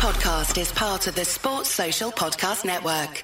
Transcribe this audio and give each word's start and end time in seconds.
podcast 0.00 0.58
is 0.58 0.72
part 0.72 1.06
of 1.08 1.14
the 1.14 1.26
Sports 1.26 1.68
Social 1.68 2.10
Podcast 2.10 2.64
Network. 2.64 3.22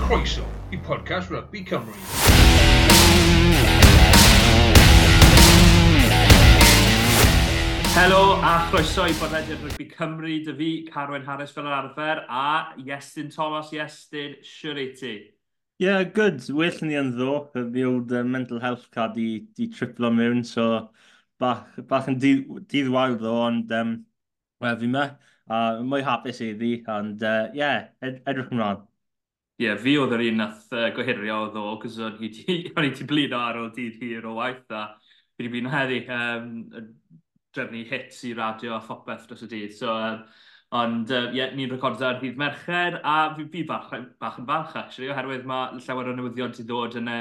Croeso 0.00 0.44
i 0.72 0.78
podcast 0.78 1.30
Rugby 1.30 1.64
Cymru. 1.64 1.94
Helo 7.94 8.40
a 8.42 8.66
chroeso 8.70 9.06
i 9.06 9.12
bodlediad 9.12 9.62
Rygbi 9.62 9.94
Cymru, 9.94 10.42
dy 10.44 10.56
fi, 10.58 10.90
Carwen 10.90 11.24
Harris 11.24 11.54
fel 11.54 11.70
yr 11.70 11.78
arfer, 11.78 12.26
a 12.28 12.74
Iestyn 12.82 13.30
Thomas 13.30 13.70
Iestyn, 13.70 14.40
siwr 14.42 14.82
i 14.82 14.90
ti. 14.98 15.16
Yeah, 15.78 16.04
good. 16.04 16.40
Well 16.48 16.72
ni 16.88 16.96
yn 16.96 17.10
ddo. 17.12 17.50
Mi 17.54 17.82
uh, 17.84 17.90
old 17.90 18.12
uh, 18.12 18.22
mental 18.24 18.60
health 18.60 18.86
card 18.90 19.12
di, 19.12 19.44
di 19.52 19.68
triplo 19.68 20.08
mewn, 20.08 20.40
so 20.42 20.88
bach, 21.38 21.66
bach 21.90 22.08
yn 22.08 22.16
dydd 22.16 22.88
wael 22.94 23.18
ddo, 23.20 23.34
ond 23.44 23.74
um, 23.76 23.90
well, 24.64 24.78
fi 24.80 24.88
me. 24.88 25.02
A 25.46 25.58
uh, 25.58 25.82
mwy 25.84 26.00
hapus 26.06 26.40
iddi, 26.46 26.78
ond 26.88 27.20
uh, 27.20 27.50
yeah, 27.54 27.90
ed 28.00 28.22
edrych 28.24 28.48
yn 28.56 28.62
rhan. 28.62 28.80
Ie, 29.60 29.66
yeah, 29.66 29.76
fi 29.82 29.98
oedd 30.00 30.16
yr 30.16 30.24
un 30.30 30.40
nath 30.40 30.72
uh, 30.72 30.88
gohirio 30.96 31.42
o 31.44 31.52
ddo, 31.52 31.66
cos 31.84 32.00
o'n 32.08 32.24
i 32.24 32.32
ti 32.32 33.06
blin 33.12 33.36
ar 33.36 33.60
ôl 33.60 33.68
dydd 33.76 34.00
hir 34.00 34.24
o 34.32 34.32
waith, 34.40 34.64
a 34.72 34.86
fi 35.36 35.44
wedi 35.44 35.60
bod 35.60 35.76
heddi 35.76 36.00
um, 36.08 36.50
drefnu 37.52 37.84
hits 37.92 38.24
i 38.24 38.32
radio 38.40 38.78
a 38.78 38.82
phopeth 38.88 39.28
dros 39.28 39.44
y 39.44 39.52
dydd. 39.52 39.76
So, 39.76 39.92
um, 39.92 40.24
uh, 40.24 40.45
Ond 40.76 41.10
ie, 41.12 41.18
uh, 41.18 41.32
yeah, 41.36 41.52
ni'n 41.54 41.70
recordio 41.70 42.08
ar 42.08 42.16
ddydd 42.20 42.38
mercher, 42.40 42.98
a 43.06 43.16
fi, 43.36 43.44
fi 43.52 43.62
bach, 43.68 43.92
bach 44.20 44.38
yn 44.40 44.48
falch, 44.48 44.74
actually, 44.80 45.10
oherwydd 45.12 45.46
mae 45.46 45.78
llawer 45.84 46.10
o 46.10 46.14
newyddion 46.16 46.54
ti 46.56 46.64
ddod 46.66 46.98
yn 46.98 47.12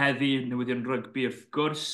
heddi, 0.00 0.32
newyddion 0.50 0.84
rygbi 0.86 1.24
wrth 1.30 1.46
gwrs. 1.54 1.86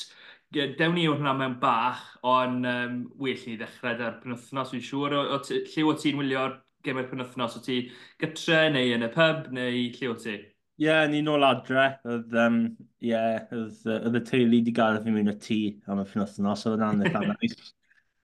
Dewn 0.55 0.93
ni 0.95 1.07
hwnna 1.07 1.33
mewn 1.35 1.57
bach, 1.61 2.03
ond 2.27 2.67
um, 2.67 2.99
well 3.19 3.47
ni 3.47 3.55
ddechrau 3.59 4.03
ar 4.09 4.19
penwthnos, 4.21 4.75
fi'n 4.75 4.83
siŵr. 4.89 5.15
O, 5.15 5.23
o 5.35 5.39
lle 5.47 5.87
o 5.87 5.95
ti'n 6.03 6.19
wylio'r 6.21 6.59
gemau'r 6.87 7.09
penwthnos? 7.09 7.57
O 7.59 7.63
ti 7.63 7.79
gytre, 8.21 8.61
neu 8.75 8.93
yn 8.95 9.07
y 9.07 9.11
pub, 9.15 9.49
neu 9.55 9.81
lle 9.95 10.11
o 10.11 10.19
ti? 10.21 10.37
Ie, 10.77 10.85
yeah, 10.85 11.07
ni 11.09 11.23
nôl 11.25 11.43
adre. 11.47 11.87
Oedd, 12.07 12.37
um, 12.43 12.61
yeah, 13.03 13.41
oedd, 13.55 13.81
oedd 13.97 14.21
y 14.21 14.23
teulu 14.27 14.61
di 14.63 14.75
gael 14.77 15.01
fi 15.03 15.15
mewn 15.15 15.33
y 15.33 15.35
tŷ 15.47 15.59
am 15.91 16.03
y 16.03 16.07
penwthnos, 16.13 16.67
oedd 16.69 16.79
yna'n 16.79 17.03
anodd 17.09 17.33
nice. 17.33 17.73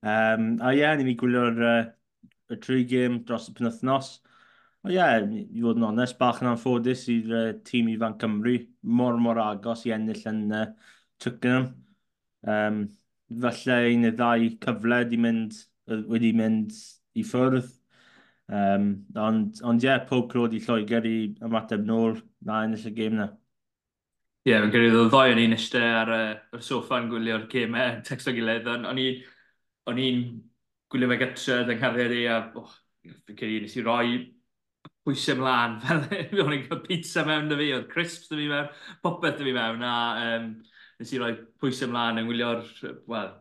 um, 0.04 0.48
a 0.62 0.72
ie, 0.72 0.80
yeah, 0.84 0.96
ni'n 0.96 1.10
mynd 1.10 1.20
gwylio'r 1.24 1.68
uh, 1.74 1.84
y 2.56 2.60
tri 2.62 2.84
gym 2.90 3.22
dros 3.28 3.50
y 3.52 3.56
penwthnos. 3.58 4.16
O 4.84 4.92
ie, 4.92 4.98
yeah, 4.98 5.22
i 5.24 5.62
fod 5.64 5.78
yn 5.80 5.88
onest, 5.88 6.18
bach 6.20 6.42
yn 6.44 6.50
anffodus 6.52 7.06
i'r 7.12 7.36
uh, 7.38 7.52
tîm 7.68 7.88
ifan 7.94 8.18
Cymru, 8.20 8.58
mor 8.84 9.16
mor 9.24 9.40
agos 9.40 9.86
i 9.88 9.94
ennill 9.96 10.26
yn 10.28 10.42
uh, 10.52 10.66
Twickenham. 11.24 11.70
Um, 12.44 12.82
falle 13.46 13.78
un 13.94 14.04
neu 14.04 14.16
ddau 14.18 14.50
cyfle 14.66 15.00
wedi 15.06 15.20
mynd, 15.24 15.56
wedi 16.12 16.34
mynd 16.36 16.76
i 17.16 17.24
ffwrdd. 17.24 17.72
Um, 18.54 18.90
ond, 19.16 19.62
ond 19.64 19.86
ie, 19.86 19.88
yeah, 19.88 20.04
pob 20.10 20.28
clod 20.34 20.54
i 20.54 20.60
Lloegr 20.66 21.08
i 21.08 21.18
ymateb 21.48 21.86
nôl 21.88 22.20
na 22.44 22.66
ennill 22.68 22.90
y 22.90 22.94
gêm 22.98 23.16
na. 23.22 23.30
Ie, 24.44 24.52
yeah, 24.52 24.60
mae'n 24.60 24.74
gyrraedd 24.74 25.00
o 25.00 25.06
ddoi 25.08 25.32
o'n 25.32 25.40
i'n 25.46 25.56
eistedd 25.56 26.00
ar 26.02 26.12
y 26.60 26.60
sofa 26.60 27.00
yn 27.00 27.08
gwylio'r 27.14 27.48
gymau, 27.52 28.02
o 28.04 28.34
gilydd. 28.36 28.68
O'n 29.88 30.00
i'n 30.04 30.26
gwylio 30.94 31.10
fe 31.10 31.20
gytre 31.24 31.60
yng 31.66 31.80
nghariad 31.82 32.16
i, 32.16 32.24
a 32.30 32.40
oh, 32.62 32.74
fi'n 33.04 33.38
credu 33.38 33.64
nes 33.64 33.78
i 33.80 33.86
roi 33.86 34.10
pwysau 35.04 35.40
mlaen, 35.40 35.80
fel 35.84 36.44
o'n 36.44 36.54
i'n 36.56 36.68
cael 36.68 36.84
pizza 36.86 37.24
mewn 37.28 37.50
da 37.52 37.58
fi, 37.60 37.72
oedd 37.76 37.90
crisps 37.92 38.30
da 38.32 38.38
fi 38.40 38.50
mewn, 38.52 38.70
popeth 39.04 39.40
da 39.40 39.48
fi 39.48 39.56
mewn, 39.56 39.82
a 39.84 39.96
um, 40.28 40.52
nes 41.02 41.14
i 41.16 41.22
roi 41.22 41.34
pwysau 41.60 41.92
mlaen 41.92 42.22
yn 42.22 42.30
gwylio'r, 42.30 42.62
wel, 43.12 43.32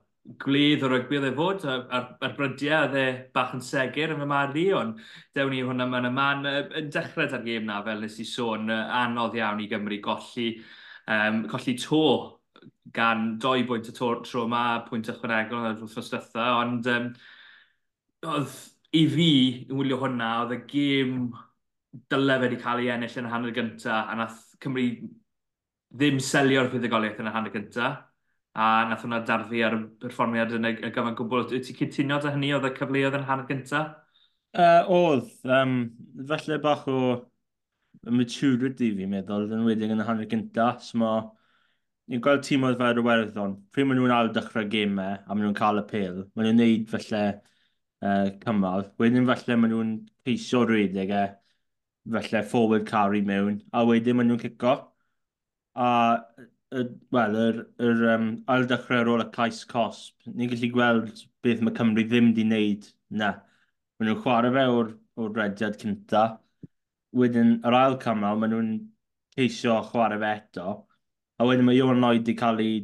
gwlydd 0.42 0.84
o 0.86 0.90
rygbi 0.90 1.18
oedd 1.18 1.28
e 1.28 1.32
fod, 1.36 1.66
a'r, 1.68 2.10
ar 2.22 2.34
brydiau 2.38 2.86
oedd 2.86 2.98
e 2.98 3.06
bach 3.34 3.54
yn 3.56 3.64
segur 3.66 4.14
yn 4.14 4.22
fy 4.22 4.28
marn 4.32 4.58
i, 4.58 4.66
ond 4.78 5.02
dewn 5.36 5.52
ni 5.54 5.62
hwnna 5.66 5.86
mewn 5.90 6.08
y 6.08 6.12
man 6.14 6.48
yn 6.50 6.90
dechrau 6.94 7.28
ar 7.28 7.44
gêm 7.46 7.66
na, 7.68 7.80
fel 7.86 8.02
nes 8.02 8.20
i 8.22 8.26
sôn, 8.32 8.70
anodd 8.72 9.36
iawn 9.38 9.62
i 9.62 9.68
Gymru 9.70 9.98
golli, 10.02 10.48
um, 11.10 11.44
colli 11.52 11.76
to 11.78 12.06
gan 12.94 13.36
doi 13.42 13.62
bwynt 13.66 13.90
y 13.90 13.94
tro, 13.96 14.16
yma, 14.44 14.64
pwynt 14.88 15.10
ychwanegol 15.10 15.70
yn 15.70 15.78
wrthnos 15.82 16.10
dytha, 16.12 16.48
ond 16.62 16.90
um, 16.90 17.12
oedd 18.26 18.54
i 18.92 19.02
fi 19.10 19.30
yn 19.68 19.78
wylio 19.78 19.98
hwnna, 20.02 20.28
oedd 20.42 20.54
y 20.56 20.60
gêm 20.70 21.16
dyle 22.12 22.36
fe 22.38 22.46
wedi 22.46 22.60
cael 22.60 22.82
ei 22.82 22.92
ennill 22.94 23.18
yn 23.20 23.28
y 23.28 23.32
hanner 23.32 23.54
gyntaf, 23.56 24.08
a 24.08 24.16
nath 24.18 24.40
Cymru 24.62 24.86
ddim 25.92 26.20
selio'r 26.22 26.70
fuddugoliaeth 26.72 27.20
yn 27.20 27.28
y 27.28 27.34
hanner 27.34 27.52
gyntaf, 27.54 27.98
a 28.52 28.68
nath 28.88 29.04
hwnna 29.04 29.22
darfu 29.28 29.60
ar 29.64 29.76
y 29.76 29.82
perfformiad 30.00 30.54
yn 30.58 30.68
y, 30.68 30.72
y 30.76 30.92
gyfan 30.92 31.18
gwbl. 31.18 31.44
Wyt 31.50 31.68
ti'n 31.68 31.78
cytuno 31.80 32.20
dy 32.22 32.32
hynny 32.34 32.54
oedd 32.56 32.68
y 32.68 32.72
cyfleoedd 32.78 33.18
yn 33.18 33.26
y 33.26 33.28
hanner 33.28 33.48
gyntaf? 33.50 33.92
Uh, 34.52 34.80
oedd, 34.92 35.30
um, 35.48 35.76
felly 36.28 36.58
bach 36.60 36.88
o 36.92 36.98
maturity 38.12 38.90
fi'n 38.96 39.12
meddwl, 39.12 39.48
yn 39.52 39.64
wedi'n 39.68 39.94
yn 39.96 40.02
y 40.04 40.08
hanner 40.08 40.28
gyntaf, 40.28 40.84
so. 40.84 41.14
Ni'n 42.10 42.20
gweld 42.20 42.42
tîm 42.44 42.64
oedd 42.66 42.76
fel 42.80 42.90
yr 42.92 42.98
Iwerddon, 43.00 43.52
pryd 43.72 43.86
maen 43.88 44.00
nhw'n 44.00 44.12
ail 44.12 44.32
dechrau 44.34 44.66
gemau 44.68 45.14
a 45.22 45.32
maen 45.32 45.46
nhw'n 45.46 45.56
cael 45.56 45.80
y 45.80 45.84
pil, 45.88 46.16
maen 46.34 46.48
nhw'n 46.48 46.58
neud 46.58 46.88
felly 46.90 47.20
uh, 48.02 48.30
cymal. 48.44 48.88
Wedyn 49.00 49.28
falle 49.28 49.58
maen 49.58 49.72
nhw'n 49.74 49.92
ceisio 50.26 50.64
rhedeg 50.68 51.12
e, 51.16 51.22
falle 52.16 52.42
forward 52.52 52.86
carry 52.88 53.22
mewn, 53.28 53.60
a 53.72 53.84
wedyn 53.88 54.18
maen 54.18 54.32
nhw'n 54.32 54.42
cico. 54.42 54.74
A, 55.74 55.88
wel, 57.16 57.36
yr, 57.46 57.58
yr 57.88 58.04
um, 58.14 58.28
ail 58.52 58.66
dechrau 58.68 59.02
ar 59.02 59.10
ôl 59.14 59.24
y 59.24 59.28
cais 59.34 59.62
Cosp, 59.68 60.16
ni'n 60.28 60.50
gallu 60.52 60.70
gweld 60.74 61.24
beth 61.44 61.62
mae 61.64 61.76
Cymru 61.78 62.04
ddim 62.08 62.30
wedi 62.32 62.46
wneud 62.48 62.88
na. 63.22 63.32
Maen 63.98 64.10
nhw'n 64.10 64.22
chwarae 64.24 64.54
fe 64.56 64.66
o'r, 64.76 64.94
or 65.20 65.34
rediad 65.36 65.78
cynta. 65.80 66.24
Wedyn, 67.16 67.58
yr 67.68 67.76
ail 67.76 67.98
cymal, 68.02 68.40
maen 68.40 68.54
nhw'n 68.56 68.72
ceisio 69.36 69.78
chwarae 69.90 70.20
fe 70.22 70.32
eto. 70.40 70.68
A 71.40 71.48
wedyn 71.48 71.66
mae 71.66 71.78
Iwan 71.80 72.00
Lloyd 72.02 72.22
wedi 72.22 72.36
cael 72.38 72.60
ei 72.62 72.74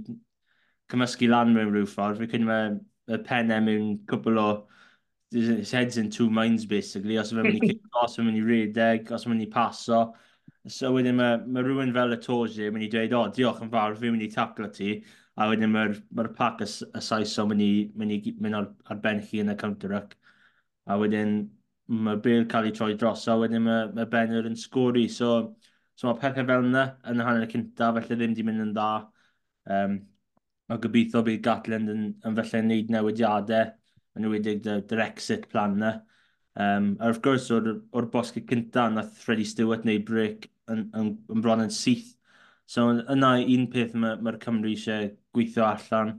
cymysgu 0.93 1.29
lan 1.31 1.53
mewn 1.55 1.73
rhyw 1.75 1.89
ffordd. 1.89 2.21
Fi'n 2.21 2.33
cynnig 2.33 2.49
mae 2.49 3.17
y 3.17 3.21
pennau 3.25 3.65
mewn 3.65 3.91
cwbl 4.11 4.41
o 4.43 4.49
his 5.31 5.71
head's 5.71 5.99
in 5.99 6.11
two 6.11 6.31
minds 6.31 6.65
basically, 6.65 7.19
os 7.19 7.33
yma 7.33 7.45
mynd 7.45 7.63
i 7.63 7.67
kick 7.69 8.01
os 8.03 8.17
yma 8.19 8.31
mynd 8.31 8.41
i 8.41 8.47
redeg, 8.47 9.11
os 9.13 9.27
yma 9.27 9.35
mynd 9.35 9.47
i 9.47 9.51
paso. 9.53 10.01
So 10.69 10.93
wedyn 10.95 11.19
mae 11.19 11.39
ma 11.45 11.63
rhywun 11.65 11.93
fel 11.97 12.17
y 12.17 12.19
Tosi 12.25 12.69
yn 12.69 12.75
mynd 12.75 12.87
i 12.87 12.91
dweud, 12.93 13.15
o, 13.17 13.23
diolch 13.37 13.61
yn 13.65 13.73
fawr, 13.73 13.97
fi'n 14.01 14.15
mynd 14.15 14.25
i 14.25 14.31
taclo 14.33 14.71
ti. 14.73 14.95
A 15.39 15.47
wedyn 15.51 15.73
mae'r 15.73 15.95
ma 16.17 16.27
pac 16.39 16.65
y, 16.65 16.69
y 16.69 17.03
saes 17.05 17.37
o 17.39 17.47
mynd 17.49 17.65
i, 17.65 17.71
mynd 18.01 18.17
i 18.17 18.35
mynd 18.41 18.59
ar, 18.59 18.71
ar 18.91 19.01
ben 19.05 19.23
chi 19.25 19.43
yn 19.45 19.53
y 19.53 19.57
counter-rack. 19.61 20.17
A 20.89 20.97
wedyn 21.01 21.39
mae 21.89 22.21
Bale 22.25 22.49
cael 22.51 22.69
ei 22.71 22.77
troi 22.77 22.95
dros, 23.01 23.27
a 23.29 23.37
wedyn 23.41 23.65
mae, 23.65 23.89
mae 23.97 24.09
Benner 24.13 24.49
yn 24.49 24.57
sgori. 24.59 25.07
So, 25.13 25.33
so 25.95 26.09
mae 26.09 26.21
pethau 26.23 26.49
fel 26.49 26.69
yna 26.69 26.87
yn 27.13 27.21
y 27.21 27.29
hanner 27.29 27.47
y 27.47 27.53
cyntaf, 27.53 28.01
felly 28.01 28.17
ddim 28.17 28.33
wedi 28.35 28.47
mynd 28.49 28.65
yn 28.67 28.75
dda. 28.77 28.93
Um, 29.77 29.99
a 30.73 30.77
gobeithio 30.81 31.23
bydd 31.25 31.45
Gatland 31.45 31.93
yn, 31.93 32.09
yn 32.29 32.37
felly 32.41 32.65
wneud 32.65 32.93
newidiadau 32.93 33.78
yn 34.19 34.29
ywedig 34.29 34.63
dy'r 34.67 35.05
exit 35.07 35.49
plan 35.53 35.79
na. 35.81 35.95
Um, 36.59 36.97
a 36.99 37.09
wrth 37.13 37.23
gwrs, 37.23 37.49
o'r, 37.55 37.69
or 37.95 38.09
bosgau 38.11 38.43
cynta, 38.49 38.89
nath 38.91 39.19
Freddie 39.23 39.47
Stewart 39.47 39.85
neu 39.87 40.01
break 40.03 40.49
yn, 40.73 40.89
yn, 40.99 41.13
yn 41.31 41.45
bron 41.45 41.63
yn 41.63 41.75
syth. 41.75 42.17
So 42.69 42.89
yna 42.99 43.37
un 43.41 43.69
peth 43.73 43.95
mae'r 43.97 44.25
ma, 44.27 44.35
Cymru 44.43 44.73
eisiau 44.75 45.13
gweithio 45.37 45.65
allan 45.69 46.17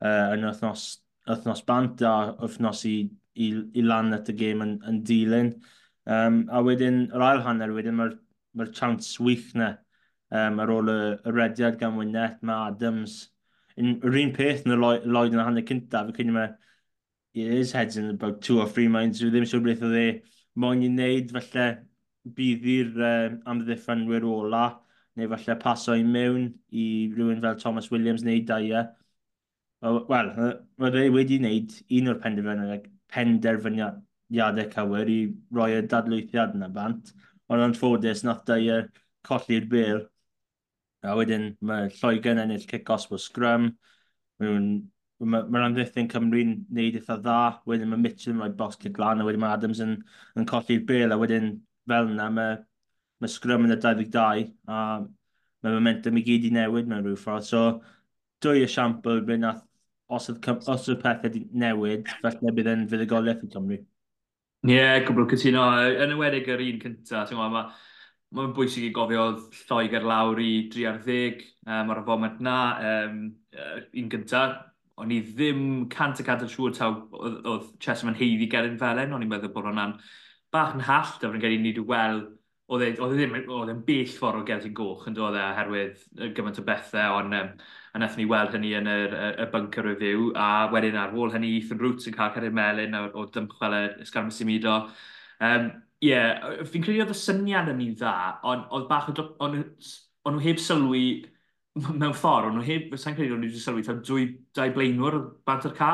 uh, 0.00 0.32
yn 0.36 0.46
wythnos, 0.46 0.86
wythnos 1.28 1.64
bant 1.68 2.04
a 2.06 2.14
wythnos 2.38 2.84
i, 2.88 2.96
i, 3.34 3.48
i 3.74 3.84
lan 3.84 4.14
at 4.16 4.30
y 4.32 4.36
gêm 4.38 4.62
yn, 4.64 4.76
yn 4.88 5.02
dilyn. 5.08 5.52
Um, 6.06 6.44
a 6.50 6.62
wedyn, 6.64 7.04
yr 7.12 7.26
ail 7.26 7.42
hanner 7.44 7.74
wedyn, 7.74 7.98
mae'r 7.98 8.16
ma 8.58 8.68
chance 8.74 9.18
wych 9.22 9.50
na 9.58 9.74
um, 10.32 10.62
ar 10.62 10.72
ôl 10.72 10.90
y, 10.94 10.98
y 11.26 11.34
rediad 11.34 11.78
gan 11.80 11.98
Wynet, 11.98 12.40
mae 12.46 12.70
Adams. 12.70 13.18
Yr 13.76 14.18
un 14.20 14.34
peth 14.36 14.66
yn 14.66 14.74
y 14.74 14.78
Lloyd 14.78 15.34
yn 15.34 15.40
y 15.40 15.46
hanner 15.46 15.66
cynta, 15.68 16.06
fe 16.08 16.16
cyn 16.20 16.32
i 16.32 16.36
mae 16.36 16.50
his 17.34 17.72
head's 17.72 17.96
in 17.96 18.10
about 18.10 18.42
two 18.42 18.60
or 18.60 18.68
three 18.68 18.88
minds, 18.88 19.22
yw 19.22 19.30
ddim 19.32 19.46
siŵr 19.48 19.64
beth 19.64 19.84
oedd 19.88 19.98
e 19.98 20.06
moyn 20.62 20.84
i 20.84 20.90
wneud, 20.90 21.32
felly 21.32 21.66
bydd 22.38 22.66
i'r 22.74 23.04
um, 23.08 23.38
amddiffynwyr 23.52 24.26
ola, 24.28 24.64
neu 25.16 25.30
falle 25.32 25.56
paso 25.62 25.96
i 25.98 26.04
mewn 26.04 26.50
i 26.70 26.86
rhywun 27.14 27.40
fel 27.44 27.58
Thomas 27.60 27.90
Williams 27.92 28.24
neu 28.26 28.44
Daya. 28.48 28.84
Wel, 29.82 30.30
mae 30.78 30.94
fe 30.94 31.08
wedi 31.16 31.40
wneud 31.40 31.74
un 31.98 32.12
o'r 32.12 32.20
penderfyniadau, 32.22 32.86
penderfyniadau 33.12 34.68
cywir 34.76 35.10
i 35.10 35.18
roi 35.58 35.72
y 35.80 35.82
dadlwythiad 35.90 36.54
yna 36.58 36.70
bant, 36.76 37.12
ond 37.50 37.66
ond 37.66 37.80
ffodus 37.80 38.22
nath 38.28 38.44
Daya 38.48 38.84
colli'r 39.26 39.68
bel. 39.72 40.04
A 41.02 41.16
wedyn 41.18 41.54
mae 41.66 41.88
Lloegr 41.96 42.36
yn 42.36 42.44
ennill 42.44 42.68
kick-offs 42.70 43.10
o 43.10 43.18
scrum, 43.18 43.72
mewn 44.38 44.68
mae'r 45.22 45.48
ma 45.52 45.62
Andrith 45.66 45.98
yn 46.00 46.08
Cymru'n 46.10 46.52
neud 46.74 46.98
eitha 46.98 47.16
dda, 47.20 47.38
wedyn 47.68 47.90
mae 47.92 48.00
Mitchell 48.02 48.34
yn 48.34 48.42
rhoi 48.42 48.52
bos 48.58 48.78
cyd 48.80 48.98
lan, 49.00 49.22
a 49.22 49.26
wedyn 49.26 49.42
mae 49.42 49.56
Adams 49.56 49.82
yn, 49.84 49.96
yn 50.38 50.48
colli'r 50.48 50.84
bel, 50.88 51.14
a 51.14 51.18
wedyn 51.20 51.52
fel 51.88 52.10
yna 52.12 52.28
mae, 52.34 52.56
mae 53.22 53.32
Scrum 53.32 53.66
yn 53.68 53.74
y 53.76 53.78
22, 53.82 54.46
a 54.68 54.78
mae 55.62 55.76
momentum 55.76 56.18
i 56.18 56.24
gyd 56.26 56.48
i 56.48 56.54
newid 56.56 56.90
mewn 56.90 57.06
rhyw 57.06 57.18
ffordd. 57.20 57.46
So, 57.46 57.62
dwy 58.42 58.64
esiampl 58.66 59.20
rydyn 59.20 59.46
nath, 59.46 59.62
os 60.12 60.28
oedd, 60.32 60.50
os 60.68 60.88
oedd 60.90 61.00
pethau 61.04 61.28
wedi 61.28 61.44
newid, 61.64 62.10
felly 62.24 62.54
bydd 62.58 62.72
yn 62.74 62.88
fuddugoliaeth 62.90 63.46
i 63.46 63.52
Cymru. 63.52 63.78
Ie, 64.62 64.74
yeah, 64.76 64.98
gwbl 65.06 65.26
cytuno. 65.30 65.68
Yn 66.04 66.16
ywedig 66.16 66.50
yr 66.52 66.60
un 66.62 66.82
cyntaf, 66.82 67.32
mae'n 67.34 67.54
ma, 67.54 67.64
bwysig 68.56 68.88
i 68.88 68.92
gofio 68.94 69.24
Lloegr 69.68 70.04
lawr 70.06 70.42
i 70.42 70.52
3 70.72 70.90
ar 70.90 71.00
10, 71.06 71.46
um, 71.66 71.94
ar 71.94 72.02
y 72.02 72.04
foment 72.06 72.44
na, 72.44 72.58
um, 72.90 73.24
un 74.02 74.12
cyntaf, 74.12 74.60
o'n 75.00 75.14
i 75.14 75.20
ddim 75.24 75.64
cant 75.92 76.20
y 76.20 76.26
cant 76.26 76.44
yn 76.44 76.50
siŵr 76.52 76.76
taw 76.76 76.92
oedd 77.16 77.72
Chesham 77.82 78.12
yn 78.12 78.18
heiddi 78.18 78.48
Gerin 78.52 78.78
Felen, 78.80 79.14
o'n 79.14 79.24
i'n 79.24 79.30
meddwl 79.30 79.52
bod 79.54 79.68
hwnna'n 79.70 79.96
bach 80.52 80.74
yn 80.76 80.84
hall, 80.86 81.12
da 81.20 81.30
fi'n 81.32 81.42
gael 81.42 81.56
i 81.56 81.60
ni 81.60 81.72
wedi 81.72 81.84
weld, 81.88 82.26
e, 82.72 82.90
oedd 82.92 83.14
e 83.14 83.20
ddim, 83.20 83.38
oedd 83.56 83.72
e'n 83.72 83.84
bell 83.86 84.12
ffordd 84.12 84.42
o 84.42 84.44
Gelsin 84.48 84.74
Goch 84.76 85.06
yn 85.08 85.16
dod 85.16 85.38
e, 85.38 85.44
oherwydd 85.46 86.02
gymaint 86.36 86.60
o 86.60 86.66
bethau, 86.66 87.16
ond 87.22 87.38
um, 87.38 87.54
a 87.92 87.98
wnaethon 88.00 88.20
ni 88.20 88.28
weld 88.28 88.56
hynny 88.56 88.74
yn 88.78 88.90
y, 88.90 88.98
y, 89.08 89.30
y 89.44 89.48
bunker 89.54 89.88
review, 89.88 90.28
a 90.36 90.68
wedyn 90.72 91.00
ar 91.00 91.16
ôl 91.16 91.32
hynny, 91.32 91.54
Ethan 91.60 91.80
Roots 91.80 92.08
yn 92.08 92.16
cael 92.16 92.34
Cerin 92.36 92.56
Melin 92.56 92.98
o, 92.98 93.06
o 93.16 93.26
dymchwel 93.32 93.78
y 93.78 93.82
Sgarm 94.08 94.30
Simido. 94.32 94.82
Um, 95.40 95.72
Ie, 96.02 96.08
yeah, 96.10 96.64
fi'n 96.66 96.82
credu 96.82 97.04
oedd 97.04 97.12
y 97.12 97.14
syniad 97.14 97.68
yn 97.70 97.76
ni 97.78 97.92
dda, 97.94 98.40
ond 98.50 98.72
oedd 98.74 98.88
bach 98.90 99.12
o... 99.12 99.28
Ond 100.22 100.36
nhw 100.36 100.42
heb 100.44 100.58
sylwi 100.62 101.04
mewn 101.80 102.12
ffordd, 102.16 102.50
ond 102.50 102.58
nhw 102.58 102.66
heb, 102.66 102.96
sa'n 103.00 103.14
credu 103.16 103.36
o'n 103.36 103.40
nhw 103.44 103.48
wedi 103.50 103.60
sylwi, 103.62 103.84
ta'n 103.86 104.02
dwy, 104.04 104.26
dau 104.56 104.72
blaenwr 104.74 105.16
banter 105.48 105.72
ca. 105.76 105.92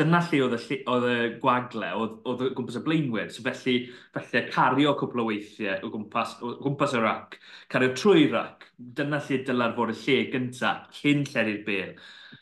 Dyna 0.00 0.22
lle 0.24 0.38
oedd 0.46 0.54
y, 0.56 0.76
oedd 0.88 1.04
y 1.04 1.16
gwagle, 1.42 1.90
oedd, 2.00 2.14
oedd 2.30 2.44
y 2.46 2.48
gwmpas 2.56 2.78
y 2.78 2.80
blaenwyr, 2.86 3.26
so 3.30 3.44
felly, 3.44 3.74
felly 4.14 4.40
cario 4.48 4.94
cwpl 4.96 5.20
o 5.20 5.26
weithiau 5.28 5.84
o 5.84 5.90
gwmpas, 5.92 6.32
o 6.40 6.54
gwmpas 6.62 6.96
y 6.96 7.02
rac, 7.02 7.36
cario 7.74 7.92
trwy 7.92 8.24
rac, 8.32 8.64
dyna 8.96 9.20
lle 9.26 9.42
dyla'r 9.44 9.76
fod 9.76 9.92
y 9.92 9.98
lle 10.00 10.16
gyntaf, 10.32 10.88
cyn 10.96 11.26
lledu'r 11.28 11.60
bel. 11.68 11.92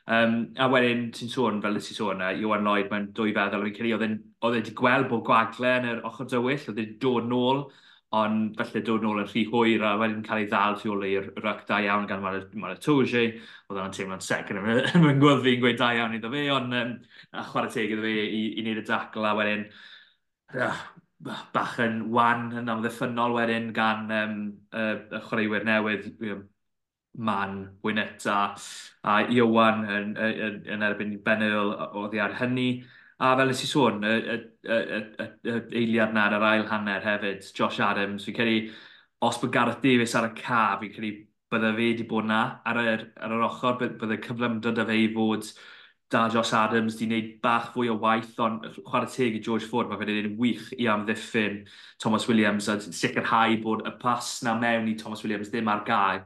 Um, 0.06 0.38
a 0.62 0.70
wedyn, 0.70 1.08
ti'n 1.16 1.34
sôn, 1.34 1.58
fel 1.64 1.80
y 1.80 1.82
ti'n 1.82 1.98
sôn, 1.98 2.22
Iwan 2.38 2.62
Lloyd, 2.70 2.86
mewn 2.94 3.10
dwy 3.18 3.34
feddwl, 3.34 3.66
oedd 3.66 4.06
e 4.06 4.14
wedi 4.46 4.78
gweld 4.78 5.10
bod 5.10 5.26
gwagle 5.26 5.74
yn 5.80 5.90
yr 5.90 6.04
ochr 6.06 6.30
dywyll, 6.30 6.68
oedd 6.70 6.78
wedi 6.78 6.98
dod 7.02 7.26
nôl, 7.34 7.64
ond 8.18 8.56
felly 8.58 8.82
dod 8.86 9.04
nôl 9.06 9.20
yn 9.22 9.28
rhy 9.30 9.44
hwyr 9.52 9.84
a 9.86 9.92
wedyn 10.00 10.22
cael 10.26 10.40
ei 10.42 10.48
ddal 10.50 10.78
tu 10.80 10.90
ôl 10.90 11.04
i'r 11.06 11.28
rac 11.44 11.62
da 11.68 11.78
iawn 11.84 12.08
gan 12.10 12.22
Mara 12.24 12.40
Maratouge, 12.64 13.22
oedd 13.68 13.78
yna'n 13.78 13.94
teimlo'n 13.94 14.24
second 14.26 14.58
yn 14.58 14.66
fy 14.66 15.12
ngwyd 15.20 15.44
fi'n 15.44 15.60
gweud 15.62 15.78
da 15.78 15.92
iawn 15.94 16.16
iddo 16.18 16.32
fe, 16.32 16.46
ond 16.54 16.74
um, 16.80 16.96
a 17.30 17.44
chwarae 17.52 17.70
teg 17.74 17.94
iddo 17.94 18.06
fe 18.06 18.16
i, 18.24 18.42
i 18.50 18.64
wneud 18.64 18.82
y 18.82 18.86
dacl 18.88 19.28
a 19.30 19.34
wedyn 19.38 19.66
uh, 20.58 20.82
bach 21.54 21.76
yn 21.84 22.00
wan 22.14 22.48
yn 22.58 22.72
amddiffynol 22.74 23.36
wedyn 23.38 23.70
gan 23.76 24.10
um, 24.16 24.40
y, 24.74 24.88
y 25.14 25.22
chwaraewyr 25.28 25.68
newydd 25.68 26.10
um, 26.32 26.48
Man, 27.18 27.78
Wyneta 27.82 28.54
a 29.02 29.14
Iwan 29.34 29.82
yn, 29.90 30.12
yn, 30.14 30.58
yn 30.70 30.84
erbyn 30.86 31.16
Benyl 31.24 31.72
oedd 31.98 32.14
i 32.14 32.20
ar 32.22 32.36
hynny. 32.38 32.68
A 33.20 33.34
fel 33.36 33.50
nes 33.50 33.64
i 33.64 33.68
sôn, 33.68 34.04
y, 34.04 34.12
y, 34.16 34.36
y, 34.64 34.76
y, 35.20 35.24
y 35.44 35.56
eiliad 35.82 36.14
na, 36.16 36.28
yr 36.32 36.46
ail 36.50 36.62
hanner 36.70 37.02
hefyd, 37.04 37.44
Josh 37.56 37.82
Adams, 37.84 38.24
fi'n 38.24 38.36
credu, 38.36 38.70
os 39.28 39.40
bod 39.42 39.52
Gareth 39.52 39.82
Davies 39.84 40.14
ar 40.16 40.30
y 40.30 40.38
ca, 40.38 40.62
fi'n 40.80 40.94
credu 40.94 41.26
bydde 41.50 41.72
fe 41.74 41.76
wedi 41.76 42.06
bod 42.08 42.30
na 42.30 42.40
ar 42.64 42.78
yr, 42.80 43.04
ar 43.20 43.34
yr 43.36 43.44
ochr, 43.48 43.76
bydde 44.00 44.20
cyflymdod 44.24 44.80
y 44.80 44.86
fe 44.88 44.96
i 45.02 45.12
fod 45.12 45.50
da 46.10 46.24
Josh 46.32 46.52
Adams 46.58 46.96
di 46.98 47.06
wneud 47.06 47.30
bach 47.42 47.70
fwy 47.74 47.90
o 47.92 47.96
waith, 48.02 48.32
ond 48.42 48.64
chwarae 48.80 49.10
teg 49.10 49.36
i 49.38 49.42
George 49.44 49.68
Ford, 49.70 49.90
mae 49.90 49.98
fe 50.00 50.08
wedi'n 50.08 50.38
wych 50.40 50.70
i 50.78 50.88
amddiffyn 50.90 51.60
Thomas 52.02 52.26
Williams 52.30 52.70
a 52.72 52.78
sicrhau 52.82 53.58
bod 53.62 53.84
y 53.86 53.92
pas 54.00 54.30
na 54.46 54.56
mewn 54.58 54.88
i 54.90 54.96
Thomas 54.98 55.22
Williams 55.26 55.52
ddim 55.52 55.70
ar 55.70 55.84
gael. 55.86 56.24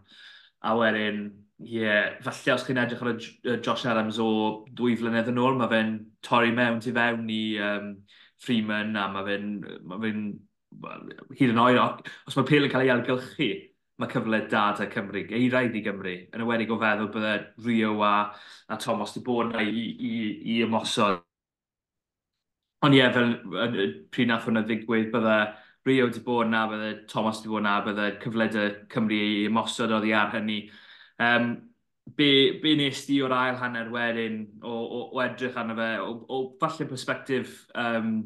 A 0.65 0.73
wedyn, 0.79 1.27
yeah, 1.59 2.17
falle 2.25 2.55
os 2.55 2.65
chi'n 2.67 2.81
edrych 2.83 3.03
ar 3.05 3.13
y 3.15 3.59
Josh 3.63 3.87
Adams 3.91 4.19
o 4.23 4.29
dwy 4.75 4.97
flynedd 4.99 5.31
yn 5.33 5.41
ôl, 5.43 5.59
mae 5.59 5.71
fe'n 5.71 5.95
torri 6.25 6.53
mewn 6.55 6.81
tu 6.83 6.95
fewn 6.97 7.31
i 7.31 7.43
um, 7.63 7.93
Freeman 8.45 8.97
a 8.99 9.07
mae 9.13 9.29
fe'n 9.29 9.53
ma 9.87 10.01
fe 10.03 10.13
well, 10.83 11.07
hyd 11.39 11.53
yn 11.53 11.63
oed, 11.63 12.09
os 12.29 12.37
mae 12.37 12.49
Pale 12.49 12.69
yn 12.69 12.73
cael 12.73 12.87
ei 12.87 12.93
algylchu, 12.95 13.51
mae 14.01 14.11
cyfle 14.11 14.41
dad 14.51 14.81
a 14.83 14.89
Cymru, 14.91 15.23
ei 15.31 15.49
rhaid 15.51 15.77
i 15.79 15.83
Gymru, 15.85 16.15
yn 16.35 16.45
ywedig 16.45 16.73
o 16.75 16.79
feddwl 16.81 17.13
bydde 17.15 17.35
Rio 17.67 17.95
a, 18.03 18.15
a 18.69 18.79
Thomas 18.83 19.15
di 19.15 19.23
bod 19.27 19.53
yna 19.53 19.63
i, 19.63 19.85
i, 19.95 20.15
i 20.55 20.59
ymosod. 20.67 21.23
Ond 22.85 22.97
ie, 22.99 23.05
fel 23.15 23.37
pryd 24.13 24.29
nath 24.29 24.49
hwnna 24.49 24.65
ddigwydd, 24.67 25.13
bydde 25.15 25.37
Rio 25.87 26.09
di 26.11 26.25
bod 26.25 26.49
yna, 26.49 26.65
bydde 26.73 26.91
Thomas 27.13 27.41
di 27.45 27.53
bod 27.53 27.63
yna, 27.63 27.77
bydde 27.87 28.09
cyfle 28.25 28.49
da 28.53 28.67
Cymru 28.93 29.21
i 29.21 29.45
ymosod 29.47 29.95
oddi 29.95 30.13
ar 30.17 30.35
hynny. 30.35 30.65
Um, 31.23 31.51
be, 32.17 32.61
be 32.63 32.75
nes 32.79 33.05
di 33.09 33.21
o'r 33.25 33.35
ail 33.35 33.59
hanner 33.61 33.91
wedyn 33.93 34.41
o, 34.63 34.73
o, 34.73 35.03
o 35.15 35.21
edrych 35.25 35.59
arno 35.61 35.77
fe, 35.79 35.91
o, 36.03 36.15
o 36.29 36.41
falle 36.61 36.89
perspektif 36.91 37.61
um, 37.75 38.17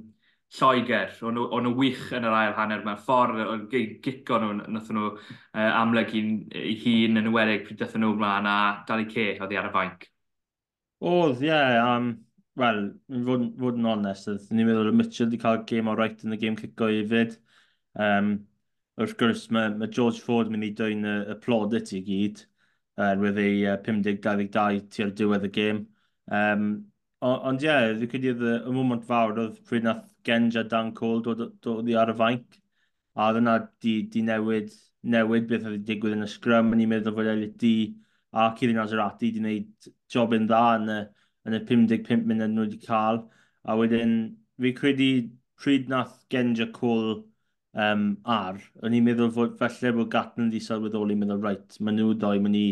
Lloegr, 0.58 1.10
o'n 1.28 1.36
nhw 1.36 1.74
wych 1.76 2.06
yn 2.16 2.24
yr 2.24 2.34
ail 2.34 2.54
hanner, 2.56 2.80
mae'r 2.84 3.02
ffordd 3.04 3.42
o'n 3.44 3.66
gico 3.68 4.38
nhw, 4.40 4.54
nath 4.72 4.88
nhw 4.94 5.10
uh, 5.10 5.66
amlyg 5.66 6.14
i 6.16 6.22
hun 6.84 7.20
yn 7.20 7.28
ywedig 7.28 7.66
pryd 7.66 7.82
dath 7.82 7.98
nhw 7.98 8.14
ymlaen 8.14 8.48
a 8.48 8.60
dal 8.88 9.04
i 9.04 9.10
ce 9.12 9.34
oedd 9.36 9.52
i 9.52 9.60
ar 9.60 9.68
y 9.68 9.74
fainc. 9.74 10.08
Oedd, 11.04 11.44
ie. 11.44 11.52
Yeah, 11.52 11.84
um, 11.84 12.14
Wel, 12.58 12.78
fod, 13.26 13.44
fod 13.60 13.76
yn 13.78 13.86
onest, 13.86 14.30
ni'n 14.50 14.66
meddwl 14.66 14.88
y 14.90 14.94
Mitchell 14.98 15.28
wedi 15.28 15.38
cael 15.38 15.60
game 15.68 15.92
o 15.92 15.94
right 15.94 16.24
yn 16.26 16.34
y 16.34 16.38
game 16.42 16.58
cico 16.58 16.88
i 16.90 17.04
fyd. 17.06 17.36
Um, 18.06 18.32
wrth 18.98 19.14
gwrs, 19.20 19.44
mae, 19.54 19.68
mae 19.78 19.90
George 19.94 20.24
Ford 20.24 20.50
mynd 20.50 20.66
i 20.66 20.72
dwy'n 20.80 21.06
y, 21.06 21.12
y 21.30 21.36
plodit 21.44 21.92
i 21.94 22.00
gyd 22.08 22.42
erwydd 23.06 23.40
ei 23.42 23.58
uh, 23.70 23.76
50-22 23.86 24.80
tu'r 24.94 25.12
diwedd 25.20 25.46
y 25.48 25.50
gêm. 25.54 25.82
Um, 26.40 26.68
ond 27.24 27.62
ie, 27.64 27.68
yeah, 27.68 27.92
dwi'n 27.98 28.10
credu 28.12 28.32
y 28.34 28.72
mwmwnt 28.74 29.06
fawr 29.08 29.38
oedd 29.44 29.60
pryd 29.68 29.86
nath 29.86 30.04
Genj 30.26 30.58
a 30.60 30.64
Dan 30.68 30.92
Cole 30.98 31.22
dod, 31.26 31.44
dod 31.64 31.88
i 31.90 31.96
ar 31.98 32.12
y 32.12 32.16
fainc. 32.18 32.58
A 33.18 33.30
oedd 33.30 33.40
yna 33.40 33.56
di, 33.82 33.94
di 34.12 34.22
newid, 34.26 34.74
newid 35.14 35.48
beth 35.50 35.64
oedd 35.64 35.78
wedi 35.78 35.88
digwydd 35.92 36.18
yn 36.18 36.26
y 36.26 36.30
sgrym. 36.30 36.74
Yn 36.74 36.84
i'n 36.84 36.92
meddwl 36.92 37.16
fod 37.16 37.30
Elliot 37.32 37.56
D 37.62 37.72
a 38.32 38.50
Cilin 38.58 38.82
Azerati 38.82 39.30
wedi 39.30 39.40
gwneud 39.40 39.88
jobyn 40.14 40.46
dda 40.50 40.62
yn 40.78 40.92
y, 40.94 40.98
yn 41.48 41.56
y 41.58 41.62
55 41.70 42.28
munud 42.28 42.52
nhw 42.54 42.66
wedi 42.66 42.82
cael. 42.84 43.22
A 43.68 43.76
wedyn, 43.78 44.14
fi 44.60 44.74
credu 44.76 45.10
pryd 45.58 45.88
nath 45.90 46.20
Genj 46.30 46.62
a 46.62 46.68
Cole 46.74 47.16
um, 47.74 48.04
ar, 48.24 48.60
o'n 48.82 48.94
i'n 48.94 49.06
meddwl 49.06 49.32
fod 49.34 49.56
felly 49.60 49.92
bod 49.96 50.10
Gatland 50.12 50.52
wedi 50.52 50.62
sylweddoli, 50.64 51.16
meddwl, 51.18 51.40
right, 51.42 51.78
maen 51.80 51.98
nhw 51.98 52.14
doi, 52.20 52.36
maen 52.42 52.54
ni 52.54 52.66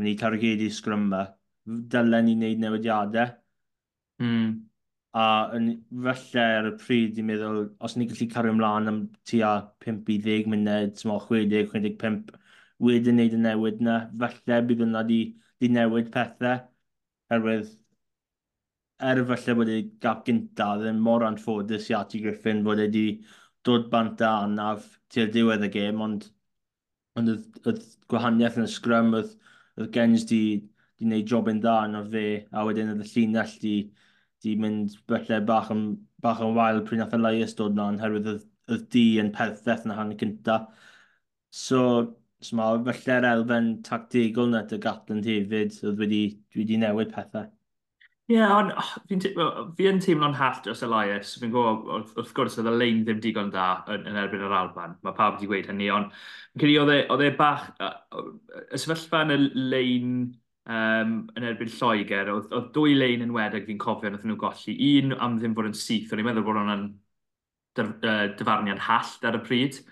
mynd 0.00 0.12
i 0.12 0.16
targedu 0.20 0.70
sgrym 0.74 1.06
ma, 1.12 1.22
dylen 1.94 2.26
ni 2.28 2.34
wneud 2.38 2.64
newidiadau. 2.64 3.36
Mm. 4.24 4.50
A 5.20 5.24
yn 5.58 5.70
falle 6.06 6.42
ar 6.60 6.68
y 6.70 6.74
pryd 6.78 7.18
i'n 7.18 7.26
meddwl, 7.30 7.64
os 7.82 7.96
ni'n 7.96 8.10
gallu 8.10 8.28
cario 8.30 8.54
ymlaen 8.54 8.90
am 8.92 9.00
tua 9.26 9.52
5 9.84 10.12
i 10.14 10.18
10 10.26 10.50
munud, 10.52 10.94
60, 11.00 11.66
65, 11.72 12.30
wedyn 12.86 13.18
wneud 13.18 13.36
y 13.36 13.42
newid 13.44 13.82
yna, 13.82 13.96
felly 14.22 14.60
bydd 14.68 14.84
yna 14.86 15.02
di, 15.08 15.20
di 15.60 15.70
newid 15.74 16.12
pethau, 16.14 16.62
herwydd 17.32 17.74
er 19.10 19.22
felly 19.28 19.56
bod 19.58 19.70
y 19.72 19.78
gap 20.04 20.24
gynta 20.26 20.66
ddim 20.80 20.98
mor 21.04 21.24
anffodus 21.26 21.88
i 21.90 21.96
Ati 21.96 22.20
Griffin 22.24 22.62
bod 22.64 22.82
wedi 22.82 23.04
dod 23.64 23.88
bant 23.92 24.20
a 24.24 24.32
anaf 24.44 24.88
tu'r 25.12 25.30
diwedd 25.34 25.64
y 25.66 25.70
gêm, 25.76 26.00
ond, 26.06 26.26
ond 27.18 27.32
oedd, 27.34 27.46
oedd 27.66 27.86
gwahaniaeth 28.12 28.58
yn 28.60 28.68
y 28.68 28.72
sgrym, 28.74 29.14
oedd 29.18 29.32
oedd 29.80 29.92
Gens 29.94 30.26
di, 30.28 30.42
di 30.98 31.08
wneud 31.08 31.32
job 31.32 31.48
yn 31.52 31.60
dda 31.64 31.76
yn 31.88 31.98
o'r 32.00 32.08
fe, 32.14 32.24
a 32.52 32.64
wedyn 32.68 32.92
oedd 32.94 33.04
y 33.04 33.08
llinell 33.10 33.56
di, 33.64 33.74
di 34.44 34.54
mynd 34.60 34.96
bylle 35.10 35.40
bach 35.50 35.70
yn, 35.74 35.84
bach 36.24 36.42
yn 36.44 36.56
wael 36.58 36.82
pryd 36.86 37.02
nath 37.02 37.16
y 37.16 37.20
Elias 37.20 37.56
dod 37.58 37.76
na, 37.78 37.90
herwydd 38.02 38.30
oedd, 38.34 38.46
oedd 38.70 38.86
di 38.94 39.04
yn 39.22 39.32
pertheth 39.36 39.86
yn 39.86 39.94
y 39.94 39.98
hanner 39.98 40.20
cynta. 40.20 40.58
So, 41.62 41.80
so 42.40 42.56
ma, 42.58 42.68
felly'r 42.90 43.28
elfen 43.34 43.72
tactigol 43.86 44.52
na 44.52 44.64
dy 44.68 44.80
Gatland 44.84 45.28
hefyd, 45.28 45.80
oedd 45.84 46.04
wedi, 46.04 46.22
wedi 46.56 46.78
newid 46.84 47.12
pethau. 47.16 47.48
Ie, 48.30 48.36
yeah, 48.36 48.52
ond 48.54 48.70
oh, 48.78 48.90
fi'n 49.10 49.22
fi 49.74 49.86
yn 49.90 49.96
teimlo'n 49.98 50.36
hall 50.38 50.60
dros 50.62 50.84
Elias. 50.86 51.32
Fi'n 51.42 51.50
gwybod, 51.50 52.12
wrth, 52.14 52.30
gwrs, 52.36 52.58
oedd 52.60 52.68
y 52.70 52.74
lein 52.76 53.00
ddim 53.02 53.18
digon 53.24 53.48
da 53.50 53.64
yn, 53.90 54.04
yn 54.06 54.18
erbyn 54.20 54.44
yr 54.46 54.54
Alban. 54.54 54.92
Mae 55.02 55.16
pawb 55.16 55.34
wedi 55.40 55.48
gweud 55.50 55.66
hynny, 55.72 55.88
ond 55.90 56.12
fi'n 56.14 56.62
credu 56.62 56.78
oedd 56.84 57.24
e, 57.24 57.26
e 57.26 57.32
bach... 57.40 57.64
Y 57.80 58.78
sefyllfa 58.78 59.24
yn 59.26 59.34
y 59.34 59.38
lein 59.72 60.12
um, 60.70 61.16
yn 61.34 61.48
erbyn 61.48 61.72
Lloegr, 61.74 62.30
oedd, 62.36 62.54
oedd 62.54 62.70
dwy 62.76 62.94
lein 62.94 63.26
yn 63.26 63.34
wedig 63.34 63.66
fi'n 63.66 63.82
cofio 63.82 64.14
nath 64.14 64.28
nhw 64.28 64.38
golli. 64.44 64.76
Un 64.92 65.16
am 65.18 65.40
ddim 65.40 65.58
fod 65.58 65.72
yn 65.72 65.78
syth, 65.82 66.14
o'n 66.14 66.22
i'n 66.22 66.30
meddwl 66.30 66.46
bod 66.46 66.60
hwnna'n 66.62 66.86
dyfarniad 68.38 68.86
hall 68.86 69.12
ar 69.26 69.40
y 69.40 69.42
pryd. 69.50 69.82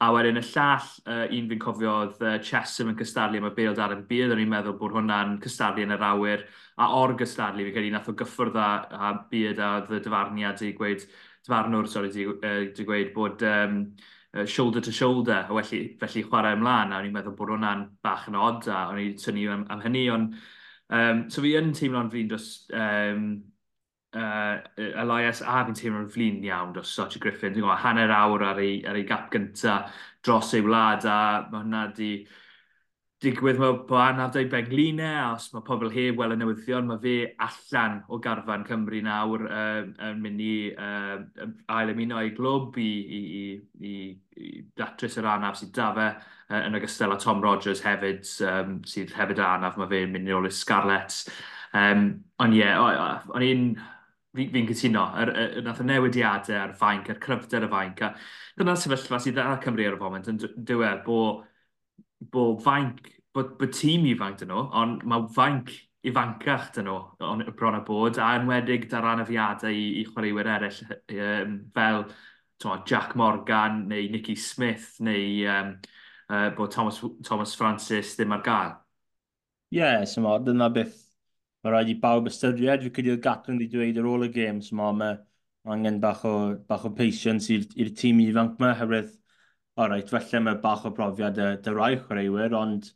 A 0.00 0.06
wedyn 0.16 0.40
y 0.40 0.42
llall, 0.48 0.86
uh, 1.12 1.26
un 1.36 1.48
fi'n 1.50 1.58
cofio, 1.60 1.90
oedd 2.02 2.22
uh, 2.24 2.36
Chesham 2.40 2.88
yn 2.88 2.96
cystadlu 2.96 3.36
am 3.36 3.50
y 3.50 3.52
bêl 3.58 3.76
ar 3.84 3.92
yn 3.92 4.06
bydd, 4.08 4.30
o'n 4.32 4.40
i'n 4.40 4.48
meddwl 4.48 4.78
bod 4.80 4.94
hwnna'n 4.96 5.34
cystadlu 5.44 5.84
yn 5.84 5.92
yr 5.92 6.04
awyr, 6.06 6.46
a 6.80 6.86
o'r 6.96 7.12
gystadlu, 7.20 7.66
fi'n 7.66 7.74
credu 7.74 7.90
nath 7.92 8.08
o 8.08 8.14
gyffwrdd 8.16 8.56
a, 8.56 8.68
a 8.96 9.10
byd 9.28 9.60
a 9.60 9.68
oedd 9.82 9.92
y 9.98 10.00
dyfarniad 10.06 10.62
i 10.64 10.70
gweud, 10.78 11.04
dyfarnwr, 11.44 11.90
sori, 11.92 12.12
di, 12.14 12.24
uh, 12.32 12.62
di 12.72 12.88
gweud 12.88 13.12
bod 13.12 13.44
um, 13.50 13.76
uh, 14.32 14.46
shoulder 14.48 14.80
to 14.88 14.96
shoulder, 15.02 15.42
a 15.44 15.60
felly, 15.60 15.82
felly 16.00 16.24
chwarae 16.30 16.56
ymlaen, 16.56 16.96
a 16.96 17.02
o'n 17.02 17.10
i'n 17.10 17.16
meddwl 17.18 17.36
bod 17.36 17.52
hwnna'n 17.58 17.84
bach 18.00 18.24
yn 18.32 18.40
od, 18.40 18.72
a 18.72 18.86
o'n 18.94 19.04
i'n 19.04 19.20
tynnu 19.20 19.52
am, 19.52 19.68
am 19.68 19.84
hynny, 19.84 20.06
ond 20.16 20.40
um, 20.96 21.26
so 21.28 21.44
fi 21.44 21.52
yn 21.60 21.74
teimlo'n 21.76 22.08
fi'n 22.16 22.32
dros 22.32 22.54
um, 22.72 23.34
uh, 24.16 24.58
Elias 24.76 25.42
a 25.42 25.62
fi'n 25.66 25.78
teimlo'n 25.78 26.10
flin 26.10 26.44
iawn 26.46 26.74
dros 26.74 26.92
Sochi 26.96 27.22
Griffin. 27.22 27.54
Dwi'n 27.54 27.66
gwybod, 27.66 27.82
hanner 27.84 28.14
awr 28.14 28.46
ar 28.52 28.62
ei, 28.62 28.80
ar 28.86 28.98
ei 28.98 29.06
gap 29.08 29.30
gynta 29.32 29.82
dros 30.24 30.54
ei 30.54 30.64
wlad 30.66 31.06
a 31.08 31.18
mae 31.50 31.64
hwnna 31.64 31.88
di 31.96 32.14
digwydd 33.20 33.58
mae 33.60 33.74
po 33.84 33.98
anafdau 34.00 34.46
benglinau 34.48 35.16
a 35.20 35.24
os 35.34 35.50
mae 35.52 35.64
pobl 35.66 35.90
heb 35.92 36.16
wel 36.16 36.32
y 36.32 36.38
newyddion, 36.40 36.86
mae 36.88 37.00
fe 37.02 37.14
allan 37.44 37.98
o 38.08 38.18
garfan 38.24 38.64
Cymru 38.64 39.02
nawr 39.04 39.44
uh, 39.44 39.82
yn 40.08 40.22
mynd 40.24 40.40
i 40.40 40.54
uh, 40.72 41.18
ail 41.76 41.92
ymuno 41.92 42.22
ei 42.22 42.32
glwb 42.36 42.80
i, 42.80 42.88
i, 42.88 43.20
i, 43.20 43.44
i, 43.90 43.94
i 44.40 44.64
datrys 44.76 45.18
yr 45.20 45.28
anaf 45.34 45.60
sydd 45.60 45.74
da 45.76 45.90
fe 45.98 46.08
uh, 46.16 46.62
yn 46.62 46.80
ogystal 46.80 47.12
â 47.12 47.20
Tom 47.20 47.44
Rogers 47.44 47.84
hefyd 47.84 48.24
um, 48.48 48.78
sydd 48.88 49.12
hefyd 49.18 49.44
anaf, 49.44 49.76
mae 49.76 49.92
fe'n 49.92 50.16
mynd 50.16 50.32
i 50.32 50.36
ôl 50.38 50.48
i 50.48 50.54
Scarlett. 50.56 51.26
Um, 51.76 52.06
ond 52.40 52.56
ie, 52.56 52.64
yeah, 52.64 53.20
o'n 53.36 53.44
i'n 53.44 53.66
fi'n 54.36 54.50
fi 54.54 54.62
cytuno, 54.68 55.04
yr, 55.18 55.32
er, 55.34 55.54
er, 55.58 55.64
nath 55.66 55.82
y 55.82 55.86
newidiadau 55.88 56.58
ar 56.60 56.74
fainc, 56.78 57.10
a'r 57.10 57.20
cryfder 57.22 57.66
y 57.66 57.70
fainc, 57.72 58.02
a 58.06 58.12
dyna'r 58.60 58.78
sefyllfa 58.78 59.18
sydd 59.22 59.40
ar 59.42 59.58
Cymru 59.64 59.88
ar 59.88 59.96
y 59.96 60.00
foment 60.00 60.30
yn 60.30 60.40
diwedd 60.40 61.02
bod 61.06 61.46
bo 62.32 62.44
fainc, 62.62 63.08
bod 63.34 63.56
bo 63.58 63.70
tîm 63.74 64.06
ifanc 64.10 64.40
dyn 64.40 64.52
nhw, 64.52 64.66
ond 64.82 65.06
mae 65.08 65.26
fainc 65.34 65.72
ifancach 66.06 66.70
dyn 66.76 66.86
nhw 66.88 66.98
on, 67.26 67.44
bron 67.58 67.78
a 67.80 67.82
bod, 67.86 68.20
a 68.22 68.34
enwedig 68.38 68.86
dar 68.92 69.08
anafiadau 69.10 69.74
i, 69.74 69.86
i 70.00 70.06
chwaraewyr 70.08 70.52
eraill, 70.54 70.80
um, 71.16 71.56
fel 71.74 72.06
to, 72.60 72.76
Jack 72.86 73.16
Morgan 73.18 73.86
neu 73.90 74.08
Nicky 74.12 74.36
Smith 74.36 74.94
neu 75.00 75.48
um, 75.50 75.74
uh, 76.30 76.50
bod 76.54 76.70
Thomas, 76.70 77.02
Thomas 77.26 77.56
Francis 77.58 78.14
ddim 78.14 78.36
ar 78.36 78.46
gael. 78.46 78.74
Ie, 79.70 79.78
yeah, 79.78 80.04
so 80.04 80.38
dyna 80.44 80.70
beth 80.70 81.09
Mae 81.64 81.74
rhaid 81.74 81.90
i 81.92 81.96
bawb 82.02 82.28
ystyried, 82.30 82.84
fi 82.86 82.92
cydio'r 82.96 83.20
gatwn 83.24 83.58
wedi 83.60 83.68
dweud 83.74 83.98
ar 84.00 84.08
ôl 84.08 84.26
y 84.26 84.30
gêm, 84.32 84.62
so 84.64 84.76
mae 84.78 85.18
angen 85.68 85.98
bach 86.00 86.22
o, 86.24 86.34
bach 86.68 86.86
o 86.88 86.92
patience 86.96 87.50
i'r 87.52 87.90
tîm 88.00 88.22
ifanc 88.24 88.56
yma, 88.60 88.72
herwydd, 88.78 89.10
o 89.76 89.88
reit, 89.90 90.12
felly 90.12 90.42
mae 90.44 90.60
bach 90.62 90.86
o 90.88 90.92
brofiad 90.96 91.40
y, 91.40 91.50
y 91.60 91.74
rai 91.76 91.92
chwaraewyr, 92.00 92.56
ond 92.56 92.88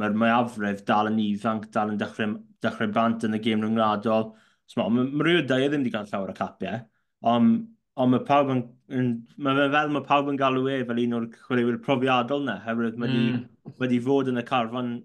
mae'r 0.00 0.16
mwyafrif 0.20 0.82
dal 0.88 1.08
yn 1.10 1.20
ifanc, 1.22 1.70
dal 1.72 1.92
yn 1.92 2.00
dechrau, 2.00 2.36
dechrau 2.64 2.92
bant 2.92 3.24
yn 3.28 3.38
y 3.38 3.40
gêm 3.44 3.62
rhyngwladol. 3.64 4.32
So, 4.68 4.80
mae 4.82 4.92
ma, 5.08 5.24
rhyw 5.24 5.44
dau 5.48 5.64
ddim 5.64 5.84
wedi 5.84 5.92
cael 5.94 6.08
llawer 6.10 6.32
o 6.32 6.36
capiau, 6.36 6.84
ond 7.32 7.64
on 8.00 8.10
mae 8.10 8.24
pawb 8.26 8.50
yn, 8.50 8.62
yn 8.90 9.10
mae 9.38 9.56
fe 9.58 9.66
fel 9.74 9.92
mae 9.94 10.06
pawb 10.08 10.30
yn 10.32 10.38
galw 10.40 10.64
e 10.72 10.80
fel 10.88 11.02
un 11.04 11.18
o'r 11.18 11.28
chwaraewyr 11.44 11.76
profiadol 11.84 12.42
na, 12.48 12.56
herwydd 12.64 12.96
mae 12.98 13.10
wedi 13.12 13.26
mm. 13.36 13.44
wedi 13.80 14.00
fod 14.02 14.30
yn 14.32 14.40
y 14.40 14.44
carfan 14.48 14.96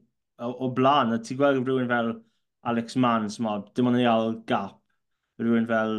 o, 0.41 0.49
o 0.49 0.71
blaen, 0.73 1.13
a 1.13 1.19
ti'n 1.21 1.37
gweld 1.37 1.61
rhywun 1.67 1.91
fel 1.91 2.15
Alex 2.67 2.95
Mann, 2.95 3.29
smod, 3.31 3.69
dim 3.75 3.87
ond 3.87 3.99
yn 3.99 4.07
al 4.09 4.33
gap. 4.47 4.75
rhywun 5.39 5.67
fel, 5.67 5.93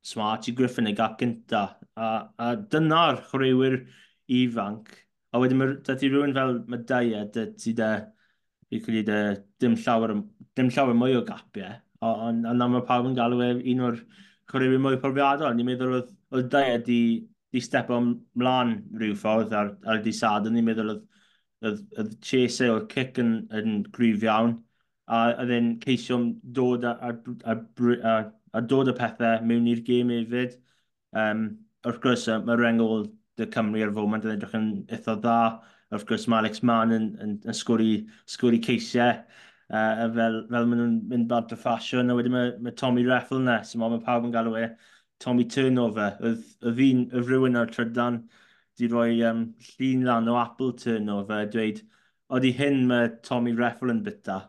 smart 0.00 0.46
i 0.48 0.54
Griffin 0.56 0.88
y 0.88 0.94
gap 0.96 1.18
gynta. 1.20 1.64
A, 1.96 2.06
a 2.40 2.54
dyna'r 2.72 3.20
chwaraewyr 3.28 3.82
ifanc. 4.32 4.94
A 5.32 5.40
wedyn, 5.42 5.64
dati 5.84 6.08
rhywun 6.08 6.32
fel 6.36 6.54
Madaya, 6.72 7.26
dati 7.34 7.74
de, 7.76 7.90
fi 8.70 8.80
credu 8.84 9.02
de, 9.10 9.18
dim 9.60 9.76
llawer, 9.76 10.14
dim 10.56 10.70
llawer 10.72 10.96
mwy 10.96 11.18
o 11.18 11.24
gapiau. 11.26 11.76
Ond 12.00 12.46
yeah. 12.46 12.54
na 12.54 12.68
mae 12.70 12.86
pawb 12.86 13.08
yn 13.10 13.16
galw 13.18 13.42
e 13.44 13.50
un 13.72 13.84
o'r 13.88 13.98
chwaraewyr 14.48 14.80
mwy 14.84 15.00
profiadol. 15.02 15.52
Ni'n 15.56 15.68
meddwl 15.68 15.98
oedd, 15.98 16.14
oedd 16.32 16.48
Daya 16.54 16.78
di, 16.84 17.02
di 17.52 17.62
step 17.64 17.92
ymlaen 17.92 18.78
rhyw 18.96 19.18
ffordd 19.18 19.52
ar, 19.58 19.74
ar 19.84 20.00
di 20.04 20.14
sad. 20.16 20.48
Ni'n 20.48 20.64
meddwl 20.64 20.94
oedd, 20.94 21.04
oedd, 21.66 21.84
oedd 21.98 22.16
chase 22.24 22.70
o'r 22.72 22.88
cic 22.94 23.20
yn, 23.20 23.34
yn 23.58 23.82
gryf 23.92 24.24
iawn 24.24 24.56
a 25.08 25.20
oedd 25.42 25.52
e'n 25.56 25.70
ceisio 25.82 26.18
dod 26.58 26.84
a, 26.88 26.94
a, 27.08 27.12
a, 27.52 27.56
a, 28.12 28.14
a 28.58 28.62
dod 28.72 28.90
y 28.92 28.94
pethau 28.98 29.44
mewn 29.48 29.68
i'r 29.72 29.82
gêm 29.86 30.12
hefyd. 30.14 30.58
Um, 31.16 31.48
wrth 31.86 32.00
gwrs, 32.04 32.26
mae'r 32.44 32.62
rengol 32.64 33.06
dy 33.38 33.46
Cymru 33.54 33.84
ar 33.86 33.92
foment 33.96 34.26
yn 34.26 34.34
edrych 34.34 34.56
yn 34.58 34.70
eitha 34.92 35.16
dda. 35.18 35.38
Wrth 35.94 36.06
gwrs, 36.08 36.26
mae 36.28 36.42
Alex 36.42 36.62
Mann 36.68 36.92
yn, 36.96 37.06
yn, 37.24 37.36
yn 37.48 37.56
sgwri, 37.56 37.92
sgwri 38.28 38.60
ceisiau 38.64 39.14
uh, 39.72 40.08
fel, 40.16 40.42
fel 40.50 40.68
maen 40.68 40.82
nhw'n 40.82 40.98
mynd 41.12 41.28
bad 41.30 41.54
o 41.54 41.58
ffasiwn. 41.60 42.12
A 42.12 42.18
wedyn 42.18 42.34
mae, 42.34 42.52
mae 42.66 42.76
Tommy 42.76 43.06
Reffel 43.06 43.40
yna, 43.40 43.60
so 43.64 43.80
mae 43.80 44.02
pawb 44.04 44.28
yn 44.28 44.34
galw 44.34 44.58
e 44.60 44.66
Tommy 45.24 45.46
Turnover. 45.54 46.18
Oedd 46.20 46.74
fi'n 46.80 47.06
y 47.08 47.24
rhywun 47.24 47.58
ar 47.60 47.72
trydan, 47.72 48.20
di 48.78 48.90
roi 48.92 49.22
um, 49.26 49.46
llun 49.72 50.04
lan 50.06 50.28
o 50.30 50.36
Apple 50.38 50.74
Turnover, 50.78 51.48
dweud, 51.54 51.80
oedd 52.34 52.50
hyn 52.60 52.84
mae 52.90 53.08
Tommy 53.26 53.56
Reffel 53.58 53.94
yn 53.94 54.04
byta. 54.06 54.42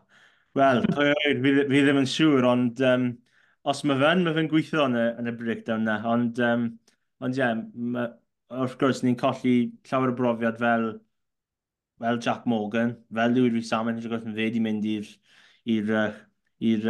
Wel, 0.58 0.80
fi, 0.96 1.52
fi 1.70 1.80
ddim 1.84 1.98
yn 2.00 2.08
siŵr, 2.10 2.46
ond 2.50 2.80
um, 2.86 3.04
os 3.70 3.82
mae 3.86 3.98
fe'n, 4.00 4.24
mae 4.26 4.34
fe'n 4.38 4.48
gweithio 4.50 4.86
yn 4.88 4.96
y, 4.98 5.04
yn 5.22 5.30
y 5.30 5.34
breakdown 5.42 5.84
na. 5.86 5.98
Ond, 6.10 6.40
um, 6.46 6.64
ond 7.22 7.38
ie, 7.38 7.42
yeah, 7.44 8.08
wrth 8.64 8.74
gwrs, 8.80 9.04
ni'n 9.06 9.18
colli 9.20 9.54
llawer 9.90 10.10
o 10.10 10.16
brofiad 10.18 10.58
fel, 10.62 10.88
fel 12.02 12.18
Jack 12.26 12.46
Morgan, 12.50 12.96
fel 13.14 13.36
Louis 13.36 13.54
Rhys 13.54 13.70
Salmon, 13.70 14.00
gwrs, 14.02 14.26
yn 14.26 14.34
fe 14.40 14.48
di 14.56 14.62
mynd 14.64 14.88
i'r 14.90 15.94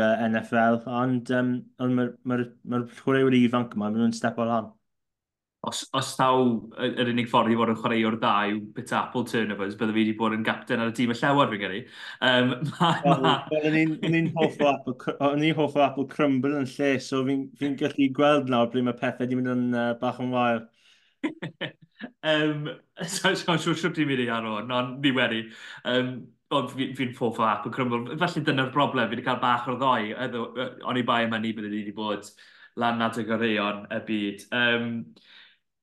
uh, 0.01 0.15
NFL, 0.31 0.81
ond 1.03 1.31
um, 1.37 1.53
ond 1.85 1.99
mae'r 1.99 2.15
ma, 2.25 2.41
ma, 2.41 2.81
ma 2.81 3.03
chwaraewyr 3.03 3.37
ifanc 3.43 3.77
yma, 3.77 3.91
maen 3.91 4.01
nhw'n 4.07 4.17
step 4.17 4.41
o 4.41 4.49
lan 4.49 4.73
os, 5.69 5.83
os 5.93 6.15
taw 6.17 6.47
yr 6.81 7.11
unig 7.13 7.29
ffordd 7.29 7.53
i 7.53 7.57
fod 7.59 7.73
yn 7.75 7.79
chwaraewr 7.81 8.17
da 8.23 8.33
yw 8.49 8.61
bit 8.77 8.93
Apple 8.97 9.27
turnovers, 9.29 9.77
bydde 9.77 9.93
fi 9.93 10.01
wedi 10.01 10.15
bod 10.17 10.37
yn 10.37 10.45
gapten 10.47 10.81
ar 10.81 10.93
y 10.93 10.95
tîm 10.97 11.13
y 11.13 11.17
llewod 11.19 11.53
fi'n 11.53 11.63
gyrru. 11.65 11.81
Um, 12.25 12.55
Ni'n 14.15 14.31
hoff 14.39 15.77
o 15.77 15.85
Apple 15.85 16.07
Crumble 16.09 16.57
yn 16.63 16.69
lle, 16.71 16.93
so 17.05 17.21
fi'n 17.27 17.47
fi 17.61 17.73
gallu 17.83 18.09
gweld 18.17 18.49
nawr 18.53 18.71
ble 18.73 18.85
mae 18.87 18.97
pethau 18.97 19.27
wedi 19.27 19.37
mynd 19.39 19.53
yn 19.53 19.67
uh, 19.77 19.91
bach 20.01 20.21
yn 20.25 20.33
wael. 20.33 20.63
um, 22.33 22.71
so, 23.05 23.35
so, 23.35 23.59
so, 23.61 23.75
siwr 23.77 23.93
ti'n 23.97 24.09
mynd 24.09 24.25
i 24.25 24.31
ar 24.33 24.49
o'n, 24.49 24.73
ond 24.79 25.05
ni 25.05 25.13
wedi. 25.17 25.43
Um, 25.85 26.15
ond 26.57 26.73
fi'n 26.73 26.97
fi 26.97 27.11
hoff 27.19 27.43
o 27.43 27.51
yn 27.53 27.75
Crumble. 27.75 28.17
Felly 28.23 28.47
dyna'r 28.49 28.73
broblem, 28.73 29.11
fi 29.11 29.19
wedi 29.19 29.27
cael 29.29 29.43
bach 29.45 29.69
o'r 29.69 29.77
ddoi. 29.83 30.15
O'n 30.89 30.99
i 30.99 31.05
bai 31.07 31.27
yma 31.27 31.39
ni 31.43 31.53
bydde 31.53 31.69
ni 31.69 31.83
wedi 31.85 31.95
bod 31.95 32.33
lan 32.81 32.99
nad 33.03 33.19
y 33.21 33.27
goreion 33.29 33.85
y 33.93 34.01
byd. 34.09 34.47
Um, 34.57 34.89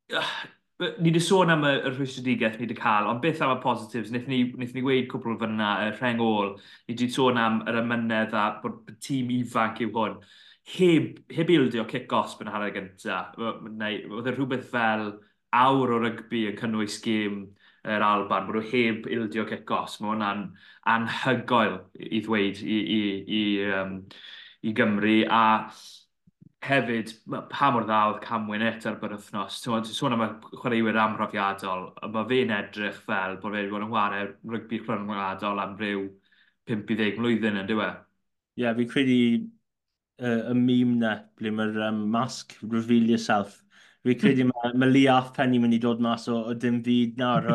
ni 0.09 1.09
wedi 1.09 1.21
sôn 1.23 1.49
am 1.49 1.65
y, 1.65 1.73
y 1.81 1.91
rhwystredigaeth 1.91 2.57
ni 2.59 2.67
wedi 2.67 2.77
cael, 2.77 3.07
ond 3.09 3.21
beth 3.23 3.41
am 3.41 3.55
y 3.55 3.61
positives? 3.63 4.11
Nethon 4.13 4.33
ni, 4.33 4.41
nethon 4.53 4.77
ni 4.77 4.83
weid 4.85 5.07
cwbl 5.11 5.35
o 5.35 5.37
fyna, 5.41 5.71
y 5.87 5.93
rheng 5.95 6.21
ôl, 6.23 6.53
ni 6.87 6.95
wedi 6.95 7.09
sôn 7.13 7.39
am 7.41 7.63
yr 7.67 7.81
ymynedd 7.81 8.35
a 8.37 8.47
bod 8.63 8.83
tîm 9.03 9.31
ifanc 9.39 9.81
yw 9.85 9.93
hwn. 9.95 10.19
Heb, 10.67 11.21
heb 11.31 11.51
ildio 11.53 11.85
kick-offs 11.87 12.35
yn 12.43 12.51
hanner 12.51 12.73
gyntaf, 12.75 13.37
neu 13.37 14.01
oedd 14.19 14.27
e 14.27 14.35
rhywbeth 14.35 14.67
fel 14.73 15.09
awr 15.55 15.93
o 15.95 16.01
rygbi 16.03 16.43
yn 16.49 16.57
cynnwys 16.59 16.99
gêm 17.03 17.45
yr 17.87 18.03
Alban, 18.03 18.47
bod 18.47 18.59
nhw 18.59 18.65
heb 18.71 19.07
ildio 19.17 19.45
kick-offs. 19.47 20.01
Mae 20.01 20.11
hwnna'n 20.11 20.43
anhygoel 20.93 21.79
i 21.95 22.19
ddweud 22.25 22.59
i, 22.63 22.79
i, 22.97 22.99
i, 23.39 23.43
um, 23.79 24.01
i 24.61 24.73
Gymru. 24.75 25.21
A 25.31 25.71
hefyd, 26.65 27.11
pa 27.51 27.69
mor 27.71 27.85
dda 27.85 27.99
oedd 28.09 28.23
Camwyn 28.23 28.65
et 28.65 28.85
ar 28.89 28.97
byrwthnos. 29.01 29.59
Ti'n 29.63 29.85
sôn 29.91 30.15
am 30.15 30.23
y 30.25 30.29
chwaraewyr 30.47 30.97
amhrofiadol, 31.03 31.91
a 32.01 32.09
mae 32.13 32.27
fe'n 32.31 32.53
edrych 32.55 32.97
fel 33.05 33.37
bod 33.41 33.53
fe 33.53 33.61
wedi 33.61 33.73
bod 33.73 33.85
yn 33.85 33.91
chwarae 33.91 34.23
rygbi 34.53 34.81
chwaraewyr 34.85 35.61
am 35.63 35.77
ryw 35.81 36.07
5-10 36.69 37.21
mlynedd 37.21 37.61
yn 37.61 37.69
diwe. 37.69 37.91
Ie, 38.57 38.63
yeah, 38.63 38.75
fi'n 38.77 38.89
credu 38.89 39.19
uh, 39.37 40.49
y 40.51 40.57
mîm 40.57 40.97
na, 41.03 41.13
ble 41.37 41.53
mae'r 41.53 41.79
um, 41.91 42.01
mask, 42.13 42.57
reveal 42.65 43.13
yourself. 43.13 43.61
Fi'n 44.07 44.19
credu 44.23 44.47
mae 44.51 44.73
ma 44.81 44.89
Lee 44.89 45.21
Penny 45.37 45.61
mynd 45.61 45.77
i 45.77 45.81
dod 45.83 46.01
mas 46.03 46.27
o, 46.31 46.41
o 46.49 46.57
dim 46.57 46.81
fyd 46.85 47.21
nawr. 47.21 47.47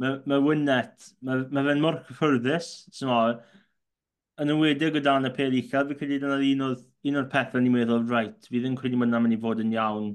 mae 0.00 0.18
ma 0.30 0.40
Wynet, 0.42 1.12
mae 1.20 1.44
ma 1.52 1.66
fe'n 1.68 1.84
mor 1.84 2.00
cyffyrddus. 2.08 2.72
So, 2.94 3.20
yn 4.42 4.52
ymwedig 4.54 4.96
o 4.98 5.02
dan 5.02 5.26
y 5.26 5.32
pel 5.34 5.56
uchel, 5.58 5.88
fi 5.88 5.96
credu 5.98 6.18
dyna 6.22 6.38
un 6.52 6.64
o'r, 6.68 6.80
un 7.10 7.20
o'r 7.20 7.28
pethau 7.32 7.62
ni'n 7.62 7.74
meddwl, 7.74 8.04
right, 8.10 8.48
fi 8.50 8.62
ddim 8.62 8.76
credu 8.78 8.98
mae'n 9.00 9.16
mynd 9.24 9.36
i 9.36 9.40
fod 9.42 9.62
yn 9.64 9.74
iawn 9.74 10.12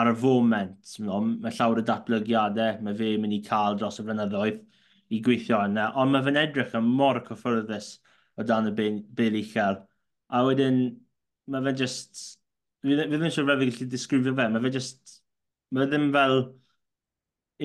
ar 0.00 0.10
y 0.12 0.14
foment. 0.22 0.94
No, 1.04 1.20
mae 1.28 1.52
llawer 1.56 1.82
o 1.82 1.84
datblygiadau, 1.86 2.80
mae 2.86 2.96
fe 2.96 3.12
mynd 3.20 3.36
i 3.36 3.42
cael 3.46 3.76
dros 3.78 4.00
y 4.00 4.06
flynyddoedd 4.06 4.60
i 5.10 5.20
gweithio 5.26 5.60
yna, 5.66 5.90
ond 5.98 6.14
mae 6.14 6.24
fe'n 6.26 6.40
edrych 6.44 6.76
yn 6.78 6.90
mor 7.00 7.20
cyffyrddus 7.26 7.92
o 8.38 8.46
dan 8.46 8.70
y 8.70 8.74
bel 9.18 9.38
uchel. 9.42 9.80
A 10.30 10.44
wedyn, 10.46 10.84
mae 11.50 11.66
fe 11.68 11.76
just... 11.84 12.26
Fi 12.80 12.94
ddim 12.96 13.26
yn 13.26 13.32
siŵr 13.34 13.48
fe 13.50 13.58
fi 13.60 13.66
gallu 13.68 13.86
disgrifio 13.92 14.36
fe, 14.38 14.48
mae 14.48 14.64
fe 14.64 14.72
just... 14.78 15.18
Mae 15.74 15.86
ddim 15.90 16.08
fel 16.14 16.38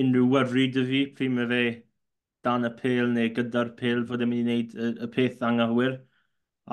unrhyw 0.02 0.26
wyfri 0.34 0.66
dy 0.74 0.84
fi 0.90 1.00
pryd 1.16 1.32
mae 1.32 1.48
fe 1.50 1.62
dan 2.46 2.66
y 2.68 2.72
pêl 2.80 3.10
neu 3.12 3.30
gyda'r 3.36 3.72
pêl 3.78 4.04
fod 4.08 4.22
yn 4.24 4.30
mynd 4.32 4.50
i 4.50 4.56
wneud 4.56 4.74
y, 4.76 4.90
y 5.06 5.08
peth 5.14 5.42
anghywir. 5.46 5.98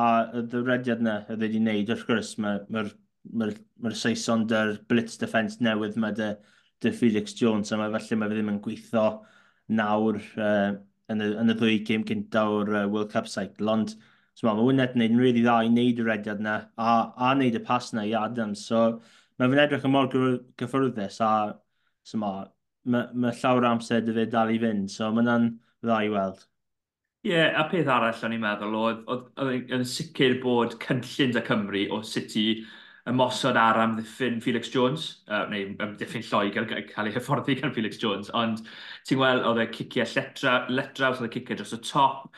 A 0.04 0.08
y 0.40 0.44
ddyrediad 0.50 1.04
yna 1.04 1.18
y 1.30 1.38
wedi 1.42 1.62
wneud, 1.62 1.92
wrth 1.94 2.08
gwrs, 2.10 2.34
mae'r 2.42 2.64
ma, 2.70 2.84
ma, 2.84 3.48
ma, 3.48 3.50
ma 3.86 3.94
Saeson 3.98 4.48
dy'r 4.50 4.76
blitz 4.90 5.20
defence 5.22 5.60
newydd 5.66 6.00
mae 6.02 6.16
dy, 6.18 6.32
dy 6.82 6.94
Felix 6.98 7.36
Jones, 7.40 7.74
a 7.74 7.80
mae 7.80 7.94
felly 7.94 8.20
mae 8.20 8.32
fe 8.32 8.40
ddim 8.40 8.54
yn 8.54 8.64
gweithio 8.66 9.06
nawr 9.80 10.18
uh, 10.22 10.74
yn, 11.14 11.22
y, 11.22 11.30
yn 11.44 11.54
y 11.54 11.58
ddwy 11.60 11.78
gym 11.88 12.06
gynta 12.10 12.48
o'r 12.50 12.74
uh, 12.74 12.88
World 12.88 13.14
Cup 13.14 13.30
cycle, 13.32 13.70
ond 13.74 13.94
so, 13.94 14.48
mae 14.48 14.66
Wynet 14.66 14.98
yn 14.98 15.04
gwneud 15.06 15.22
really 15.22 15.46
dda 15.46 15.60
i 15.64 15.70
wneud 15.70 16.02
y 16.02 16.08
rediad 16.08 16.42
yna 16.42 16.58
a, 16.78 16.96
a 17.14 17.36
wneud 17.36 17.60
y 17.60 17.64
pas 17.66 17.94
yna 17.94 18.08
i 18.10 18.16
Adams, 18.18 18.66
so 18.70 18.84
mae 19.38 19.50
fe'n 19.50 19.64
edrych 19.68 19.86
yn 19.88 19.94
mor 19.94 20.10
gyffyrddus 20.12 21.22
a 21.24 21.32
so, 22.04 22.20
mae 22.22 22.50
ma, 22.86 23.08
ma 23.14 23.32
llawer 23.32 23.70
amser 23.70 24.04
dy 24.04 24.16
fe 24.18 24.26
dal 24.32 24.52
i 24.54 24.60
fynd. 24.62 24.92
So 24.92 25.10
mae'n 25.16 25.32
dda 25.84 26.00
i 26.06 26.12
weld. 26.14 26.46
Ie, 27.24 27.32
yeah, 27.32 27.54
a 27.56 27.68
peth 27.72 27.88
arall 27.88 28.24
o'n 28.28 28.34
i'n 28.36 28.42
meddwl 28.44 28.74
oedd, 28.76 29.04
oedd 29.08 29.76
yn 29.78 29.86
sicr 29.88 30.40
bod 30.44 30.74
cynllun 30.84 31.38
y 31.40 31.44
Cymru 31.48 31.84
o 31.96 32.02
City 32.08 32.48
ymosod 33.08 33.58
ar 33.60 33.80
am 33.80 33.98
ddiffyn 33.98 34.40
Felix 34.44 34.70
Jones, 34.72 35.06
uh, 35.28 35.44
neu 35.52 35.74
ddiffyn 36.00 36.24
lloi 36.28 36.50
gael 36.56 36.68
cael 36.68 37.10
ei 37.10 37.16
hyfforddi 37.16 37.58
gan 37.60 37.74
Felix 37.76 38.00
Jones, 38.00 38.32
ond 38.40 38.64
ti'n 39.08 39.20
gweld 39.20 39.48
oedd 39.48 39.60
y 39.64 39.68
ciciau 39.76 40.08
letra, 40.16 40.54
letraws, 40.72 41.20
oedd 41.20 41.32
y 41.32 41.34
ciciau 41.38 41.60
dros 41.60 41.74
y 41.76 41.80
top, 41.84 42.30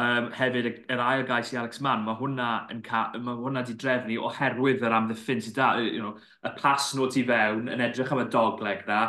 um, 0.00 0.28
hefyd 0.36 0.68
yr 0.92 1.04
ail 1.04 1.24
gais 1.28 1.52
i 1.54 1.60
Alex 1.60 1.80
Mann, 1.84 2.04
mae 2.04 2.18
hwnna, 2.20 2.50
yn 2.74 2.82
ca, 2.84 3.06
mae 3.16 3.40
hwnna 3.40 3.64
di 3.64 3.76
drefnu 3.80 4.20
oherwydd 4.28 4.84
yr 4.84 4.96
amddiffyn 4.98 5.40
sydd 5.44 5.56
da, 5.56 5.70
you 5.80 6.04
know, 6.04 6.16
y 6.44 6.52
plas 6.58 6.92
nhw 6.96 7.08
tu 7.12 7.24
fewn 7.28 7.72
yn 7.72 7.84
edrych 7.88 8.12
am 8.12 8.24
y 8.24 8.28
dogleg 8.36 8.84
na, 8.90 9.02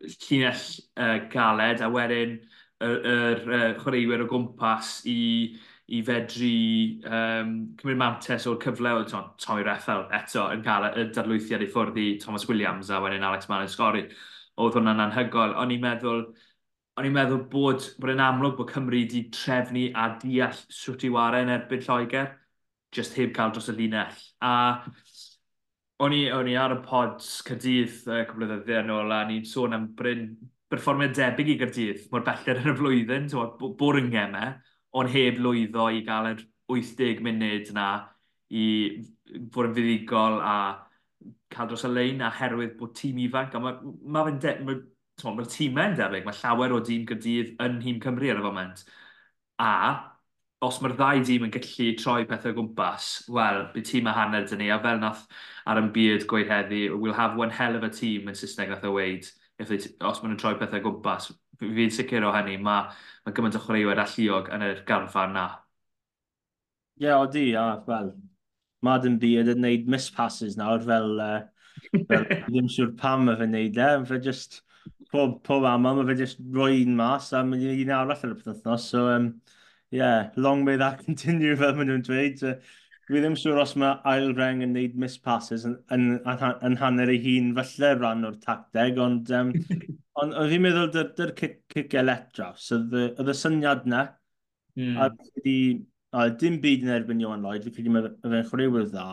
llinell 0.00 0.66
uh, 0.94 1.18
galed, 1.32 1.82
a 1.82 1.90
wedyn 1.90 2.38
yr, 2.84 2.96
yr, 3.12 3.42
yr 3.56 3.74
chwaraewyr 3.80 4.24
o 4.24 4.26
gwmpas 4.30 4.92
i, 5.10 5.20
i 5.90 6.00
fedru 6.06 6.50
um, 7.10 7.54
cymryd 7.80 8.00
mantes 8.00 8.46
o'r 8.48 8.60
cyfle 8.62 8.92
o 8.96 9.04
Tommy 9.10 9.64
Reffel 9.66 10.06
eto 10.16 10.46
yn 10.54 10.64
cael 10.66 10.88
y 10.90 11.06
darlwythiad 11.14 11.64
i 11.64 11.70
ffwrdd 11.70 12.00
i 12.00 12.06
Thomas 12.22 12.46
Williams 12.48 12.90
a 12.90 13.00
wedyn 13.04 13.26
Alex 13.26 13.50
Mann 13.50 13.66
yn 13.66 13.72
sgori. 13.72 14.04
Oedd 14.60 14.76
hwnna'n 14.78 15.02
anhygol. 15.06 15.56
O'n 15.60 15.72
i'n 15.74 15.82
meddwl, 15.82 16.22
o'n 17.00 17.08
i'n 17.08 17.16
meddwl 17.16 17.42
bod, 17.52 17.88
bod 18.00 18.14
yn 18.14 18.22
amlwg 18.24 18.56
bod 18.58 18.70
Cymru 18.74 19.00
wedi 19.00 19.24
trefnu 19.34 19.88
a 19.96 20.10
deall 20.22 20.62
swt 20.80 21.08
i 21.08 21.12
warau 21.14 21.46
yn 21.46 21.52
erbyn 21.56 21.84
Lloegr, 21.86 22.30
just 22.94 23.16
heb 23.18 23.34
cael 23.36 23.52
dros 23.54 23.70
y 23.72 23.76
linell. 23.76 24.24
A 24.44 24.54
o'n 26.00 26.16
i, 26.16 26.22
o'n 26.32 26.48
i 26.48 26.56
ar 26.56 26.74
y 26.74 26.80
pod 26.84 27.20
cydydd 27.24 28.08
uh, 28.08 28.22
cwbl 28.30 28.46
o 28.46 28.50
ddyddiau 28.54 28.84
yn 28.84 28.94
ôl 28.94 29.12
a 29.14 29.20
ni'n 29.28 29.44
sôn 29.48 29.76
am 29.76 29.90
Bryn 29.96 30.30
berfformiad 30.70 31.16
debyg 31.18 31.54
i 31.54 31.56
Gardydd 31.60 32.06
mor 32.12 32.24
bellter 32.26 32.60
yn 32.60 32.72
y 32.72 32.76
flwyddyn, 32.78 33.26
bo'r 33.60 33.98
yngau 34.00 34.30
me, 34.34 34.44
ond 35.00 35.10
heb 35.12 35.40
lwyddo 35.42 35.88
i 35.94 36.04
gael 36.06 36.30
yr 36.34 36.44
80 36.70 37.24
munud 37.26 37.72
yna 37.72 37.88
i 38.50 38.66
fod 39.54 39.70
yn 39.70 39.74
fuddigol 39.76 40.38
a 40.42 40.54
cael 41.50 41.70
dros 41.70 41.84
y 41.86 41.90
lein 41.90 42.22
a 42.22 42.30
herwydd 42.34 42.76
bod 42.78 42.94
tîm 42.98 43.18
ifanc, 43.26 43.54
a 43.54 43.62
mae 43.62 43.78
ma 44.14 44.24
fe'n 44.26 44.38
de, 44.42 44.54
ma, 44.66 44.76
ma, 45.24 45.34
ma 45.36 45.48
tîmau'n 45.56 45.98
debyg, 45.98 46.24
mae 46.26 46.38
llawer 46.42 46.76
o 46.76 46.80
dîm 46.86 47.04
Gardydd 47.10 47.52
yn 47.66 47.82
hîm 47.84 48.00
Cymru 48.04 48.30
ar 48.30 48.40
y 48.42 48.46
foment. 48.46 48.84
A 49.60 49.72
os 50.64 50.78
mae'r 50.84 50.94
ddau 50.96 51.22
dîm 51.26 51.46
yn 51.48 51.52
gallu 51.54 51.90
troi 51.98 52.24
pethau 52.30 52.54
gwmpas, 52.56 53.10
wel, 53.32 53.62
bydd 53.74 53.90
tîm 53.90 54.10
a 54.10 54.14
hanner 54.16 54.46
dyn 54.48 54.60
ni, 54.62 54.70
a 54.70 54.78
fel 54.82 55.00
nath 55.02 55.26
ar 55.66 55.80
yn 55.80 55.90
byd 55.94 56.26
gweud 56.30 56.50
heddi, 56.52 56.86
we'll 56.94 57.16
have 57.16 57.38
one 57.40 57.50
hell 57.50 57.76
of 57.78 57.86
a 57.86 57.90
team 57.90 58.28
yn 58.30 58.38
Saesneg 58.38 58.70
nath 58.72 58.84
e 58.84 58.90
o 58.90 58.96
weid 58.98 59.30
if 59.60 59.68
they, 59.68 59.78
os 60.00 60.22
maen 60.22 60.32
nhw'n 60.32 60.40
troi 60.40 60.54
pethau 60.58 60.82
gwmpas, 60.84 61.30
fi'n 61.60 61.92
sicr 61.92 62.24
o 62.24 62.32
hynny, 62.34 62.56
mae 62.56 62.88
ma 63.26 63.34
gymaint 63.36 63.58
o 63.58 63.62
chwaraewyr 63.62 64.00
alluog 64.04 64.48
yn 64.56 64.64
yr 64.64 64.82
garfan 64.88 65.36
na. 65.36 65.46
Ie, 67.00 67.06
yeah, 67.06 67.20
o 67.20 67.28
di, 67.32 67.46
a, 67.56 67.66
wel, 67.86 68.12
Madden 68.84 69.18
Beard 69.20 69.52
yn 69.52 69.60
gwneud 69.60 69.88
mispasses 69.92 70.56
nawr 70.60 70.82
fel, 70.84 71.14
uh, 71.20 71.38
fel 72.10 72.26
ddim 72.48 72.68
siŵr 72.72 72.92
pam 73.00 73.26
mae 73.28 73.38
fe'n 73.40 73.52
gwneud 73.54 73.80
e, 73.84 73.90
fe 74.08 74.20
just 74.24 74.60
pob, 75.12 75.40
pob 75.46 75.68
aml 75.68 76.00
mae 76.00 76.10
fe 76.10 76.18
just 76.22 76.40
roi'n 76.56 76.96
mas 76.96 77.30
a 77.36 77.44
mae'n 77.44 77.84
un 77.84 77.94
arall 77.96 78.16
ar 78.16 78.34
y 78.34 78.38
pethnos, 78.40 78.88
so 78.92 79.06
um, 79.12 79.32
yeah, 79.90 80.30
long 80.36 80.64
may 80.64 80.76
that 80.80 81.04
continue 81.06 81.56
fel 81.60 81.76
maen 81.76 81.92
nhw'n 81.92 82.06
dweud. 82.08 82.44
Uh, 82.46 82.56
dwi 83.10 83.20
ddim 83.24 83.34
siŵr 83.38 83.58
os 83.58 83.72
mae 83.80 83.96
ail 84.06 84.28
reng 84.38 84.60
yn 84.62 84.74
neud 84.76 84.92
mispasses 85.02 85.64
yn, 85.66 85.72
yn, 85.94 86.04
yn 86.30 86.76
hanner 86.78 87.10
ei 87.10 87.18
hun 87.24 87.48
falle 87.56 87.88
rhan 87.96 88.26
o'r 88.28 88.36
tacteg, 88.44 89.00
ond 89.02 89.32
um, 89.34 89.50
on, 90.22 90.34
oedd 90.38 90.52
fi'n 90.52 90.62
meddwl 90.62 90.92
dy'r 90.94 91.32
cic 91.40 91.96
electra, 91.98 92.52
so 92.54 92.78
oedd 92.78 93.32
y 93.32 93.34
syniad 93.34 93.88
na, 93.90 94.04
mm. 94.78 95.00
a 95.02 95.08
di, 95.42 95.56
a 96.14 96.28
dim 96.42 96.60
byd 96.62 96.86
yn 96.86 96.92
erbyn 97.00 97.24
Iwan 97.24 97.42
Lloyd, 97.42 97.66
fi 97.66 97.74
credu 97.74 97.96
mae 97.96 98.12
fe'n 98.22 98.46
chwaraewyr 98.52 98.86
dda, 98.92 99.08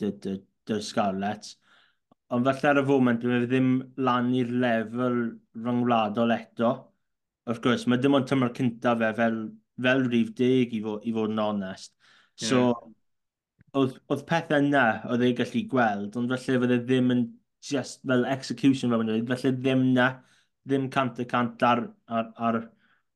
dy'r 0.00 0.16
dy, 0.24 0.38
Scarlett, 0.86 1.52
ond 2.32 2.48
falle 2.48 2.70
ar 2.70 2.80
y 2.80 2.86
foment, 2.88 3.28
fe 3.28 3.42
ddim 3.44 3.74
lan 4.08 4.32
i'r 4.38 4.56
lefel 4.64 5.20
rhyngwladol 5.58 6.32
eto. 6.38 6.72
wrth 7.50 7.60
gwrs, 7.60 7.84
mae 7.90 8.00
dim 8.00 8.16
ond 8.16 8.30
tymor 8.30 8.54
cyntaf 8.56 9.00
fe 9.02 9.12
fel, 9.20 9.38
fel 9.82 10.08
rif 10.08 10.32
deg 10.38 10.72
i 10.72 10.80
fod, 10.84 11.04
i 11.04 11.12
fod 11.12 11.32
yn 11.34 11.40
onest. 11.42 11.92
So, 12.38 12.64
yeah 12.70 12.92
oedd, 13.80 13.94
oedd 14.12 14.24
pethau 14.28 14.62
yna 14.62 14.84
oedd 15.12 15.24
ei 15.26 15.34
gallu 15.38 15.62
gweld, 15.72 16.16
ond 16.20 16.32
felly 16.34 16.60
fydde 16.64 16.78
ddim 16.86 17.12
yn 17.14 17.22
just 17.70 18.02
fel 18.10 18.26
execution 18.34 18.92
fel 18.94 19.04
nhw'n 19.06 19.28
felly 19.30 19.52
ddim 19.58 19.84
na, 19.96 20.08
ddim 20.68 20.88
cant 20.96 21.20
y 21.22 21.26
cant 21.32 21.62
ar, 21.68 21.84
ar, 22.18 22.32
ar 22.48 22.58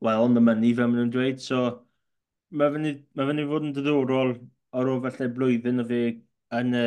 well, 0.00 0.24
on 0.24 0.34
the 0.34 0.44
money 0.48 0.72
fel 0.78 0.92
nhw'n 0.92 1.12
dweud, 1.14 1.42
so 1.48 1.62
mae 2.60 2.72
fyny, 2.76 2.94
ma 3.18 3.26
fyny 3.30 3.46
fod 3.50 3.68
yn 3.68 3.74
diddorol 3.76 4.32
ar 4.80 4.90
ôl 4.92 5.02
felly 5.06 5.28
blwyddyn 5.38 5.82
o 5.82 5.86
fe 5.90 6.02
yn 6.60 6.74
y, 6.78 6.84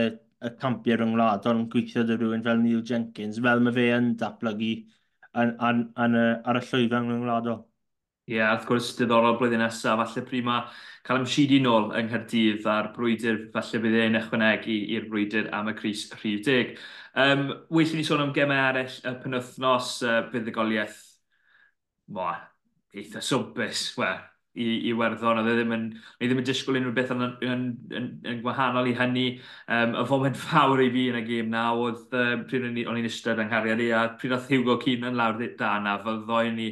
y 0.48 0.52
campiau 0.64 1.00
rhyngwladol 1.00 1.58
ond 1.62 1.72
gweithio 1.74 2.06
dy 2.08 2.18
rhywun 2.20 2.46
fel 2.46 2.62
Neil 2.64 2.84
Jenkins, 2.92 3.42
fel 3.48 3.64
mae 3.66 3.76
fe 3.80 3.88
yn 3.98 4.14
datblygu 4.24 4.74
an, 5.42 5.56
an, 5.70 5.84
an, 6.06 6.20
ar 6.20 6.62
y 6.62 6.64
llwyfan 6.70 7.10
rhyngwladol. 7.12 7.60
Ie, 8.30 8.36
yeah, 8.38 8.52
wrth 8.54 8.68
gwrs, 8.70 8.92
diddorol 8.94 9.40
blwyddyn 9.40 9.64
nesaf, 9.64 9.98
falle 10.04 10.22
pryd 10.28 10.46
mae 10.46 10.66
cael 11.08 11.24
ymsidi 11.24 11.58
nôl 11.64 11.88
yng 11.98 12.12
Nghyrdydd 12.12 12.68
a'r 12.70 12.92
brwydr, 12.94 13.40
falle 13.56 13.80
bydd 13.82 13.96
e'n 14.04 14.18
ychwanegu 14.20 14.76
i'r 14.94 15.08
brwydr 15.10 15.48
am 15.58 15.72
y 15.72 15.74
Cris 15.80 16.04
Rhyf 16.14 16.44
Deg. 16.46 16.76
Um, 17.18 17.48
Weithio 17.74 17.98
ni 17.98 18.06
sôn 18.06 18.22
am 18.22 18.34
gemau 18.36 18.60
eraill 18.68 19.00
y 19.02 19.14
penwthnos, 19.24 19.96
uh, 20.06 20.20
buddugoliaeth, 20.30 21.00
mo, 22.14 22.28
eitha 22.94 23.24
swmpus, 23.26 23.88
we, 23.98 24.12
i, 24.62 24.70
i 24.92 24.94
werddon, 25.02 25.42
oedd 25.42 25.50
e 25.50 25.58
ddim 25.58 25.74
yn, 25.80 25.90
ni 26.22 26.30
ddim 26.30 26.44
yn 26.44 26.48
disgwyl 26.52 26.78
unrhyw 26.84 26.94
beth 27.02 27.16
yn, 27.18 27.26
yn, 27.50 27.66
yn, 27.98 28.08
yn 28.30 28.46
gwahanol 28.46 28.94
i 28.94 28.96
hynny. 29.02 29.28
Um, 29.66 29.98
y 29.98 30.06
foment 30.14 30.38
fawr 30.38 30.86
i 30.86 30.92
fi 30.94 31.10
yn 31.16 31.18
y 31.24 31.26
gêm 31.26 31.50
na, 31.58 31.66
oedd 31.74 32.14
um, 32.14 32.46
pryd 32.46 32.70
o'n 32.70 33.02
i'n 33.02 33.10
ystod 33.10 33.42
yng 33.42 33.50
Nghariad 33.50 33.86
i, 33.90 33.92
a 33.98 34.06
pryd 34.22 34.38
oedd 34.38 34.50
Hugo 34.54 34.78
Cyn 34.86 35.10
lawr 35.18 35.42
dan, 35.58 35.90
a 35.90 35.98
fel 36.06 36.22
ddoen 36.30 36.58
ni 36.62 36.72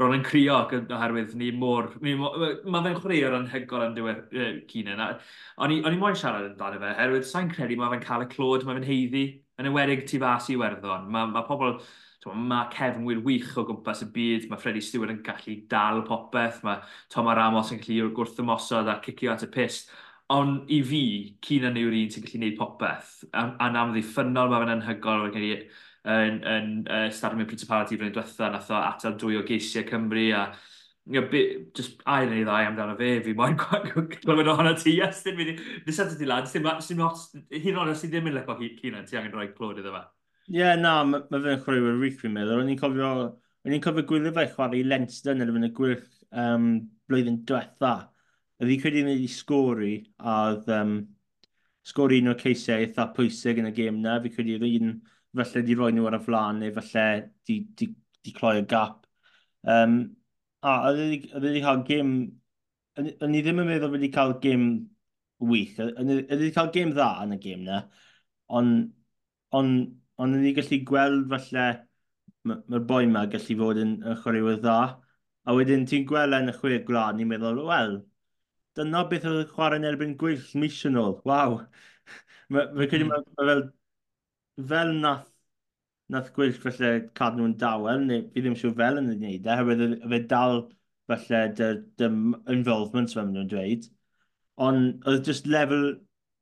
ro'n 0.00 0.16
yn 0.18 0.24
crio 0.26 0.56
oherwydd 0.62 1.34
ni 1.40 1.50
mor... 1.56 1.90
Mae 2.04 2.82
fe'n 2.84 2.98
chwaraewr 2.98 3.36
anhygol 3.38 3.86
yn 3.88 3.94
diwedd 3.96 4.34
uh, 4.36 4.48
Cunan. 4.70 5.04
O'n 5.64 5.76
i 5.76 6.00
moyn 6.00 6.18
siarad 6.18 6.50
amdano 6.50 6.80
fe, 6.82 6.90
oherwydd 6.92 7.28
sa'n 7.28 7.52
credu 7.52 7.78
mae 7.80 7.94
fe'n 7.94 8.04
cael 8.04 8.26
y 8.26 8.32
clod, 8.32 8.66
mae 8.66 8.76
fe'n 8.76 8.90
heiddi, 8.90 9.28
yn 9.60 9.70
ewedig 9.70 10.04
tu 10.08 10.20
fas 10.22 10.50
i 10.52 10.58
werddon. 10.60 11.08
Mae 11.12 11.32
ma 11.32 11.46
pobl... 11.48 11.78
Mae 12.26 12.66
Kevin 12.72 13.04
cefnwyr 13.04 13.20
wych 13.22 13.52
o 13.54 13.62
gwmpas 13.68 14.00
y 14.02 14.08
byd, 14.10 14.48
mae 14.50 14.58
Freddie 14.58 14.82
Stewart 14.82 15.12
yn 15.12 15.20
gallu 15.22 15.52
dal 15.70 16.00
popeth, 16.08 16.56
mae 16.66 16.80
Tom 17.12 17.28
Ramos 17.30 17.70
yn 17.70 17.78
gallu 17.78 18.08
gwrth 18.16 18.40
ymosod 18.42 18.90
a 18.90 18.96
cicio 19.04 19.30
at 19.30 19.44
y 19.46 19.48
pist. 19.54 19.92
Ond 20.34 20.66
i 20.74 20.80
fi, 20.82 21.04
Cunan 21.46 21.78
yw'r 21.78 21.94
un 21.94 22.10
sy'n 22.10 22.24
gallu 22.24 22.40
gwneud 22.40 22.56
popeth. 22.58 23.12
A'n 23.30 23.78
amddiffynol, 23.78 24.50
mae 24.50 24.64
fe'n 24.64 24.74
anhygol, 24.74 25.22
mae'n 25.22 25.36
gallu 25.36 25.52
yn, 26.06 26.40
yn 26.46 26.72
uh, 26.86 27.06
Starmio 27.12 27.48
Principality 27.50 27.98
fyny 27.98 28.14
diwetha, 28.14 28.50
nath 28.52 28.72
o 28.72 28.78
atal 28.78 29.18
dwy 29.20 29.40
o 29.40 29.44
geisiau 29.46 29.86
Cymru 29.88 30.30
a 30.38 30.46
you 31.06 31.20
know, 31.20 31.28
be, 31.28 31.66
just 31.74 32.00
ail 32.10 32.28
neu 32.30 32.44
ddau 32.44 32.66
amdano 32.66 32.96
fe, 32.98 33.10
fi 33.22 33.34
moyn 33.38 33.56
glywed 33.60 34.50
ohono 34.50 34.72
ti, 34.78 34.96
yes, 34.98 35.22
ddim 35.22 35.38
wedi, 35.38 35.54
this 35.86 36.00
at 36.02 36.10
ti 36.18 36.26
lad, 36.26 36.48
sy'n 36.50 36.66
not, 36.66 37.20
hyn 37.52 37.78
o'n 37.78 37.92
sydd 37.94 38.16
ddim 38.16 38.30
yn 38.32 38.36
lepo 38.40 38.56
Cynan, 38.58 39.06
ti 39.06 39.18
angen 39.18 39.34
rhoi 39.34 39.52
clod 39.54 39.78
iddo 39.82 39.94
fe. 39.94 40.02
Ie, 40.50 40.58
yeah, 40.60 40.74
na, 40.78 40.98
mae 41.06 41.22
ma 41.30 41.42
fe'n 41.44 41.62
chwaraewyr 41.62 42.00
wych 42.02 42.18
fi'n 42.18 42.34
meddwl, 42.34 42.62
o'n 42.62 42.72
i'n 42.74 42.80
cofio, 42.80 43.12
o'n 43.66 43.76
i'n 43.76 43.84
cofio 43.84 44.06
gwylio 44.10 44.34
fe 44.34 44.48
chwarae 44.50 44.82
i 44.82 44.86
Lensden 44.86 45.46
yn 45.46 45.68
y 45.68 45.72
gwirch 45.74 46.08
um, 46.42 46.68
blwyddyn 47.06 47.42
diwetha. 47.46 47.94
Oedd 48.58 48.72
hi'n 48.72 48.82
credu 48.82 49.06
wedi 49.06 49.30
sgori, 49.30 49.94
a 50.18 50.36
oedd 50.50 50.70
um, 50.74 50.96
sgori 51.86 52.18
un 52.22 52.32
o'r 52.32 52.40
ceisiau 52.40 52.82
eitha 52.82 53.12
pwysig 53.14 53.62
yn 53.62 53.70
y 53.70 53.74
gêm 53.78 54.02
na, 54.02 54.18
fi 54.24 54.34
credu 54.34 54.58
oedd 54.58 54.66
un 54.90 54.96
falle 55.38 55.62
di 55.66 55.76
roi 55.78 55.92
nhw 55.94 56.08
ar 56.08 56.18
y 56.18 56.22
flan 56.26 56.60
neu 56.62 56.72
falle 56.76 57.06
di, 57.48 57.60
di, 57.78 57.90
di 58.24 58.34
cloi 58.36 58.58
y 58.62 58.66
gap. 58.72 59.06
Um, 59.76 59.96
a 60.66 60.74
oedd 60.90 61.26
wedi 61.34 61.60
e 61.60 61.64
cael 61.64 61.82
gym, 61.88 62.12
o'n 63.00 63.36
i 63.36 63.42
ddim 63.44 63.62
yn 63.62 63.70
meddwl 63.70 63.94
wedi 63.94 64.10
cael 64.14 64.36
gym 64.42 64.66
wych, 65.50 65.76
Oedd 65.82 66.12
wedi 66.32 66.52
cael 66.54 66.70
gym 66.74 66.94
dda 66.96 67.10
yn 67.24 67.36
y 67.36 67.40
gym 67.42 67.64
na, 67.66 67.82
ond 68.60 68.86
on, 69.58 69.72
on 70.16 70.36
o'n 70.38 70.46
i 70.48 70.54
gallu 70.56 70.80
gweld 70.90 71.26
falle 71.32 71.66
mae'r 72.46 72.84
boi 72.90 73.02
yma 73.06 73.24
gallu 73.32 73.56
fod 73.60 73.80
yn, 73.82 73.96
yn 74.06 74.20
chwaraewyr 74.22 74.60
dda, 74.62 74.76
a 75.46 75.54
wedyn 75.56 75.86
ti'n 75.90 76.06
gweld 76.10 76.36
e 76.36 76.42
yn 76.44 76.52
y 76.52 76.54
chwe 76.56 76.78
gwlad, 76.88 77.18
ni'n 77.18 77.30
meddwl, 77.30 77.62
wel, 77.70 77.96
dyna 78.78 79.02
beth 79.10 79.26
oedd 79.30 79.50
chwarae 79.54 79.80
yn 79.80 79.88
erbyn 79.90 80.16
gwyll 80.20 80.44
mis 80.62 80.78
yn 80.88 80.98
ôl, 81.02 81.18
waw. 81.28 81.58
Mae'n 82.54 82.90
credu 82.90 83.08
mae 83.08 83.24
fel 83.38 83.52
fel 84.72 84.92
nath 85.00 85.26
nath 86.12 86.32
gwyllt 86.36 86.58
felly 86.62 86.90
cadw 87.18 87.40
nhw'n 87.40 87.54
dawel, 87.60 88.02
neu 88.06 88.24
fi 88.32 88.42
ddim 88.42 88.56
siw 88.58 88.72
fel 88.78 89.00
yn 89.00 89.10
ei 89.12 89.18
wneud 89.18 89.46
e, 89.50 89.54
hefyd 89.60 89.94
fe 90.12 90.20
dal 90.32 90.60
felly 91.10 91.40
dy, 91.58 91.70
dy 91.98 92.10
involvement 92.54 93.14
fe 93.16 93.24
nhw'n 93.26 93.48
dweud. 93.50 93.88
Ond 94.66 95.08
oedd 95.10 95.26
just 95.26 95.48
lefel, 95.50 95.86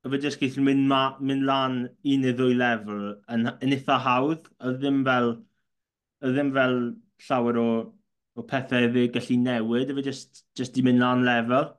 oedd 0.04 0.18
e 0.18 0.20
just 0.24 0.40
gallu 0.42 0.64
mynd, 0.66 0.84
ma, 0.90 1.00
mynd 1.20 1.46
lan 1.48 1.78
un 1.88 2.26
neu 2.26 2.36
ddwy 2.36 2.58
lefel 2.60 3.06
yn, 3.36 3.48
yn 3.54 3.76
eitha 3.76 3.96
hawdd, 4.04 4.50
oedd 4.60 4.80
ddim 4.82 5.00
fel, 5.08 5.32
oedd 6.24 6.36
ddim 6.36 6.52
fel 6.58 6.76
llawer 7.28 7.60
o, 7.62 7.68
o 8.36 8.44
pethau 8.50 8.90
fe 8.96 9.06
e 9.08 9.12
gallu 9.16 9.38
newid, 9.46 9.94
oedd 9.94 10.02
e 10.04 10.08
just, 10.10 10.44
just 10.60 10.76
di 10.76 10.84
mynd 10.84 11.00
lan 11.02 11.24
lefel. 11.26 11.72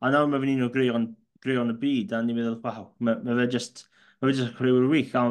A 0.00 0.12
nawr 0.12 0.30
mae 0.30 0.40
fe'n 0.40 0.54
un 0.56 0.68
o 0.68 0.70
greion, 0.72 1.10
greion 1.44 1.72
y 1.72 1.76
byd, 1.84 2.16
a 2.16 2.22
ni'n 2.24 2.40
meddwl, 2.40 2.58
waw, 2.64 2.88
mae, 3.04 3.20
mae 3.28 3.38
fe 3.42 3.46
just, 3.58 3.84
mae 4.20 4.32
fe 4.32 4.40
just 4.40 4.56
chwaraewyr 4.56 4.88
wych, 4.92 5.12
a 5.16 5.26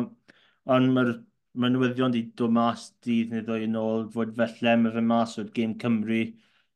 ond 0.73 0.91
mae'r 0.95 1.11
mae 1.61 1.71
newyddion 1.71 2.11
wedi 2.11 2.31
dod 2.39 2.53
mas 2.55 2.89
dydd 3.05 3.33
neu 3.33 3.43
ddwy 3.47 3.65
yn 3.67 3.77
ôl 3.79 4.05
fod 4.15 4.33
felly 4.39 4.75
mae 4.81 4.93
fe 4.95 5.03
mas 5.11 5.35
o'r 5.41 5.51
gêm 5.57 5.75
Cymru 5.81 6.21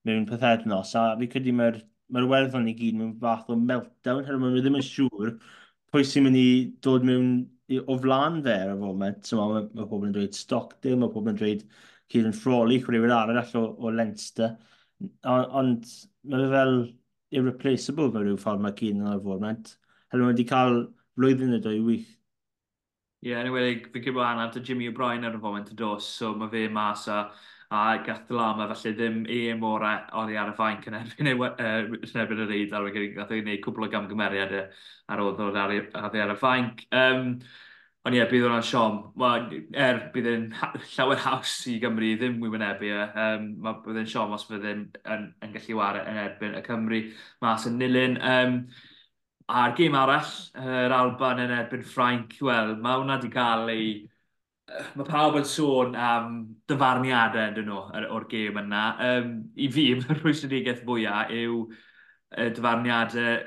mewn 0.07 0.27
pethednos. 0.29 0.93
A 0.99 1.05
fi 1.19 1.27
credu 1.33 1.53
mae'r 1.55 1.79
mae 2.15 2.27
werddon 2.31 2.69
i 2.71 2.75
gyd 2.77 2.97
mewn 2.99 3.15
fath 3.23 3.49
o 3.53 3.57
meltdown, 3.59 4.23
herwydd 4.27 4.43
maen 4.43 4.55
nhw 4.55 4.63
ddim 4.65 4.79
yn 4.79 4.85
siŵr 4.85 5.33
pwy 5.93 6.05
sy'n 6.05 6.25
mynd 6.25 6.39
i 6.39 6.47
dod 6.85 7.05
mewn 7.09 7.31
o 7.85 7.97
flan 8.05 8.39
fe 8.45 8.55
ar 8.63 8.73
y 8.73 8.77
foment. 8.83 9.25
So, 9.29 9.41
mae, 9.41 9.65
mae 9.77 9.89
pobl 9.91 10.07
yn 10.09 10.15
dweud 10.15 10.37
Stockdale, 10.37 10.99
mae 11.01 11.13
pobl 11.13 11.33
yn 11.33 11.39
dweud 11.41 11.65
Cian 12.09 12.33
Frawley, 12.33 12.79
chwaraewyr 12.83 13.13
arall 13.13 13.57
o, 13.59 13.65
o 13.77 13.93
Leinster. 13.93 14.55
Ond 15.33 15.91
mae 16.29 16.45
fe 16.45 16.53
fel 16.55 16.79
irreplaceable 17.39 18.09
fel 18.13 18.25
rhyw 18.25 18.39
ffordd 18.41 18.63
mae 18.65 18.77
Cian 18.79 19.05
ar 19.05 19.19
y 19.19 19.25
foment. 19.27 19.75
Herwydd 20.09 20.25
mae 20.25 20.33
wedi 20.33 20.47
cael 20.49 20.79
blwyddyn 21.19 21.57
y 21.59 21.61
dwy 21.65 21.83
wych 21.85 22.09
Ie, 23.19 23.31
yeah, 23.31 23.39
anyway, 23.43 23.73
fi'n 23.83 24.03
gwybod 24.03 24.15
bod 24.21 24.27
anaf 24.29 24.53
dy 24.55 24.61
Jimmy 24.63 24.85
O'Brien 24.87 25.27
ar 25.27 25.33
y 25.35 25.39
foment 25.43 25.71
y 25.73 25.75
dos, 25.79 26.05
so 26.19 26.29
mae 26.39 26.47
fe 26.53 26.61
mas 26.71 27.01
a, 27.11 27.17
a 27.75 27.81
gath 28.05 28.29
dy 28.29 28.37
lama, 28.37 28.67
felly 28.71 28.93
ddim 28.95 29.17
EM 29.37 29.65
o'r 29.67 29.83
ori 30.21 30.37
ar 30.39 30.53
y 30.53 30.55
fain 30.55 30.79
yn 30.87 30.95
erbyn, 31.01 31.31
uh, 31.35 31.73
erbyn 32.23 32.43
yr 32.45 32.53
eid 32.55 32.75
ar 32.77 32.87
wedi'i 32.87 33.09
gath 33.17 33.33
ei 33.35 33.43
wneud 33.43 33.59
cwbl 33.65 33.89
o 33.89 33.91
gamgymeriad 33.91 34.55
e 34.61 34.61
ar 35.11 35.23
oedd 35.25 35.43
o'r 35.49 35.59
ar, 35.65 35.75
ar 35.99 36.15
ar 36.23 36.33
y 36.35 36.37
fain. 36.39 36.71
Um, 36.95 37.35
Ond 38.07 38.15
ie, 38.15 38.21
bydd 38.31 38.45
hwnna'n 38.45 38.63
siom. 38.63 38.99
Er 39.75 39.97
bydd 40.13 40.27
e'n 40.31 40.45
llawer 40.93 41.19
haws 41.25 41.55
i 41.67 41.75
Gymru 41.83 42.13
ddim 42.15 42.37
wywynebu 42.39 42.87
e. 42.95 43.01
Um, 43.25 43.49
bydd 43.83 43.99
e'n 43.99 44.07
siom 44.07 44.31
os 44.37 44.45
bydd 44.47 44.67
e'n 44.69 44.85
yn 45.43 45.51
gallu 45.57 45.75
wario 45.81 46.05
yn 46.07 46.21
erbyn 46.23 46.55
y 46.55 46.61
Cymru 46.63 47.01
mas 47.43 47.67
yn 47.67 47.75
nilyn. 47.81 48.15
Um, 48.23 48.55
A'r 49.49 49.75
gêm 49.77 49.97
arall, 49.97 50.31
yr 50.61 50.93
Alban 50.93 51.41
yn 51.41 51.53
erbyn 51.55 51.85
Ffrainc, 51.85 52.35
wel, 52.45 52.75
mae 52.83 53.01
hwnna 53.01 53.19
wedi 53.19 53.33
cael 53.33 53.73
ei... 53.73 53.91
Mae 54.93 55.05
pawb 55.07 55.39
yn 55.39 55.47
sôn 55.49 55.95
am 55.97 56.33
dyfarniadau 56.69 57.55
yn 57.57 57.65
nhw 57.65 57.79
o'r 58.13 58.27
gêm 58.29 58.59
yna. 58.61 58.83
Um, 59.01 59.31
I 59.57 59.69
fi, 59.73 59.87
mae'r 60.01 60.19
rhwystredigaeth 60.21 60.83
fwyaf 60.85 61.33
yw 61.33 61.63
dyfarniadau 62.37 63.39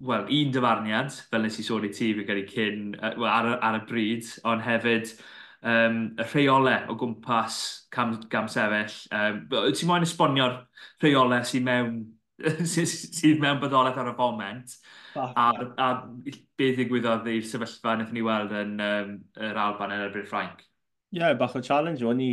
wel, 0.00 0.26
un 0.28 0.52
dyfarniad, 0.54 1.12
fel 1.30 1.44
nes 1.44 1.58
i 1.60 1.64
sôn 1.64 1.84
i 1.84 1.90
ti, 1.92 2.12
fi 2.16 2.24
gyda 2.26 2.46
cyn 2.48 2.86
well, 3.02 3.28
ar, 3.30 3.50
ar 3.60 3.80
y 3.80 3.82
bryd, 3.88 4.30
ond 4.48 4.64
hefyd 4.64 5.12
um, 5.60 6.00
y 6.16 6.26
rheolau 6.32 6.88
o 6.90 6.96
gwmpas 7.00 7.60
cam, 7.92 8.16
cam 8.32 8.48
sefyll. 8.50 8.96
Um, 9.14 9.42
ti'n 9.50 9.90
moyn 9.90 10.06
esbonio'r 10.08 10.56
rheolau 11.04 11.44
sydd 11.46 11.66
mewn, 11.68 12.00
sy'n 12.72 12.88
sy 12.88 13.34
mewn 13.40 13.60
byddolaeth 13.60 14.00
ar 14.00 14.12
y 14.14 14.16
foment, 14.16 14.76
a, 15.16 15.50
a 15.80 15.90
beth 16.60 16.78
ddigwyddodd 16.78 17.28
i'r 17.32 17.44
sefyllfa 17.46 17.96
wnaethon 17.96 18.16
ni 18.16 18.24
weld 18.26 18.54
yn 18.56 18.74
um, 18.84 19.12
yr 19.40 19.60
Alban 19.64 19.94
yn 19.94 20.06
erbyn 20.06 20.26
Ffrainc? 20.28 20.64
Ie, 21.10 21.20
yeah, 21.20 21.36
bach 21.38 21.56
o 21.58 21.62
challenge 21.64 22.06
o'n 22.06 22.22
i 22.22 22.32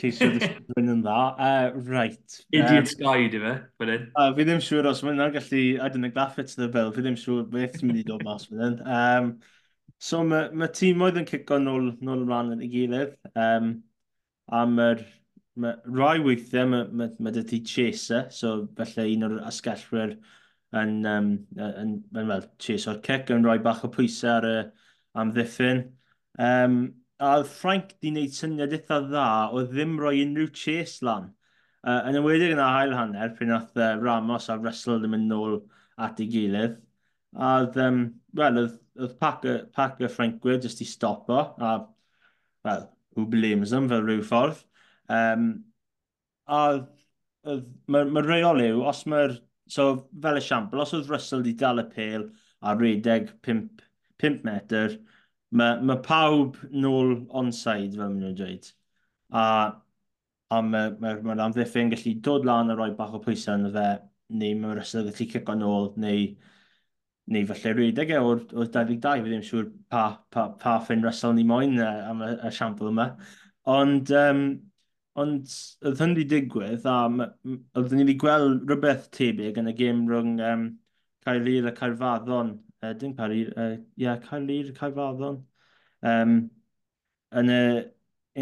teisio 0.00 0.28
ddysgu'n 0.34 0.90
yn 0.94 1.02
dda. 1.04 1.18
E, 1.32 1.50
uh, 1.50 1.82
right. 1.88 2.38
Idiot 2.52 2.94
um, 2.94 3.02
guide 3.02 3.32
di 3.34 3.42
fe, 3.42 3.52
fan. 3.80 4.08
Uh, 4.12 4.30
fi 4.36 4.46
ddim 4.48 4.62
siŵr 4.64 4.90
os 4.92 5.02
mae'n 5.06 5.22
gallu 5.34 5.64
adnygaffu 5.86 6.46
to 6.46 6.62
the 6.62 6.70
bill, 6.72 6.94
fi 6.94 7.04
ddim 7.04 7.18
siŵr 7.20 7.44
beth 7.52 7.78
ti'n 7.78 7.90
mynd 7.90 8.02
i 8.02 8.06
dod 8.08 8.24
mas 8.26 8.48
fan. 8.50 8.80
Um, 8.84 9.34
so 10.02 10.22
mae 10.26 10.50
ma 10.52 10.70
tîm 10.76 11.04
oedd 11.06 11.20
yn 11.22 11.28
cico 11.28 11.60
nôl, 11.62 11.92
nôl 12.04 12.24
ymlaen 12.26 12.56
yn 12.56 12.64
ei 12.66 12.72
gilydd. 12.72 13.14
Um, 13.32 13.76
a 14.52 14.64
mae'r 14.70 15.04
ma, 15.62 15.74
rai 15.86 16.18
weithiau 16.24 16.68
mae 16.70 16.88
ma, 16.90 17.06
ma, 17.06 17.12
ma 17.26 17.34
dy 17.34 17.44
ti 17.48 17.62
chaser, 17.64 18.26
e, 18.26 18.34
so 18.34 18.56
felly 18.78 19.16
un 19.16 19.28
o'r 19.28 19.38
asgellwyr 19.48 20.16
yn, 20.74 20.98
um, 21.06 21.30
yn, 21.56 21.92
yn 22.16 22.30
wel, 22.30 22.44
o'r 22.44 23.00
cic 23.06 23.32
yn 23.34 23.46
rhoi 23.46 23.58
bach 23.62 23.84
o 23.86 23.90
pwysau 23.92 24.32
ar 24.38 24.46
y 24.50 24.56
amddiffyn. 25.22 25.82
Um, 26.38 26.80
a 27.18 27.44
Frank 27.48 27.94
di 28.02 28.10
wneud 28.12 28.34
syniad 28.36 28.74
eitha 28.76 29.00
dda 29.06 29.26
o 29.54 29.62
ddim 29.70 29.96
rhoi 30.00 30.20
unrhyw 30.24 30.50
chase 30.52 31.04
lan. 31.06 31.30
Uh, 31.86 32.00
yn 32.10 32.18
ymwedig 32.18 32.52
yn 32.56 32.62
ail 32.62 32.92
hanner, 32.96 33.30
pryn 33.36 33.54
oedd 33.54 33.78
uh, 33.78 33.94
Ramos 34.02 34.50
a 34.50 34.58
Russell 34.58 34.98
ddim 35.00 35.14
yn 35.16 35.28
nôl 35.30 35.60
at 36.02 36.20
ei 36.20 36.28
gilydd. 36.32 36.80
A 37.36 37.52
oedd, 37.60 37.78
um, 37.84 38.02
well, 38.36 38.60
oedd, 38.64 38.76
oedd 38.98 39.16
pac, 39.20 39.44
y, 39.46 39.56
pac 39.76 40.02
y 40.02 40.10
Francwyr 40.10 40.58
jyst 40.64 40.82
i 40.82 40.88
stopo, 40.88 41.38
a, 41.62 41.76
well, 42.66 42.88
who 43.14 43.26
blames 43.30 43.72
them 43.72 43.88
fel 43.88 44.04
rhyw 44.04 44.24
ffordd. 44.26 44.60
Um, 45.12 45.48
a 46.50 46.60
oedd, 46.72 47.66
mae 47.92 48.08
ma 48.10 48.24
reol 48.24 48.64
yw, 48.64 48.82
os 48.90 49.04
mae'r 49.08 49.36
So, 49.68 50.08
fel 50.22 50.38
esiampl, 50.40 50.80
os 50.82 50.94
oedd 50.94 51.10
Russell 51.10 51.42
wedi 51.42 51.56
dal 51.58 51.82
y 51.82 51.86
pel 51.90 52.28
a 52.62 52.74
redeg 52.78 53.32
5, 53.46 53.82
5 54.22 54.44
metr, 54.46 54.98
mae, 55.50 55.80
mae 55.82 56.02
pawb 56.04 56.58
nôl 56.70 57.16
onside 57.40 57.98
fel 57.98 58.12
maen 58.12 58.20
nhw'n 58.22 58.36
dweud. 58.38 58.68
A, 59.34 59.46
a 60.54 60.60
mae, 60.62 60.92
mae, 61.02 61.18
mae 61.26 61.42
amddiffyn 61.46 61.90
gallu 61.92 62.14
dod 62.28 62.46
lan 62.48 62.70
a 62.70 62.76
rhoi 62.78 62.92
bach 62.98 63.16
o 63.18 63.22
pwysau 63.24 63.58
yn 63.58 63.70
y 63.70 63.72
fe, 63.74 63.86
neu 64.42 64.60
mae 64.60 64.78
Russell 64.78 65.08
gallu 65.08 65.30
cico 65.34 65.58
nôl, 65.58 65.90
neu, 66.02 66.28
neu 67.34 67.48
falle 67.50 67.74
redeg 67.80 68.14
e 68.14 68.22
o'r, 68.22 68.44
or 68.54 68.70
22, 68.78 69.24
fi 69.24 69.32
ddim 69.32 69.44
siŵr 69.50 69.68
pa, 69.90 70.04
pa, 70.30 70.48
pa 70.62 70.78
ffyn 70.86 71.02
Russell 71.06 71.34
ni 71.34 71.46
moyn 71.48 71.78
am 71.82 72.22
y, 72.22 72.32
y 72.38 72.54
siampl 72.54 72.92
yma. 72.92 73.10
Ond 73.74 74.14
um, 74.14 74.44
Ond 75.16 75.52
oedd 75.88 76.00
hyn 76.02 76.12
wedi 76.12 76.26
digwydd, 76.28 76.84
a 76.84 76.96
oedd 77.08 77.94
ni 77.96 78.04
wedi 78.04 78.16
gweld 78.20 78.66
rhywbeth 78.68 79.06
tebyg 79.16 79.56
yn 79.62 79.70
y 79.70 79.74
gêm 79.78 80.02
rhwng 80.10 80.34
um, 80.44 80.66
Caerlir 81.24 81.68
a 81.70 81.72
Caerfaddon. 81.78 82.50
Uh, 82.82 82.92
dim 83.00 83.14
Caerlir, 83.16 83.52
uh, 83.56 83.76
yeah, 83.96 84.18
Caerlir 84.20 84.70
a 84.70 84.74
Caerfaddon. 84.76 85.38
Um, 86.04 86.36
yn 87.40 87.52
y, 87.54 87.62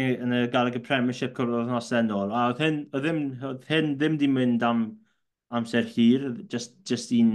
yn 0.03 0.35
y 0.35 0.41
Galag 0.51 0.81
Premiership 0.83 1.33
cwrdd 1.37 1.61
oedd 1.61 1.71
nos 1.71 1.93
enol. 1.95 2.35
A 2.35 2.49
oedd 2.51 2.61
hyn, 2.65 2.81
oedd 2.91 3.07
hyn, 3.09 3.23
oedd 3.51 3.65
hyn 3.71 3.95
ddim 3.95 4.19
wedi 4.19 4.31
mynd 4.35 4.67
am 4.67 4.85
amser 5.55 5.87
hir, 5.95 6.27
just, 6.51 6.75
just 6.91 7.15
un, 7.15 7.31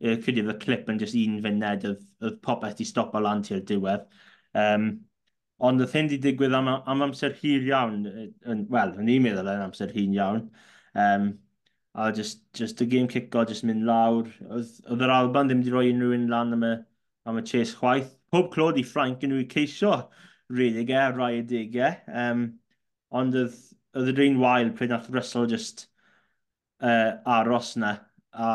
uh, 0.00 0.16
credu 0.24 0.46
oedd 0.46 0.54
y 0.56 0.58
clip 0.64 0.88
yn 0.88 1.04
just 1.04 1.18
un 1.20 1.36
funed, 1.44 1.86
oedd, 1.92 2.02
oedd 2.24 2.40
popeth 2.48 2.78
wedi 2.78 2.88
stopo 2.88 3.20
lan 3.20 3.44
ti'r 3.44 3.60
diwedd. 3.68 4.08
Um, 4.56 4.90
Ond 5.68 5.82
oedd 5.84 5.94
hyn 5.96 6.08
wedi 6.08 6.18
digwydd 6.24 6.56
am, 6.56 6.70
am 6.72 7.04
amser 7.06 7.34
hir 7.36 7.66
iawn, 7.68 8.02
wel, 8.72 8.94
yn 9.02 9.12
i'n 9.12 9.24
meddwl 9.26 9.50
yn 9.52 9.64
amser 9.66 9.92
hir 9.92 10.08
iawn. 10.16 10.46
Um, 10.94 11.32
a 11.94 12.10
just, 12.14 12.42
just 12.56 12.80
y 12.80 12.86
game 12.86 13.10
cico, 13.12 13.44
just 13.44 13.66
mynd 13.68 13.84
lawr. 13.88 14.30
Oedd 14.48 15.04
yr 15.04 15.12
Alban 15.12 15.50
ddim 15.50 15.60
wedi 15.64 15.74
rhoi 15.74 15.90
unrhyw 15.92 16.16
un 16.16 16.28
lan 16.32 16.56
am 16.56 16.64
y, 16.64 16.72
am 17.28 17.40
y 17.40 17.44
chase 17.50 17.76
chwaith. 17.76 18.12
Pob 18.32 18.52
clod 18.54 18.78
i 18.80 18.86
Frank 18.86 19.24
yn 19.26 19.34
nhw 19.34 19.42
i 19.44 19.48
ceisio 19.50 19.94
redigau, 20.50 21.16
rai 21.16 21.42
digau, 21.46 21.96
Um, 22.24 22.46
ond 23.10 23.34
oedd, 23.34 23.56
oedd 23.98 24.12
y 24.12 24.14
drin 24.14 24.38
wael 24.40 24.70
pryd 24.78 24.92
nath 24.94 25.10
Russell 25.10 25.48
just 25.50 25.88
uh, 26.80 27.18
aros 27.26 27.74
na 27.76 27.96
a 28.30 28.50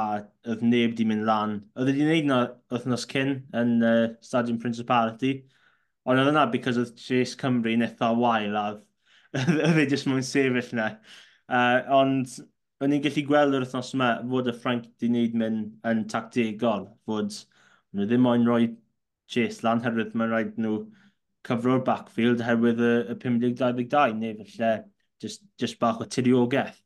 oedd 0.48 0.64
neb 0.64 0.96
di 0.96 1.06
mynd 1.08 1.26
lan. 1.28 1.58
Oedd 1.76 1.92
wedi 1.92 2.06
gwneud 2.06 2.30
na 2.30 2.40
wythnos 2.72 3.04
cyn 3.12 3.36
yn 3.60 3.76
uh, 3.84 4.08
Stadium 4.24 4.60
Principality. 4.64 5.34
Ond 6.06 6.22
oedd 6.22 6.32
yna 6.32 6.46
because 6.54 6.82
oedd 6.82 6.98
Chase 7.02 7.38
Cymru 7.42 7.74
yn 7.76 7.86
eitha 7.88 8.12
wael 8.18 8.58
a 8.60 8.66
oedd 9.36 9.80
e 9.82 9.88
jyst 9.92 10.10
mewn 10.10 10.26
sefyll 10.26 10.74
na. 10.78 10.90
Uh, 11.46 11.80
ond 12.00 12.38
o'n 12.84 12.94
i'n 12.96 13.04
gallu 13.04 13.24
gweld 13.28 13.58
yr 13.58 13.66
wythnos 13.66 13.94
yma 13.98 14.10
fod 14.30 14.52
y 14.52 14.56
Frank 14.64 14.90
di 15.02 15.10
wneud 15.10 15.38
mynd 15.42 15.88
yn 15.90 16.04
tactegol, 16.12 16.90
fod 17.08 17.34
nhw 17.96 18.08
ddim 18.10 18.28
o'n 18.30 18.46
rhoi 18.48 18.68
Chase 19.32 19.66
lan, 19.66 19.82
herwydd 19.82 20.14
mae'n 20.14 20.34
rhaid 20.34 20.60
nhw 20.62 20.76
cyfro'r 21.48 21.82
backfield 21.88 22.44
herwydd 22.46 22.82
y, 22.82 22.92
y 23.14 23.16
52 23.22 24.20
neu 24.20 24.46
felly 24.52 24.74
just, 25.22 25.42
just 25.62 25.80
bach 25.80 26.02
o 26.02 26.06
tiriogaeth. 26.06 26.78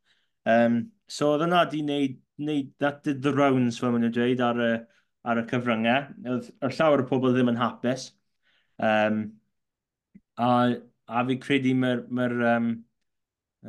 Um, 0.47 0.79
so 1.11 1.33
oedd 1.33 1.45
yna 1.47 1.65
di 1.71 1.81
wneud, 1.83 2.15
wneud, 2.39 2.71
that 2.79 3.03
did 3.03 3.21
the 3.21 3.33
rounds 3.35 3.79
fel 3.81 3.91
maen 3.93 4.05
nhw'n 4.05 4.15
dweud 4.15 4.43
ar 4.45 4.61
y, 4.63 4.71
ar 5.27 5.41
y 5.41 5.45
cyfryngau. 5.49 6.07
Oedd 6.35 6.77
llawer 6.77 7.03
o 7.03 7.07
pobl 7.09 7.35
ddim 7.35 7.51
yn 7.53 7.59
hapus. 7.59 8.09
Um, 8.79 9.23
a, 10.37 10.49
a 11.07 11.23
fi 11.27 11.37
credu 11.43 11.73
mae'r 11.75 12.05
ma 12.15 12.27
um, 12.55 12.69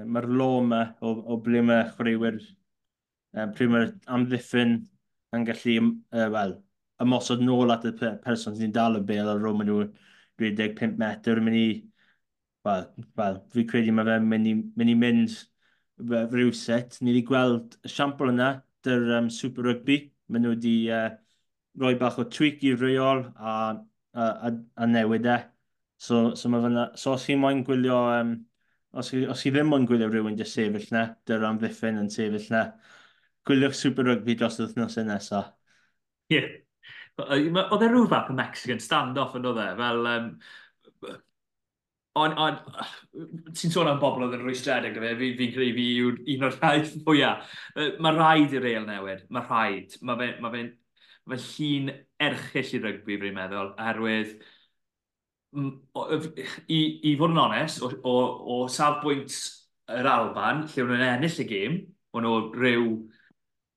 ma 0.07 0.23
lo 0.23 0.49
yma 0.61 0.81
o, 1.03 1.13
o 1.35 1.39
ble 1.45 1.63
mae 1.67 1.89
chwaraewyr, 1.95 2.39
um, 3.35 3.55
pryd 3.57 3.73
mae'r 3.73 3.93
amddiffyn 4.17 4.77
yn 5.37 5.47
gallu, 5.49 5.77
uh, 6.15 6.29
wel, 6.35 6.55
ymosod 7.03 7.43
nôl 7.43 7.75
at 7.75 7.87
y 7.91 7.95
person 8.25 8.57
sy'n 8.59 8.75
dal 8.77 9.01
y 9.01 9.05
bel 9.11 9.33
ar 9.33 9.43
rôl 9.43 9.59
maen 9.59 9.71
nhw 9.73 9.87
25 10.41 10.99
metr 11.01 11.41
yn 11.41 11.47
mynd 11.49 11.61
i, 11.61 11.69
wel, 12.69 12.87
well, 13.19 13.41
fi 13.55 13.67
credu 13.69 13.95
mae 13.97 14.07
fe'n 14.09 14.29
mynd 14.31 14.51
i 14.51 14.55
mynd, 14.61 14.95
i 14.95 14.99
mynd 15.05 15.37
rhywset. 16.33 17.01
Ni 17.01 17.13
wedi 17.13 17.27
gweld 17.29 17.77
y 17.85 17.93
siampl 17.93 18.31
yna, 18.33 18.53
dy'r 18.87 19.11
um, 19.19 19.31
Super 19.33 19.67
Rugby. 19.69 19.99
Maen 20.31 20.47
nhw 20.47 20.55
wedi 20.55 20.75
uh, 20.95 21.09
rhoi 21.81 21.97
bach 22.01 22.19
o 22.23 22.27
tweak 22.31 22.63
i'r 22.69 22.81
reol 22.81 23.27
a 23.37 23.55
a, 24.15 24.27
a, 24.49 24.53
a 24.77 24.87
newid 24.87 25.27
e. 25.27 25.39
So, 26.01 26.35
so 26.35 26.49
mae 26.49 26.63
fyna, 26.65 26.87
so 26.97 27.13
os 27.15 27.27
chi'n 27.29 27.41
moyn 27.43 27.63
gwylio, 27.67 27.99
um, 28.21 28.33
os, 28.97 29.11
chi, 29.13 29.27
os 29.29 29.43
chi 29.45 29.53
ddim 29.53 29.69
moyn 29.71 29.87
gwylio 29.89 30.09
rhywun 30.09 30.39
dy 30.39 30.47
sefyll 30.49 30.89
na, 30.95 31.05
dy'r 31.29 31.45
am 31.49 31.61
ddiffyn 31.61 32.01
yn 32.01 32.09
sefyll 32.13 32.49
na, 32.55 32.65
gwyliwch 33.49 33.77
Super 33.77 34.09
Rugby 34.09 34.37
dros 34.41 34.61
wythnos 34.63 34.97
yn 35.03 35.11
nesaf. 35.13 35.53
Ie. 36.33 36.41
Yeah. 36.41 36.59
Oedd 37.21 37.83
e 37.85 37.89
rhyw 37.91 38.07
fath 38.09 38.31
o 38.33 38.37
Mexican 38.39 38.81
stand-off 38.81 39.37
yn 39.37 39.51
oedd 39.51 39.61
e, 39.61 39.69
fel... 39.83 40.09
Um, 40.15 40.31
on, 42.19 42.33
on, 42.35 42.57
ti'n 43.55 43.73
sôn 43.73 43.89
am 43.91 44.01
bobl 44.03 44.25
oedd 44.27 44.39
yn 44.39 44.45
rwystredig 44.45 44.97
o 44.99 45.05
fe, 45.05 45.15
fi'n 45.21 45.37
fi 45.39 45.49
credu 45.55 45.75
fi 45.77 45.87
yw'r 46.01 46.21
un 46.35 46.47
o'r 46.49 46.57
rhaid 46.63 46.93
fwyaf. 47.07 47.57
Mae 47.77 48.17
rhaid 48.17 48.57
i'r 48.57 48.69
eil 48.73 48.89
newid, 48.89 49.27
mae 49.29 49.47
rhaid. 49.47 49.99
Mae 50.01 50.19
fe'n 50.23 50.41
ma 50.41 50.49
fe, 50.49 50.49
ma 50.49 50.55
fe 50.57 50.65
Fy 51.29 51.37
llun 51.45 51.93
erchill 52.21 52.75
i 52.77 52.81
rygbi, 52.85 53.19
fi'n 53.21 53.37
meddwl, 53.37 53.75
oherwydd 53.77 54.35
i, 56.71 56.81
i 57.11 57.15
fod 57.19 57.33
yn 57.35 57.43
onest, 57.43 57.83
o, 57.83 57.91
o, 58.07 58.15
o 58.55 58.59
safbwynt 58.71 59.35
yr 59.91 60.07
Alban, 60.07 60.65
lle 60.71 60.87
wna'n 60.87 61.07
ennill 61.17 61.43
y 61.43 61.47
gêm, 61.49 61.77
o'n 62.15 62.27
nhw 62.27 62.37
rhyw 62.55 62.87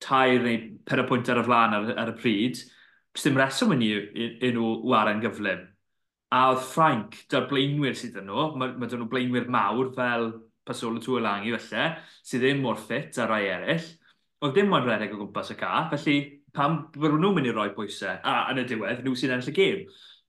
tair 0.03 0.43
neu 0.43 0.59
per 0.85 1.01
y 1.03 1.07
pwynt 1.09 1.31
ar 1.31 1.41
y 1.41 1.45
flaen 1.47 1.77
ar, 1.77 1.91
ar 2.03 2.13
y 2.13 2.17
pryd, 2.19 2.61
dim 3.23 3.37
reswm 3.39 3.75
yn 3.77 3.85
i 3.85 4.51
nhw 4.53 4.73
waren 4.89 5.21
gyflym. 5.23 5.65
A 6.33 6.47
oedd 6.51 6.63
Ffrainc, 6.65 7.17
dy'r 7.29 7.49
blaenwyr 7.49 7.97
sydd 7.97 8.17
yn 8.21 8.29
nhw, 8.29 8.47
mae, 8.57 8.73
mae 8.77 8.89
nhw 8.89 9.09
blaenwyr 9.09 9.49
mawr 9.53 9.91
fel 9.97 10.31
Pasolo 10.65 11.19
Langi 11.21 11.53
felly, 11.53 11.89
sydd 12.25 12.45
ddim 12.45 12.63
mor 12.63 12.79
ffit 12.79 13.19
ar 13.21 13.29
rai 13.29 13.43
eraill. 13.51 13.85
Oedd 14.43 14.55
dim 14.57 14.73
ond 14.75 14.87
redeg 14.87 15.13
o 15.13 15.19
gwmpas 15.21 15.53
y 15.53 15.57
ca, 15.59 15.75
felly 15.91 16.17
pam 16.53 16.79
byddwn 16.93 17.21
nhw'n 17.21 17.37
mynd 17.37 17.49
i 17.49 17.53
roi 17.55 17.69
bwysau, 17.75 18.19
a 18.21 18.35
yn 18.53 18.61
y 18.61 18.67
diwedd, 18.69 19.03
nhw 19.03 19.15
sy'n 19.17 19.35
ennill 19.35 19.51
y 19.51 19.55
gêm. 19.57 19.85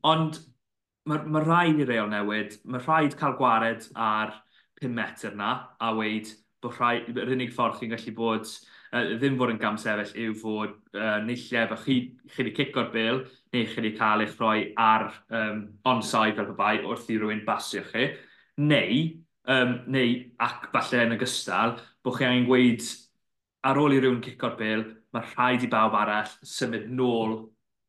Ond 0.09 0.39
mae 1.09 1.27
ma 1.29 1.43
rhaid 1.45 1.83
i 1.83 1.89
reol 1.89 2.09
newid, 2.13 2.57
mae 2.65 2.81
rhaid 2.81 3.17
cael 3.21 3.37
gwared 3.37 3.85
ar 3.95 4.33
5 4.81 4.95
metr 4.97 5.37
na, 5.37 5.51
a 5.81 5.93
weid 5.97 6.31
bod 6.65 6.79
rhaid, 6.79 7.11
yr 7.13 7.35
unig 7.35 7.53
ffordd 7.53 7.77
chi'n 7.81 7.93
gallu 7.93 8.15
bod, 8.17 8.49
uh, 8.95 9.03
ddim 9.19 9.37
fod 9.41 9.53
yn 9.53 9.61
gam 9.61 9.77
sefyll, 9.81 10.15
yw 10.25 10.37
fod 10.41 10.73
uh, 10.97 11.19
neilleb 11.27 11.75
a 11.75 11.79
chi, 11.83 11.99
chi 12.31 12.41
wedi 12.41 12.55
cico'r 12.57 12.89
bil, 12.95 13.21
neu 13.53 13.69
chi 13.69 13.81
wedi 13.83 13.93
cael 13.99 14.25
eich 14.25 14.39
rhoi 14.41 14.71
ar 14.81 15.11
um, 15.29 15.61
onside 15.93 16.39
fel 16.41 16.57
bai 16.57 16.79
wrth 16.81 17.13
i 17.13 17.19
rhywun 17.21 17.45
basio 17.45 17.85
chi, 17.91 18.09
neu, 18.65 19.05
um, 19.53 19.79
neu 19.93 20.17
ac 20.49 20.71
falle 20.73 21.05
yn 21.05 21.17
ogystal, 21.19 21.77
bod 22.05 22.17
chi 22.17 22.29
angen 22.31 22.49
gweud 22.49 22.89
ar 23.69 23.81
ôl 23.81 23.97
i 23.97 24.01
rywun 24.01 24.25
cico'r 24.25 24.57
bil, 24.61 24.89
mae 25.15 25.33
rhaid 25.33 25.65
i 25.67 25.71
bawb 25.71 25.97
arall 25.99 26.31
symud 26.47 26.91
nôl 26.91 27.37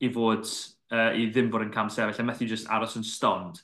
i 0.06 0.12
fod, 0.14 0.48
uh, 0.94 1.12
i 1.18 1.28
ddim 1.32 1.52
fod 1.54 1.66
yn 1.66 1.74
cam 1.74 1.92
sefyll, 1.94 2.22
a 2.22 2.28
methu 2.28 2.48
just 2.50 2.70
aros 2.72 2.96
yn 3.00 3.06
stond. 3.08 3.62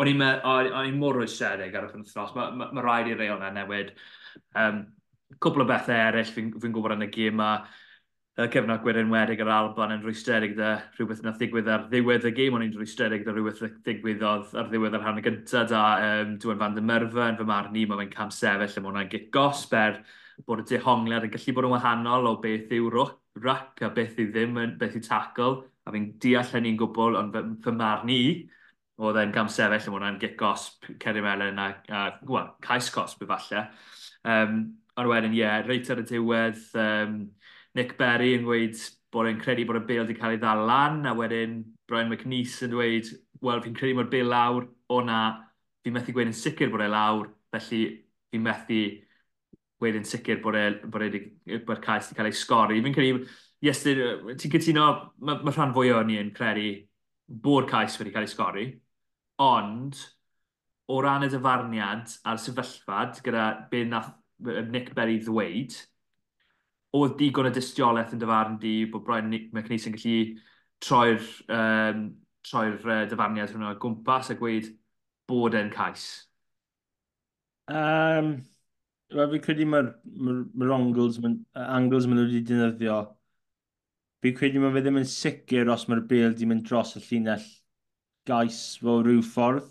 O'n 0.00 0.08
i'n 0.08 0.24
on 0.24 0.98
mor 0.98 1.18
rwystredig 1.18 1.74
ar 1.76 1.90
y 1.90 1.92
penwthnos, 1.92 2.34
mae 2.36 2.56
ma, 2.56 2.70
ma 2.72 2.84
rhaid 2.84 3.12
i'r 3.12 3.20
reol 3.20 3.40
na 3.42 3.50
newid. 3.52 3.92
Um, 4.56 4.84
cwbl 5.42 5.64
o 5.64 5.68
bethau 5.68 6.08
eraill 6.08 6.32
fi'n 6.32 6.52
fi 6.60 6.70
gwybod 6.72 6.96
yn 6.96 7.06
y 7.06 7.10
gym 7.12 7.34
yma, 7.34 7.50
y 8.40 8.46
cyfnod 8.48 8.80
gwirenwedig 8.80 9.42
yr 9.44 9.50
Alban 9.52 9.92
yn 9.92 10.04
rwystredig 10.06 10.54
da 10.56 10.70
rhywbeth 10.96 11.20
na 11.24 11.34
ddigwydd 11.36 11.68
ar 11.68 11.82
ddiwedd 11.90 12.24
y 12.30 12.32
gym, 12.38 12.54
o'n 12.56 12.64
i'n 12.64 12.72
rwystredig 12.78 13.26
da 13.26 13.34
rhywbeth 13.34 13.60
ddigwyddodd 13.84 14.54
ar 14.56 14.70
ddiwedd 14.70 14.96
yr 14.96 15.04
hanner 15.04 15.26
gyntaf 15.26 15.68
da 15.68 15.82
um, 16.06 16.38
Dwyn 16.40 16.60
Van 16.62 16.78
der 16.78 16.86
Myrfa 16.88 17.26
yn 17.28 17.36
fy 17.36 17.46
marn 17.50 17.76
i, 17.76 17.84
mae 17.84 18.00
fe'n 18.00 18.14
cam 18.14 18.32
sefyll 18.32 18.78
am 18.80 18.88
hwnna'n 18.88 19.10
git 19.12 19.28
gosber 19.34 20.00
bod 20.46 20.62
y 20.62 20.66
dehongliad 20.72 21.26
yn 21.26 21.32
gallu 21.34 21.54
bod 21.56 21.68
yn 21.68 21.74
wahanol 21.74 22.30
o 22.30 22.34
beth 22.42 22.72
yw 22.76 22.90
rac 23.42 23.82
a 23.82 23.90
beth 23.94 24.18
yw 24.20 24.32
ddim, 24.32 24.58
beth 24.78 24.96
yw 24.98 25.04
tackle, 25.06 25.62
a 25.86 25.94
fi'n 25.94 26.10
deall 26.22 26.50
hynny'n 26.54 26.78
gwbl, 26.80 27.18
ond 27.18 27.34
fy, 27.34 27.42
fy 27.64 27.74
marn 27.76 28.12
i, 28.12 28.22
oedd 29.02 29.18
e'n 29.18 29.34
gamsefell 29.34 29.88
yn 29.88 29.96
hwnna'n 29.96 30.20
gic 30.22 30.36
gosb, 30.38 30.86
Ceri 31.02 31.22
Melon 31.24 31.58
a, 31.58 31.68
a 31.88 32.02
well, 32.28 32.52
cais 32.62 32.90
gosb 32.94 33.24
falle. 33.28 33.66
Um, 34.28 34.58
ond 35.00 35.10
wedyn, 35.10 35.34
ie, 35.34 35.42
yeah, 35.42 35.62
reit 35.66 35.90
ar 35.90 36.02
y 36.02 36.06
diwedd, 36.06 36.60
um, 36.78 37.16
Nick 37.74 37.96
Berry 37.98 38.34
yn 38.36 38.44
gweud 38.46 38.78
bod 39.12 39.28
e'n 39.28 39.40
credu 39.40 39.64
bod 39.68 39.80
y 39.80 39.84
bil 39.88 40.02
wedi 40.04 40.16
cael 40.16 40.36
ei 40.36 40.40
ddal 40.40 40.66
lan, 40.68 41.00
a 41.08 41.14
wedyn 41.16 41.62
Brian 41.88 42.12
McNeese 42.12 42.66
yn 42.66 42.74
dweud, 42.74 43.08
wel, 43.44 43.62
fi'n 43.64 43.76
credu 43.76 43.98
mae'r 43.98 44.12
bil 44.12 44.30
lawr, 44.32 44.68
o 44.92 45.00
na, 45.04 45.22
fi'n 45.82 45.96
methu 45.96 46.14
gweud 46.14 46.30
yn 46.30 46.36
sicr 46.36 46.70
bod 46.72 46.84
e 46.84 46.90
lawr, 46.92 47.32
felly 47.52 47.82
fi'n 48.32 48.44
methu 48.44 48.82
wedyn 49.82 50.06
sicr 50.08 50.40
bod 50.42 50.56
e, 50.58 50.64
bod 50.86 51.04
e 51.06 51.22
bod 51.66 51.78
e 51.78 51.84
cais 51.84 52.08
wedi 52.08 52.18
cael 52.18 52.30
ei 52.30 52.38
sgori. 52.38 52.80
Fi'n 52.84 52.96
credu, 52.96 53.26
Iestyn, 53.62 54.32
ti'n 54.38 54.54
cytuno, 54.56 54.88
mae 55.22 55.44
ma 55.46 55.52
rhan 55.54 55.74
fwy 55.76 55.92
o'n 55.94 56.10
i'n 56.14 56.32
credu 56.34 56.72
bod 57.44 57.68
cais 57.70 57.98
wedi 58.00 58.14
cael 58.14 58.26
ei 58.26 58.32
sgori, 58.32 58.66
ond 59.42 60.00
o 60.92 60.98
ran 61.02 61.26
y 61.26 61.30
dyfarniad 61.32 62.16
a'r 62.28 62.40
sefyllfad 62.42 63.22
gyda 63.24 63.46
be 63.70 63.84
nath 63.88 64.10
Nick 64.42 64.90
Berry 64.96 65.20
ddweud, 65.22 65.76
oedd 66.98 67.14
digon 67.20 67.48
y 67.48 67.52
dystiolaeth 67.54 68.12
yn 68.16 68.20
dyfarn 68.20 68.58
di 68.60 68.74
bod 68.90 69.06
Brian 69.06 69.30
McNeese 69.30 69.88
yn 69.88 69.96
gallu 69.96 70.42
troi'r 70.82 71.28
um, 71.56 72.02
troi 72.44 72.66
uh, 72.74 73.04
dyfarniad 73.08 73.54
hwnnw 73.54 73.70
o 73.70 73.78
gwmpas 73.80 74.32
a 74.34 74.36
gweud 74.38 74.68
bod 75.30 75.56
e'n 75.56 75.70
cais. 75.72 76.06
Um, 77.70 78.34
fi'n 79.12 79.42
credu 79.44 79.66
mae'r 79.68 79.90
ma, 80.04 80.38
ma 80.54 80.70
angles 80.76 81.18
maen 81.22 81.40
nhw 81.86 82.24
wedi 82.26 82.42
dynyddio. 82.48 83.00
Fi 84.22 84.32
credu 84.38 84.62
mae 84.62 84.74
fe 84.74 84.82
ddim 84.84 85.00
yn 85.00 85.08
sicr 85.10 85.70
os 85.72 85.88
mae'r 85.90 86.02
bil 86.10 86.34
di 86.38 86.48
mynd 86.48 86.66
dros 86.68 86.96
y 86.98 87.02
llinell 87.04 87.46
gais 88.28 88.58
fo 88.82 89.00
rhyw 89.02 89.22
ffordd. 89.26 89.70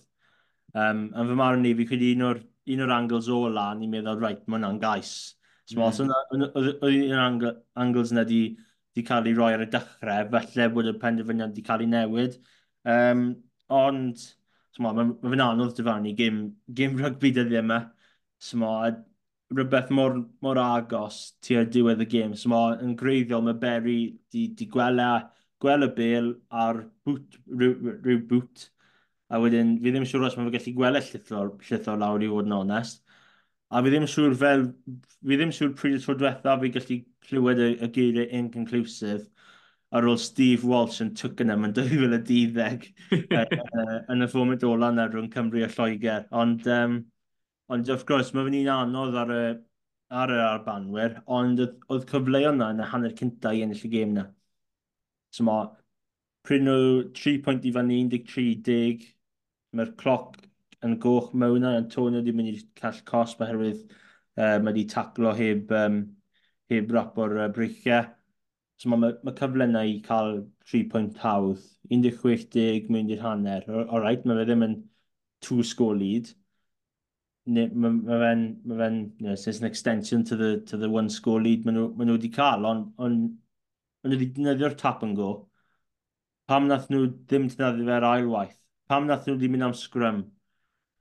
Um, 0.72 1.06
yn 1.12 1.30
fy 1.30 1.38
marn 1.40 1.64
ni, 1.66 1.76
fi 1.76 1.88
credu 1.88 2.10
un 2.16 2.26
o'r, 2.30 2.42
un 2.74 2.84
o'r 2.86 2.96
angles 2.96 3.30
o 3.32 3.44
la, 3.52 3.70
ni'n 3.78 3.92
meddwl, 3.92 4.20
reit, 4.24 4.44
mae 4.48 4.60
hwnna'n 4.60 4.82
gais. 4.82 5.14
So, 5.72 5.80
mm. 5.80 6.04
Oedd 6.36 6.98
un 7.00 7.48
o'r 7.48 7.56
angles 7.84 8.12
yna 8.16 8.26
di, 8.28 8.42
di 8.96 9.06
cael 9.08 9.30
ei 9.32 9.38
roi 9.38 9.54
ar 9.56 9.66
y 9.66 9.70
dechrau, 9.72 10.28
felly 10.36 10.68
bod 10.76 10.92
y 10.92 10.96
penderfyniad 11.00 11.56
di 11.56 11.64
cael 11.68 11.86
ei 11.86 11.92
newid. 11.92 12.38
Um, 12.92 13.30
ond, 13.72 14.20
so, 14.72 14.84
mae 14.84 14.96
ma 15.00 15.08
ma 15.12 15.32
fe'n 15.32 15.46
anodd 15.48 15.76
dyfarnu 15.78 16.16
gym, 16.20 16.44
gym 16.80 17.00
rygbi 17.00 17.34
dyddiau 17.38 17.64
yma. 17.64 17.80
So, 18.42 18.68
rhywbeth 19.52 19.92
mor, 19.92 20.18
mor 20.42 20.60
agos 20.62 21.22
tu 21.42 21.56
tu'r 21.56 21.70
diwedd 21.74 22.04
y 22.06 22.08
gêm. 22.14 22.36
So 22.38 22.52
mae 22.52 22.78
yn 22.86 22.96
greiddiol 23.00 23.44
mae 23.46 23.58
Berry 23.60 24.00
di, 24.32 24.48
di 24.58 24.68
gwela, 24.72 25.12
gwela 25.62 25.90
bel 25.96 26.34
ar 26.64 26.86
boot, 27.06 27.40
rhyw, 27.52 27.98
rhyw 28.06 28.22
boot. 28.30 28.70
A 29.32 29.40
wedyn, 29.40 29.78
fi 29.80 29.92
ddim 29.92 30.06
yn 30.06 30.12
siŵr 30.12 30.28
os 30.28 30.38
mae 30.38 30.50
fe 30.50 30.58
gallu 30.58 30.76
gwela 30.80 31.04
llithol, 31.04 31.54
llithol 31.68 32.02
lawr 32.04 32.24
i 32.24 32.32
fod 32.32 32.50
yn 32.50 32.58
onest. 32.58 33.04
A 33.72 33.84
fi 33.84 33.92
ddim 33.92 34.08
yn 34.08 34.12
siŵr 34.12 34.34
fel, 34.40 34.66
fi 35.22 35.38
ddim 35.38 35.52
yn 35.52 35.56
siŵr 35.56 35.76
pryd 35.80 36.00
y 36.00 36.02
tro 36.04 36.18
diwetha 36.20 36.58
fi 36.64 36.74
gallu 36.76 36.98
clywed 37.28 37.62
y, 37.64 37.70
y 37.80 37.92
geiriau 37.96 38.28
inconclusive 38.42 39.30
ar 39.92 40.08
ôl 40.08 40.20
Steve 40.20 40.68
Walsh 40.68 41.02
yn 41.04 41.12
Twickenham 41.20 41.68
yn 41.68 41.74
2012 41.76 42.92
yn 44.12 44.24
y 44.24 44.28
fformat 44.32 44.64
ola 44.68 44.92
na 44.96 45.08
rhwng 45.10 45.32
Cymru 45.34 45.66
a 45.66 45.72
Lloegr. 45.72 46.28
Ond 46.32 46.68
um, 46.72 47.02
Ond 47.72 47.90
of 47.96 48.06
course, 48.10 48.34
mae 48.36 48.46
fe'n 48.48 48.58
un 48.62 48.70
anodd 48.74 49.18
ar 49.22 49.32
y, 49.36 49.44
ar 50.22 50.34
y 50.36 50.40
arbanwyr, 50.44 51.18
ond 51.40 51.62
oedd 51.64 52.08
cyfle 52.10 52.42
yna 52.50 52.72
yn 52.76 52.84
y 52.84 52.88
hanner 52.94 53.16
cyntaf 53.20 53.56
i 53.56 53.64
ennill 53.66 53.86
y 53.88 53.92
gêm 53.94 54.16
yna. 54.16 54.26
So 55.32 55.46
mae 55.48 55.70
pryn 56.48 56.66
nhw 56.68 56.80
3 57.18 57.38
pwynt 57.46 57.68
i 57.70 57.74
fan 57.76 57.92
13, 58.12 59.06
mae'r 59.78 59.94
cloc 60.02 60.40
yn 60.86 60.98
goch 61.06 61.32
mewn 61.44 61.68
a 61.68 61.76
Antonio 61.80 62.20
wedi 62.20 62.34
mynd 62.36 62.52
i 62.52 62.64
call 62.82 63.00
cosb 63.12 63.44
oherwydd 63.46 63.84
uh, 63.86 64.58
mae 64.60 64.72
wedi 64.72 64.86
taclo 64.90 65.34
heb, 65.38 65.72
um, 65.84 66.02
heb 66.74 66.92
rap 66.96 67.20
o'r 67.22 67.38
uh, 67.46 67.48
breichiau. 67.56 68.10
So 68.82 68.90
mae, 68.92 69.16
mae 69.24 69.38
cyfle 69.38 69.68
yna 69.70 69.86
i 69.88 70.00
cael 70.06 70.42
3 70.72 70.84
pwynt 70.92 71.22
hawdd. 71.22 71.64
16 71.92 72.90
mynd 72.94 73.14
i'r 73.14 73.24
hanner. 73.26 73.68
O, 73.70 73.86
o 73.86 74.02
rhaid, 74.02 74.26
mae 74.26 74.40
fe 74.42 74.48
ddim 74.50 74.66
yn 74.68 74.78
two 75.46 75.64
score 75.68 75.98
lead 75.98 76.32
mae 77.48 77.70
fe'n, 77.70 78.44
ma 78.66 78.78
fe 78.78 78.90
you 78.92 79.26
know, 79.26 79.34
it's 79.34 79.48
an 79.48 79.66
extension 79.66 80.24
to 80.24 80.36
the, 80.36 80.64
to 80.68 80.78
the 80.78 80.90
one 80.90 81.10
score 81.10 81.42
lead 81.42 81.66
maen 81.66 81.78
nhw, 81.78 82.14
wedi 82.14 82.34
cael, 82.34 82.66
ond 82.70 82.92
on, 82.98 83.16
on 84.04 84.12
nhw 84.12 84.20
wedi 84.20 84.34
dynyddio'r 84.36 84.78
tap 84.78 85.04
and 85.04 85.18
go. 85.18 85.32
Pam 86.48 86.68
nath 86.70 86.90
nhw 86.92 87.08
ddim 87.08 87.48
dynyddio 87.50 87.88
fe'r 87.90 88.08
ailwaith? 88.12 88.60
Pam 88.92 89.10
nath 89.10 89.26
nhw 89.26 89.38
wedi 89.38 89.50
mynd 89.50 89.70
am 89.70 89.76
scrum? 89.78 90.24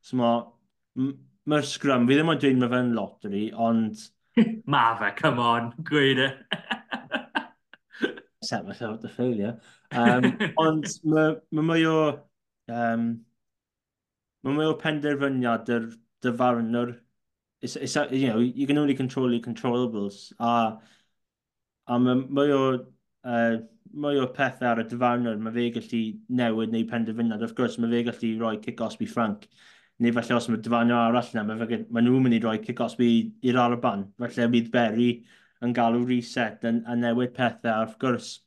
So 0.00 0.16
mae'r 0.16 1.14
ma 1.50 1.61
scrum, 1.66 2.09
fi 2.09 2.16
ddim 2.16 2.33
yn 2.33 2.42
dweud 2.42 2.61
mae 2.62 2.74
fe'n 2.74 2.96
lottery, 2.96 3.44
ond... 3.68 4.05
mae 4.72 4.98
fe, 5.00 5.14
come 5.20 5.44
on, 5.44 5.72
gweud 5.90 6.24
e. 6.24 6.31
Set 8.48 8.64
myself 8.64 9.03
to 9.03 9.11
failure. 9.12 9.59
Um, 9.92 10.31
ond 10.64 10.88
mae 11.05 11.35
ma 11.53 11.72
mwy 11.72 11.88
o... 11.90 11.98
Um, 12.70 13.11
mae 14.46 14.57
mwy 14.57 14.70
o 14.70 14.79
penderfyniad 14.81 15.68
yr 15.74 15.90
dyfarnwr. 16.25 16.97
It's, 17.61 17.77
it's, 17.77 17.97
you 18.11 18.29
know, 18.29 18.39
you 18.39 18.67
can 18.67 18.79
only 18.79 18.95
control 18.95 19.31
your 19.33 19.43
controllables. 19.43 20.33
A, 20.39 20.79
a 21.87 21.99
mae 21.99 22.23
mwy 22.23 22.55
o, 22.57 22.63
e, 22.77 23.35
uh, 23.35 23.59
mwy 23.93 24.21
o 24.23 24.29
pethau 24.37 24.71
ar 24.71 24.83
y 24.83 24.87
dyfarnwr, 24.89 25.41
mae 25.43 25.57
fe 25.57 25.67
gallu 25.75 26.03
newid 26.41 26.73
neu 26.73 26.87
penderfynad. 26.89 27.45
Of 27.45 27.55
course, 27.59 27.79
mae 27.79 27.91
fe 27.93 28.05
gallu 28.09 28.33
rhoi 28.41 28.57
kick-offs 28.65 29.01
Frank. 29.13 29.49
Neu 30.01 30.15
falle 30.17 30.37
os 30.39 30.49
mae 30.49 30.63
dyfarnwr 30.65 31.11
arall 31.11 31.33
yna, 31.35 31.45
mae, 31.49 31.67
fe, 31.69 31.83
mae 31.91 32.07
nhw'n 32.07 32.25
mynd 32.25 32.39
i 32.39 32.43
rhoi 32.45 32.59
kick-offs 32.65 32.97
i'r 33.01 33.61
arban. 33.61 34.07
Felly 34.23 34.49
bydd 34.55 34.71
Berry 34.73 35.11
yn 35.61 35.75
galw 35.77 36.05
reset 36.09 36.65
a, 36.65 36.73
a 36.89 36.97
newid 36.97 37.35
pethau. 37.37 37.83
Of 37.85 37.99
course, 38.01 38.39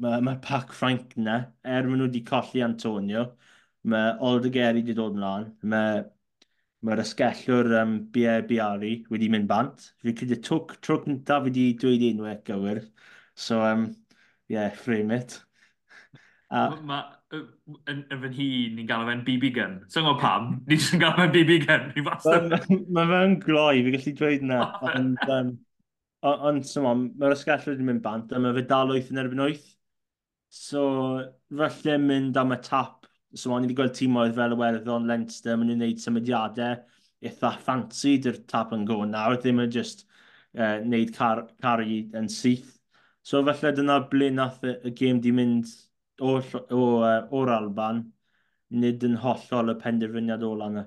mae, 0.00 0.22
mae 0.24 0.40
Pac 0.44 0.72
Frank 0.72 1.16
yna, 1.18 1.40
er 1.64 1.88
maen 1.88 2.00
nhw 2.00 2.08
wedi 2.08 2.22
colli 2.28 2.62
Antonio, 2.64 3.32
mae 3.88 4.14
Aldegheri 4.30 4.80
wedi 4.80 4.96
dod 4.96 5.18
ymlaen, 5.18 5.50
mae 5.72 6.06
mae'r 6.86 7.02
ysgellwr 7.02 7.72
um, 7.80 7.94
Bia 8.14 8.38
Biari 8.46 8.92
wedi 9.12 9.28
mynd 9.32 9.48
bant. 9.50 9.90
Fi 10.02 10.14
credu 10.16 10.38
twc 10.46 10.78
tro 10.84 11.00
cyntaf 11.04 11.44
fi 11.44 11.50
wedi 11.50 11.66
dweud 11.82 12.04
unwaith 12.12 12.40
e, 12.40 12.46
gywir. 12.50 12.82
So, 13.34 13.60
um, 13.66 13.88
yeah, 14.48 14.70
frame 14.70 15.16
it. 15.18 15.38
A... 16.50 16.68
ma, 16.88 17.00
yn, 17.34 18.04
yn 18.08 18.20
fy 18.22 18.30
hun, 18.36 18.76
ni'n 18.78 18.88
gael 18.88 19.08
fe'n 19.08 19.24
BB 19.26 19.50
gun. 19.56 19.78
So 19.92 20.04
ngol 20.04 20.20
pam, 20.22 20.52
Ni'n 20.66 20.78
jyst 20.78 20.94
yn 20.96 21.02
galw 21.02 21.18
fe'n 21.18 21.34
BB 21.34 21.58
gun. 21.66 21.88
Mae 21.96 23.10
fe'n 23.12 23.40
gloi, 23.44 23.82
fi 23.82 23.96
gallu 23.96 24.14
dweud 24.20 24.46
yna. 24.46 24.60
Ond, 24.94 25.24
um, 25.34 25.56
ond 26.28 26.64
sy'n 26.66 26.86
on, 26.88 27.08
mae'r 27.18 27.36
ysgellwr 27.36 27.74
wedi 27.74 27.90
mynd 27.90 28.04
bant, 28.06 28.32
a 28.32 28.40
mae 28.42 28.56
fe 28.56 28.64
dal 28.70 28.94
8 28.94 29.12
yn 29.12 29.22
erbyn 29.24 29.44
8. 29.48 29.66
So, 30.54 30.82
falle 31.58 31.98
mynd 32.00 32.38
am 32.40 32.54
y 32.54 32.62
tap 32.64 32.97
So 33.34 33.52
o'n 33.52 33.64
i 33.64 33.68
wedi 33.68 33.76
gweld 33.76 33.96
tîmoedd 33.96 34.36
fel 34.36 34.54
y 34.54 34.58
werddon 34.58 35.08
Leinster, 35.08 35.56
maen 35.56 35.68
nhw'n 35.68 35.82
gwneud 35.82 36.02
symudiadau 36.02 36.78
eitha 37.28 37.50
ffansi 37.58 38.14
dy'r 38.24 38.38
tap 38.48 38.72
yn 38.76 38.86
go 38.88 39.02
nawr, 39.04 39.36
ddim 39.42 39.60
yn 39.64 39.72
just 39.74 40.06
uh, 40.56 40.78
wneud 40.84 41.12
car, 41.16 41.44
cari 41.62 42.04
yn 42.16 42.30
syth. 42.32 42.76
So 43.22 43.42
felly 43.44 43.74
dyna 43.76 43.98
ble 44.10 44.30
nath 44.32 44.62
y, 44.64 44.76
y 44.88 44.94
gêm 44.96 45.20
di 45.24 45.34
mynd 45.36 45.72
o'r, 46.24 46.46
o, 46.72 46.84
uh, 47.02 47.26
or 47.34 47.52
Alban, 47.52 48.06
nid 48.70 49.04
yn 49.04 49.18
hollol 49.20 49.74
y 49.74 49.76
penderfyniad 49.82 50.46
ola 50.46 50.70
yna. 50.72 50.86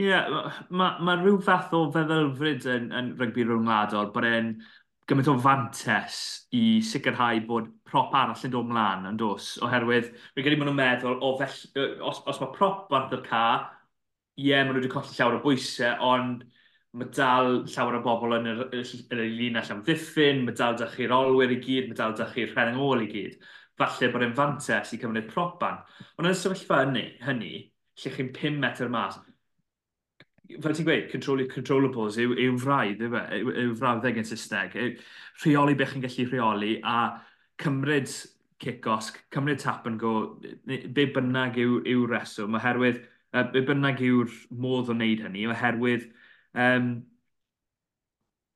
Ie, 0.00 0.06
yeah, 0.06 0.28
mae 0.30 0.78
ma, 0.80 0.90
ma 1.04 1.16
rhyw 1.18 1.40
fath 1.44 1.74
o 1.76 1.82
feddylfryd 1.92 2.64
yn, 2.72 2.86
yn 2.96 3.10
rygbi 3.20 3.44
rhwngwladol, 3.44 4.12
bod 4.14 4.28
e'n 4.28 4.54
gymaint 5.10 5.28
o 5.32 5.34
fantes 5.42 6.16
i 6.54 6.78
sicrhau 6.86 7.40
bod 7.48 7.68
prop 7.86 8.14
arall 8.14 8.46
yn 8.46 8.52
dod 8.54 8.68
mlaen 8.70 9.08
yn 9.10 9.18
dos, 9.18 9.56
oherwydd 9.66 10.12
rwy'n 10.12 10.46
gyda 10.46 10.58
nhw'n 10.60 10.76
meddwl, 10.78 11.18
o, 11.26 11.34
fell, 11.40 11.56
os, 12.06 12.22
os 12.30 12.40
mae 12.42 12.52
prop 12.54 12.94
ar 12.94 13.10
y 13.16 13.20
ca, 13.26 13.44
ie, 14.38 14.54
maen 14.54 14.70
nhw 14.70 14.78
wedi 14.78 14.92
colli 14.92 15.16
llawer 15.16 15.38
o 15.40 15.42
bwysau, 15.44 15.96
ond 16.12 16.44
mae 17.00 17.10
dal 17.14 17.50
llawer 17.70 17.98
o 17.98 18.02
bobl 18.04 18.36
yn 18.38 18.50
yr, 18.50 18.62
yr 18.74 19.24
linell 19.24 19.72
am 19.74 19.82
ddiffyn, 19.86 20.44
mae 20.46 20.56
dal 20.58 20.78
dych 20.78 20.94
chi'r 20.96 21.14
olwyr 21.14 21.54
i 21.54 21.58
gyd, 21.62 21.90
mae 21.90 21.98
dal 21.98 22.14
dych 22.18 22.32
chi'r 22.36 22.54
rhen 22.54 22.80
ôl 22.82 23.04
i 23.04 23.10
gyd. 23.10 23.36
Falle 23.80 24.10
bod 24.12 24.24
e'n 24.26 24.36
fantes 24.36 24.94
i 24.94 25.00
cymryd 25.00 25.28
propan. 25.30 25.78
Ond 26.18 26.28
yn 26.28 26.34
y 26.34 26.38
sefyllfa 26.38 26.82
hynny, 26.84 27.04
hynny 27.26 27.52
lle 28.00 28.14
chi'n 28.16 28.32
5 28.36 28.58
metr 28.62 28.90
mas, 28.92 29.18
fel 30.62 30.74
ti'n 30.76 30.86
gweud, 30.88 31.08
control 31.12 31.44
controllables 31.52 32.18
yw, 32.20 32.34
yw 32.46 32.58
fraidd, 32.60 33.02
e? 33.02 33.08
yw, 33.08 33.22
yw, 33.40 33.54
yw 33.64 33.74
frawddeg 33.78 34.20
yn 34.20 34.28
Saesneg. 34.28 34.76
Rheoli 35.44 35.76
beth 35.78 35.94
chi'n 35.94 36.04
gallu 36.04 36.26
rheoli 36.30 36.72
a 36.86 36.96
cymryd 37.60 38.12
kick-osg, 38.60 39.20
cymryd 39.32 39.62
tap 39.62 39.86
and 39.88 40.00
go, 40.00 40.14
be 40.66 41.06
bynnag 41.14 41.56
yw, 41.60 41.80
yw 41.88 42.04
reswm, 42.10 42.58
oherwydd, 42.58 43.00
uh, 43.32 43.46
be 43.52 43.62
bynnag 43.66 44.02
yw'r 44.04 44.34
modd 44.60 44.92
o 44.92 44.96
wneud 44.96 45.24
hynny, 45.24 45.46
oherwydd, 45.48 46.06
um, 46.52 46.92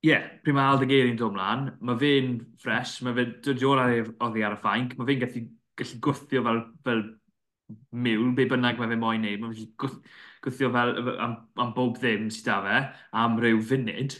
ie, 0.04 0.10
yeah, 0.10 0.26
pryd 0.44 0.58
mae 0.58 0.68
Alda 0.68 0.88
Geiri'n 0.88 1.16
dod 1.20 1.32
mlaen, 1.32 1.70
mae 1.80 2.00
fe'n 2.00 2.34
ffres, 2.60 2.98
mae 3.06 3.16
fe'n 3.16 3.36
dod 3.46 3.64
o'r 3.70 3.84
oddi 4.26 4.44
ar 4.44 4.58
y 4.58 4.60
ffainc, 4.60 4.96
mae 4.98 5.08
fe'n 5.08 5.22
gallu, 5.24 5.44
gallu 5.80 6.00
gwythio 6.04 6.44
fel, 6.44 6.60
fel 6.84 7.04
miwl 8.04 8.34
be 8.36 8.46
bynnag 8.50 8.78
mae 8.80 8.90
fe 8.92 8.98
moyn 9.00 9.24
neud, 9.24 9.40
mae 9.42 9.66
gallu 9.80 10.00
gwythio 10.44 10.70
fel 10.74 10.94
am, 11.24 11.36
am 11.64 11.72
bob 11.76 11.98
ddim 11.98 12.28
sydd 12.32 12.50
da 12.50 12.60
fe, 12.64 12.78
am 13.22 13.38
ryw 13.40 13.60
funud, 13.70 14.16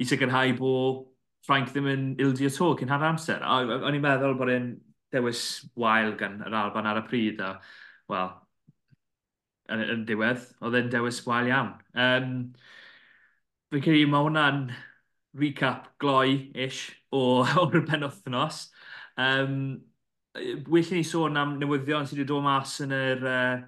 i 0.00 0.06
sicrhau 0.08 0.56
bod 0.58 1.04
Frank 1.44 1.70
ddim 1.72 1.88
yn 1.92 2.04
ildio 2.24 2.50
to 2.52 2.70
cyn 2.80 2.92
hanner 2.92 3.12
amser. 3.12 3.42
O'n 3.44 3.96
i'n 3.96 4.04
meddwl 4.04 4.36
bod 4.38 4.52
e'n 4.52 4.70
dewis 5.12 5.42
wael 5.80 6.14
gan 6.20 6.40
yr 6.46 6.56
Alban 6.60 6.88
ar 6.88 7.02
y 7.02 7.04
pryd, 7.08 7.42
a, 7.44 7.50
wel, 8.10 8.30
yn, 9.72 9.84
yn 9.94 10.06
diwedd, 10.08 10.46
oedd 10.64 10.78
e'n 10.80 10.90
dewis 10.92 11.20
wael 11.28 11.50
iawn. 11.50 11.74
Um, 12.06 12.32
Fi'n 13.72 13.82
credu 13.84 14.08
mae 14.08 14.24
hwnna'n 14.24 14.60
recap 15.40 15.88
gloi-ish 16.02 16.82
o'r 17.20 17.80
penwthnos. 17.88 18.68
Um, 19.20 19.56
well 20.34 20.82
i 20.90 20.98
ni 20.98 21.04
sôn 21.06 21.38
am 21.38 21.56
newyddion 21.60 22.06
sydd 22.08 22.20
wedi 22.20 22.28
dod 22.32 22.44
mas 22.44 22.74
yn 22.82 22.94
yr 22.94 23.26
uh, 23.30 23.64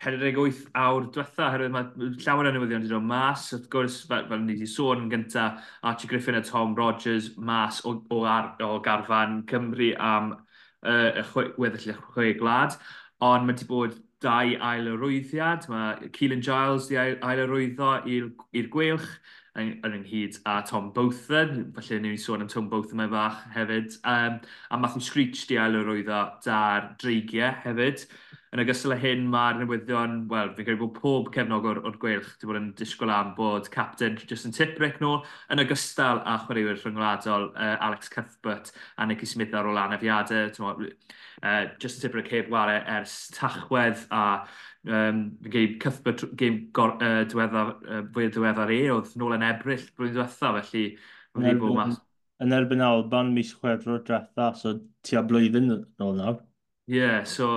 48 0.00 0.68
awr 0.80 1.06
diwetha, 1.12 1.46
oherwydd 1.46 1.72
mae 1.74 2.10
llawer 2.24 2.48
o 2.48 2.52
newyddion 2.54 2.84
wedi 2.84 2.92
dod 2.92 3.08
mas. 3.08 3.46
Wrth 3.54 3.68
gwrs, 3.72 3.98
fel, 4.08 4.26
fel 4.28 4.44
ni 4.44 4.56
wedi 4.56 4.68
sôn 4.68 5.04
yn 5.04 5.10
gyntaf, 5.12 5.64
Archie 5.84 6.08
Griffin 6.08 6.38
a 6.38 6.42
Tom 6.44 6.74
Rogers 6.76 7.32
mas 7.36 7.82
o, 7.84 7.96
o, 8.08 8.22
ar, 8.28 8.54
o 8.64 8.78
garfan 8.84 9.42
Cymru 9.50 9.90
am 9.96 10.32
uh, 10.34 11.20
y 11.20 11.46
weddill 11.60 11.92
y 11.94 11.98
chwe 12.12 12.32
glad. 12.40 12.76
Ond 13.24 13.44
mae 13.44 13.56
wedi 13.56 13.68
bod 13.68 13.98
dau 14.24 14.54
ail 14.70 14.88
arwyddiad. 14.94 15.68
Mae 15.72 16.12
Keelan 16.16 16.44
Giles 16.44 16.88
wedi 16.88 17.00
ail 17.16 17.44
arwyddo 17.46 17.92
i'r 18.08 18.72
gwelch 18.72 19.08
yn 19.58 19.96
ynghyd 19.96 20.38
a 20.46 20.60
Tom 20.66 20.92
Botham, 20.94 21.72
felly 21.74 22.00
ni'n 22.04 22.18
sôn 22.20 22.44
am 22.44 22.50
Tom 22.50 22.68
Botham 22.70 23.00
mae 23.02 23.10
fach 23.10 23.40
hefyd, 23.54 23.96
um, 24.06 24.38
a 24.70 24.78
Matthew 24.78 25.02
Screech 25.02 25.46
di 25.50 25.58
ail 25.58 25.78
yr 25.80 25.90
oeddo 25.94 26.20
da'r 26.44 26.92
dreigiau 27.00 27.56
hefyd. 27.64 28.06
Yn 28.50 28.62
ogystal 28.64 28.96
â 28.96 28.98
hyn 28.98 29.28
mae'r 29.30 29.60
newyddion, 29.60 30.14
wel, 30.30 30.48
fi'n 30.56 30.66
credu 30.66 30.80
bod 30.80 30.96
pob 30.96 31.28
cefnog 31.34 31.68
o'r 31.70 31.78
or 31.86 31.98
gweilch 32.02 32.32
wedi 32.32 32.48
bod 32.50 32.58
yn 32.58 32.70
disgwyl 32.78 33.12
am 33.14 33.30
bod 33.36 33.68
captain 33.70 34.18
Justin 34.24 34.54
Tiprick 34.54 34.98
nôl 35.02 35.20
yn 35.54 35.62
ogystal 35.62 36.18
â 36.26 36.34
chwaraewyr 36.46 36.80
rhyngwladol 36.80 37.52
uh, 37.52 37.76
Alex 37.86 38.10
Cuthbert 38.10 38.72
a 38.98 39.06
Nicky 39.06 39.28
Smith 39.30 39.54
ar 39.54 39.70
ôl 39.70 39.78
anafiadau. 39.78 40.50
Uh, 41.40 41.70
Justin 41.78 42.02
Tiprick 42.08 42.32
heb 42.34 42.50
wario 42.50 42.82
ers 42.98 43.30
tachwedd 43.36 44.02
a 44.10 44.24
uh, 44.24 44.66
um, 44.88 45.24
game 45.42 45.78
Cuthbert, 45.82 46.24
game 46.36 46.70
uh, 46.76 47.24
diweddar, 47.28 47.74
uh, 47.84 48.04
fwy 48.14 48.28
o 48.28 48.34
diweddar 48.36 48.72
e, 48.74 48.80
oedd 48.94 49.12
nôl 49.20 49.36
yn 49.36 49.46
ebryll 49.46 49.84
blwyddyn 49.96 50.20
diwetha, 50.20 50.54
felly 50.60 50.86
yn 51.38 51.50
erbyn, 51.52 51.76
mas... 51.76 52.00
yn 52.40 52.56
erbyn 52.56 52.84
Alban 52.84 53.34
mis 53.36 53.52
chwefrwr 53.56 54.02
diwetha, 54.06 54.50
so 54.58 54.78
tua 55.06 55.24
blwyddyn 55.26 55.70
nôl 55.70 56.16
nawr. 56.18 56.40
Ie, 56.90 56.98
yeah, 56.98 57.20
so 57.28 57.50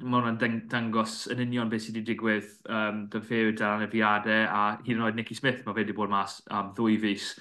mae 0.00 0.22
hwnna'n 0.22 0.60
dangos 0.72 1.26
yn 1.32 1.42
union 1.44 1.70
beth 1.70 1.84
sydd 1.84 1.98
wedi 2.00 2.14
digwydd 2.14 2.50
um, 2.72 3.04
dyn 3.12 3.24
ffeir 3.24 3.52
dan 3.56 3.84
y 3.84 3.88
fiadau 3.92 4.46
a 4.48 4.62
hyd 4.80 4.94
yn 4.96 5.04
oed 5.04 5.16
Nicky 5.18 5.36
Smith 5.36 5.60
mae 5.66 5.76
fe 5.76 5.82
wedi 5.82 5.96
bod 5.96 6.12
mas 6.12 6.38
am 6.48 6.72
ddwy 6.76 6.96
fus. 7.02 7.34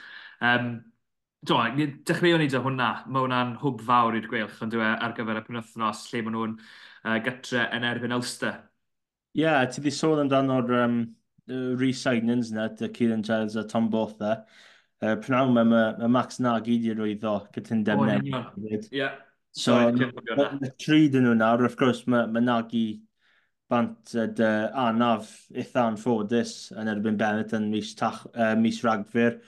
Um, 0.43 0.79
Do, 1.47 1.55
dechreuwn 2.03 2.41
ni 2.43 2.49
dy 2.51 2.59
hwnna. 2.59 2.89
Mae 3.07 3.23
hwnna'n 3.23 3.53
hwb 3.61 3.79
fawr 3.87 4.17
i'r 4.17 4.25
gweilch, 4.27 4.57
ond 4.59 4.73
dwi 4.73 4.83
e 4.83 4.89
ar 4.91 5.13
gyfer 5.15 5.37
y 5.39 5.43
penwthnos 5.45 6.01
lle 6.09 6.23
maen 6.25 6.35
nhw'n 6.35 6.55
uh, 6.59 7.13
gytre 7.23 7.61
yn 7.77 7.85
erbyn 7.87 8.15
Ulster. 8.17 8.57
Ie, 9.35 9.41
Yeah, 9.43 9.65
ti 9.69 9.81
di 9.81 9.91
sôn 9.93 10.23
amdano'r 10.23 10.71
um, 10.83 10.99
re-signings 11.77 12.51
na, 12.51 12.67
dy 12.67 12.89
Kieran 12.89 13.23
Giles 13.23 13.55
a 13.55 13.63
Tom 13.63 13.89
Botha. 13.89 14.45
Uh, 15.01 15.15
Pnawn 15.15 15.53
mae 15.53 15.63
ma, 15.63 15.83
ma 15.97 16.07
Max 16.07 16.39
Nagy 16.39 16.79
di 16.81 16.93
rwyddo 16.93 17.35
cytundeb 17.53 17.99
oh, 17.99 18.05
neu. 18.05 18.81
Yeah. 18.91 19.21
So, 19.51 19.75
mae 19.93 20.73
tri 20.81 21.07
dyn 21.09 21.25
nhw 21.25 21.37
nawr, 21.39 21.63
wrth 21.63 21.77
gwrs, 21.79 22.03
mae 22.11 22.27
ma 22.27 22.41
Nagy 22.43 22.83
bant 23.69 24.15
yd, 24.17 24.41
uh, 24.41 24.67
anaf 24.87 25.31
eitha 25.53 25.85
anffodus 25.85 26.71
yn 26.73 26.89
erbyn 26.89 27.17
Bennett 27.17 27.53
yn 27.57 27.69
mis, 27.71 27.93
tach, 27.97 28.25
uh, 28.33 28.55
mis 28.57 28.81
ragfyr. 28.85 29.39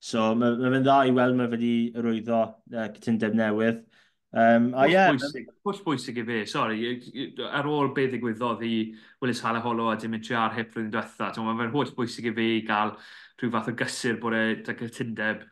So, 0.00 0.32
mae 0.34 0.56
ma 0.58 0.72
fe'n 0.72 0.84
dda 0.84 0.98
i 1.06 1.14
weld 1.16 1.38
mae 1.38 1.52
wedi 1.52 1.74
rwyddo 1.92 2.40
uh, 2.40 2.88
cytundeb 2.96 3.36
newydd. 3.36 3.84
Um, 4.36 4.66
a 4.76 4.84
ie... 4.84 4.96
Bwysig, 5.14 5.46
pwll 5.64 5.78
bwysig 5.86 6.18
i 6.20 6.22
fi, 6.28 6.38
sori, 6.50 6.90
ar 7.46 7.68
ôl 7.72 7.94
beth 7.96 8.10
ddigwyddodd 8.12 8.64
i 8.68 8.72
Willis 9.24 9.38
Halaholo 9.40 9.86
a 9.88 9.94
Dimitri 9.96 10.34
ar 10.36 10.52
hip 10.52 10.74
rydyn 10.76 10.90
diwetha, 10.92 11.30
mae'n 11.40 11.62
fe'n 11.62 11.70
holl 11.72 11.92
bwysig 11.96 12.28
i 12.28 12.32
fi 12.36 12.48
gael 12.68 12.92
rhyw 13.40 13.52
fath 13.54 13.70
o 13.72 13.74
gysur 13.78 14.18
bod 14.20 14.36
e 14.36 14.42
cytundeb 14.66 15.46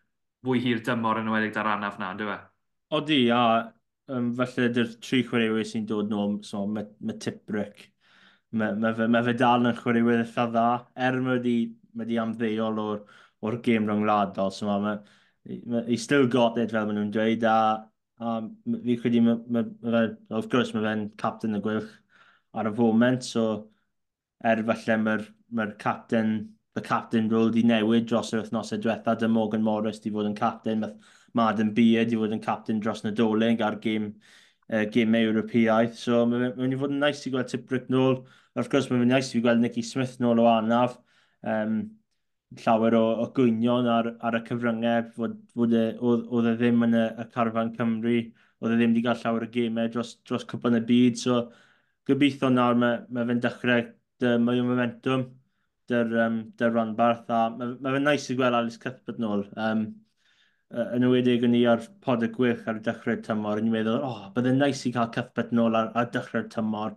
fwy 0.44 0.60
hir 0.60 0.82
dymor 0.84 1.22
yn 1.22 1.30
ymwedig 1.30 1.56
ar 1.62 1.70
anaf 1.78 1.96
na, 2.00 2.10
ynddo 2.12 2.28
fe? 2.28 2.36
Odi, 2.98 3.18
a 3.32 3.40
um, 4.12 4.28
felly 4.36 4.68
ydy'r 4.68 4.92
tri 5.06 5.22
chwaraewyr 5.30 5.70
sy'n 5.70 5.88
dod 5.88 6.12
nôl, 6.12 6.36
so, 6.44 6.66
mae, 6.68 6.84
ma 7.00 7.16
Tiprick, 7.24 7.86
mae, 8.52 8.76
ma 8.84 8.92
fe, 9.00 9.08
ma 9.16 9.24
fe 9.24 9.36
dal 9.40 9.64
yn 9.64 9.80
chwaraewyr 9.80 10.26
eitha 10.26 10.46
dda, 10.52 10.66
er 11.08 11.18
mae 11.24 11.38
wedi, 11.38 11.56
ma 11.94 12.04
wedi 12.04 12.20
amddeol 12.20 12.84
o'r, 12.84 13.00
or 13.48 13.58
gêm 13.64 13.88
rhyngwladol, 13.88 14.52
so 14.52 14.68
mae, 14.68 14.84
ma, 14.84 14.94
ma, 15.72 15.84
he's 15.88 16.04
still 16.04 16.28
got 16.28 16.60
it 16.60 16.76
fel 16.76 16.84
maen 16.84 17.00
nhw'n 17.00 17.16
dweud, 17.16 17.48
a 17.48 17.56
Um, 18.20 18.56
fi 18.84 18.96
credu, 18.96 19.22
ma, 19.22 19.34
ma, 19.50 19.62
ma, 19.82 20.02
wrth 20.36 20.50
gwrs, 20.52 20.70
mae 20.74 20.84
fe'n 20.84 21.08
captain 21.18 21.58
y 21.58 21.60
gwylch 21.64 21.90
ar 22.54 22.68
y 22.70 22.72
foment, 22.76 23.24
so 23.26 23.46
er 24.46 24.62
falle 24.68 24.98
mae'r 25.02 25.24
ma 25.58 25.66
captain, 25.78 26.36
the 26.74 26.82
captain 26.82 27.28
role 27.28 27.50
di 27.50 27.64
newid 27.66 28.06
dros 28.10 28.32
yr 28.34 28.44
wythnosau 28.44 28.78
diwetha, 28.82 29.16
dy 29.18 29.30
Morgan 29.30 29.62
Morris 29.66 30.00
di 30.02 30.12
fod 30.14 30.30
yn 30.30 30.38
captain, 30.38 30.80
mae 30.82 30.94
Madden 31.34 31.74
Beard 31.74 32.10
di 32.10 32.18
fod 32.20 32.34
yn 32.36 32.42
captain 32.42 32.80
dros 32.82 33.02
Nadolig 33.02 33.62
ar 33.66 33.80
gêm 33.82 34.12
uh, 34.70 34.84
gymau 34.94 35.30
Ewropeaidd. 35.32 35.98
So 35.98 36.22
mae'n 36.30 36.54
mynd 36.58 36.76
i 36.76 36.80
fod 36.80 36.94
yn 36.94 37.02
nice 37.02 37.26
i 37.26 37.34
gweld 37.34 37.50
Tiprick 37.50 37.90
nôl. 37.92 38.20
Wrth 38.54 38.70
gwrs, 38.70 38.88
mae'n 38.90 39.02
mynd 39.02 39.16
nice 39.16 39.34
i 39.34 39.42
gweld 39.42 39.62
Nicky 39.62 39.82
Smith 39.86 40.16
nôl 40.22 40.42
o 40.42 40.46
anaf. 40.50 40.98
Um, 41.42 41.80
llawer 42.62 42.96
o, 42.98 43.04
o 43.24 43.26
gwynion 43.36 43.88
ar, 43.90 44.10
ar 44.26 44.38
y 44.38 44.42
cyfryngau, 44.48 45.08
fod, 45.16 45.36
fod 45.56 45.76
e, 45.78 45.84
oedd 46.00 46.50
e 46.50 46.54
ddim 46.60 46.86
yn 46.86 46.96
y, 46.98 47.04
y 47.22 47.26
carfan 47.34 47.72
Cymru, 47.76 48.16
oedd 48.62 48.74
e 48.74 48.78
ddim 48.78 48.94
wedi 48.94 49.04
cael 49.06 49.20
llawer 49.22 49.46
o 49.46 49.50
gemau 49.56 49.90
dros, 49.94 50.14
dros 50.28 50.46
cwpan 50.50 50.78
y 50.78 50.82
byd, 50.90 51.18
so 51.20 51.40
gobeithio 52.08 52.50
nawr 52.52 52.78
mae, 52.80 53.00
mae 53.14 53.28
fe'n 53.30 53.42
dechrau 53.44 53.84
dy, 54.22 54.36
mwy 54.44 54.62
o 54.62 54.68
momentum 54.68 55.26
dy'r 55.90 56.14
um, 56.26 56.38
dy 56.58 56.70
ranbarth, 56.70 57.28
a 57.28 57.44
mae, 57.56 57.74
mae 57.84 57.96
fe'n 57.98 58.08
nice 58.08 58.32
i 58.32 58.38
gweld 58.38 58.58
Alice 58.60 58.80
Cuthbert 58.80 59.20
nôl. 59.22 59.44
Um, 59.60 59.86
yn 60.74 61.04
ywedig 61.06 61.44
o'n 61.46 61.54
i 61.54 61.64
ar 61.70 61.82
pod 62.02 62.24
y 62.26 62.30
gwych 62.34 62.64
ar 62.70 62.78
y 62.80 62.84
dechrau'r 62.86 63.20
tymor, 63.26 63.60
o'n 63.60 63.68
i'n 63.68 63.74
meddwl, 63.74 64.00
oh, 64.06 64.24
byddai'n 64.34 64.58
nice 64.62 64.88
i 64.88 64.94
cael 64.94 65.10
Cuthbert 65.14 65.52
nôl 65.54 65.76
ar, 65.78 65.90
ar 66.00 66.08
dechrau'r 66.14 66.48
tymor, 66.54 66.96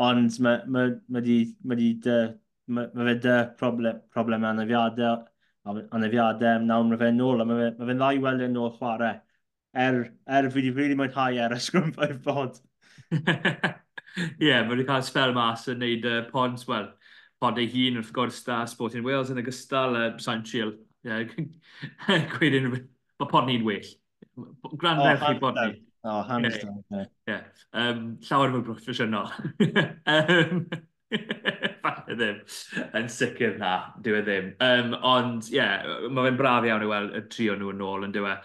ond 0.00 0.38
mae 0.44 0.62
wedi 0.64 0.70
ma, 0.72 0.84
ma, 1.16 1.24
di, 1.26 1.36
ma 1.64 1.76
di 1.80 1.90
mae 2.70 2.90
ma 2.94 3.06
fe 3.08 3.16
dy 3.24 3.36
problem, 3.60 4.00
problem 4.14 4.46
anafiadau, 4.48 5.24
anafiadau, 5.66 6.62
nawr 6.64 6.86
mae 6.88 7.00
fe'n 7.00 7.18
nôl, 7.20 7.42
a 7.42 7.46
mae 7.48 7.66
fe'n 7.66 7.90
fe 7.90 7.96
ddau 7.98 8.22
weld 8.24 8.46
yn 8.46 8.56
nôl 8.56 8.72
chwarae. 8.78 9.18
Er, 9.80 10.00
er 10.26 10.48
fi 10.50 10.58
wedi 10.58 10.72
really 10.74 10.98
mwynhau 10.98 11.36
e 11.36 11.42
ar 11.44 11.54
y 11.54 11.60
sgrwm 11.62 11.92
five 11.94 12.18
bod. 12.24 12.58
Ie, 13.14 14.48
yeah, 14.48 14.64
mae 14.64 14.74
wedi 14.74 14.86
cael 14.88 15.04
spel 15.06 15.34
mas 15.36 15.68
yn 15.70 15.78
neud 15.82 16.06
uh, 16.10 16.22
pods, 16.30 16.66
wel, 16.70 16.88
pod 17.42 17.60
ei 17.62 17.68
hun 17.70 18.00
wrth 18.00 18.14
gwrs 18.16 18.40
da 18.46 18.64
Sporting 18.70 19.06
Wales 19.06 19.30
yn 19.32 19.42
ogystal 19.42 19.98
uh, 19.98 20.08
Sanchiel. 20.22 20.74
Yeah, 21.06 21.26
Gweud 22.34 22.58
unrhyw... 22.58 22.82
Mae 23.20 23.28
pod 23.28 23.46
ni'n 23.46 23.64
well. 23.66 23.88
Gran 24.80 25.00
Gwranda'r 25.00 25.36
i 25.36 25.40
bod 25.40 25.58
ni. 25.60 25.80
O, 26.02 26.08
oh, 26.08 26.22
hands 26.24 26.58
down. 26.58 26.84
Yeah. 26.90 27.04
yeah. 27.28 27.40
Um, 27.76 28.18
llawer 28.24 28.54
fwy 28.54 28.62
proffesiynol. 28.64 29.28
um, 30.14 30.62
ddim. 32.20 32.38
Yn 33.00 33.08
sicr 33.12 33.56
na, 33.60 33.72
dyw 34.04 34.18
e 34.18 34.22
ddim. 34.26 34.50
Um, 34.64 34.94
ond, 35.06 35.48
ie, 35.50 35.56
yeah, 35.58 35.88
mae 36.08 36.28
fe'n 36.28 36.38
braf 36.38 36.68
iawn 36.68 36.84
i 36.84 36.90
weld 36.90 37.16
y 37.18 37.24
trio 37.32 37.56
nhw 37.58 37.72
yn 37.74 37.84
ôl 37.86 38.06
yn 38.06 38.14
dyw 38.14 38.28
e. 38.30 38.36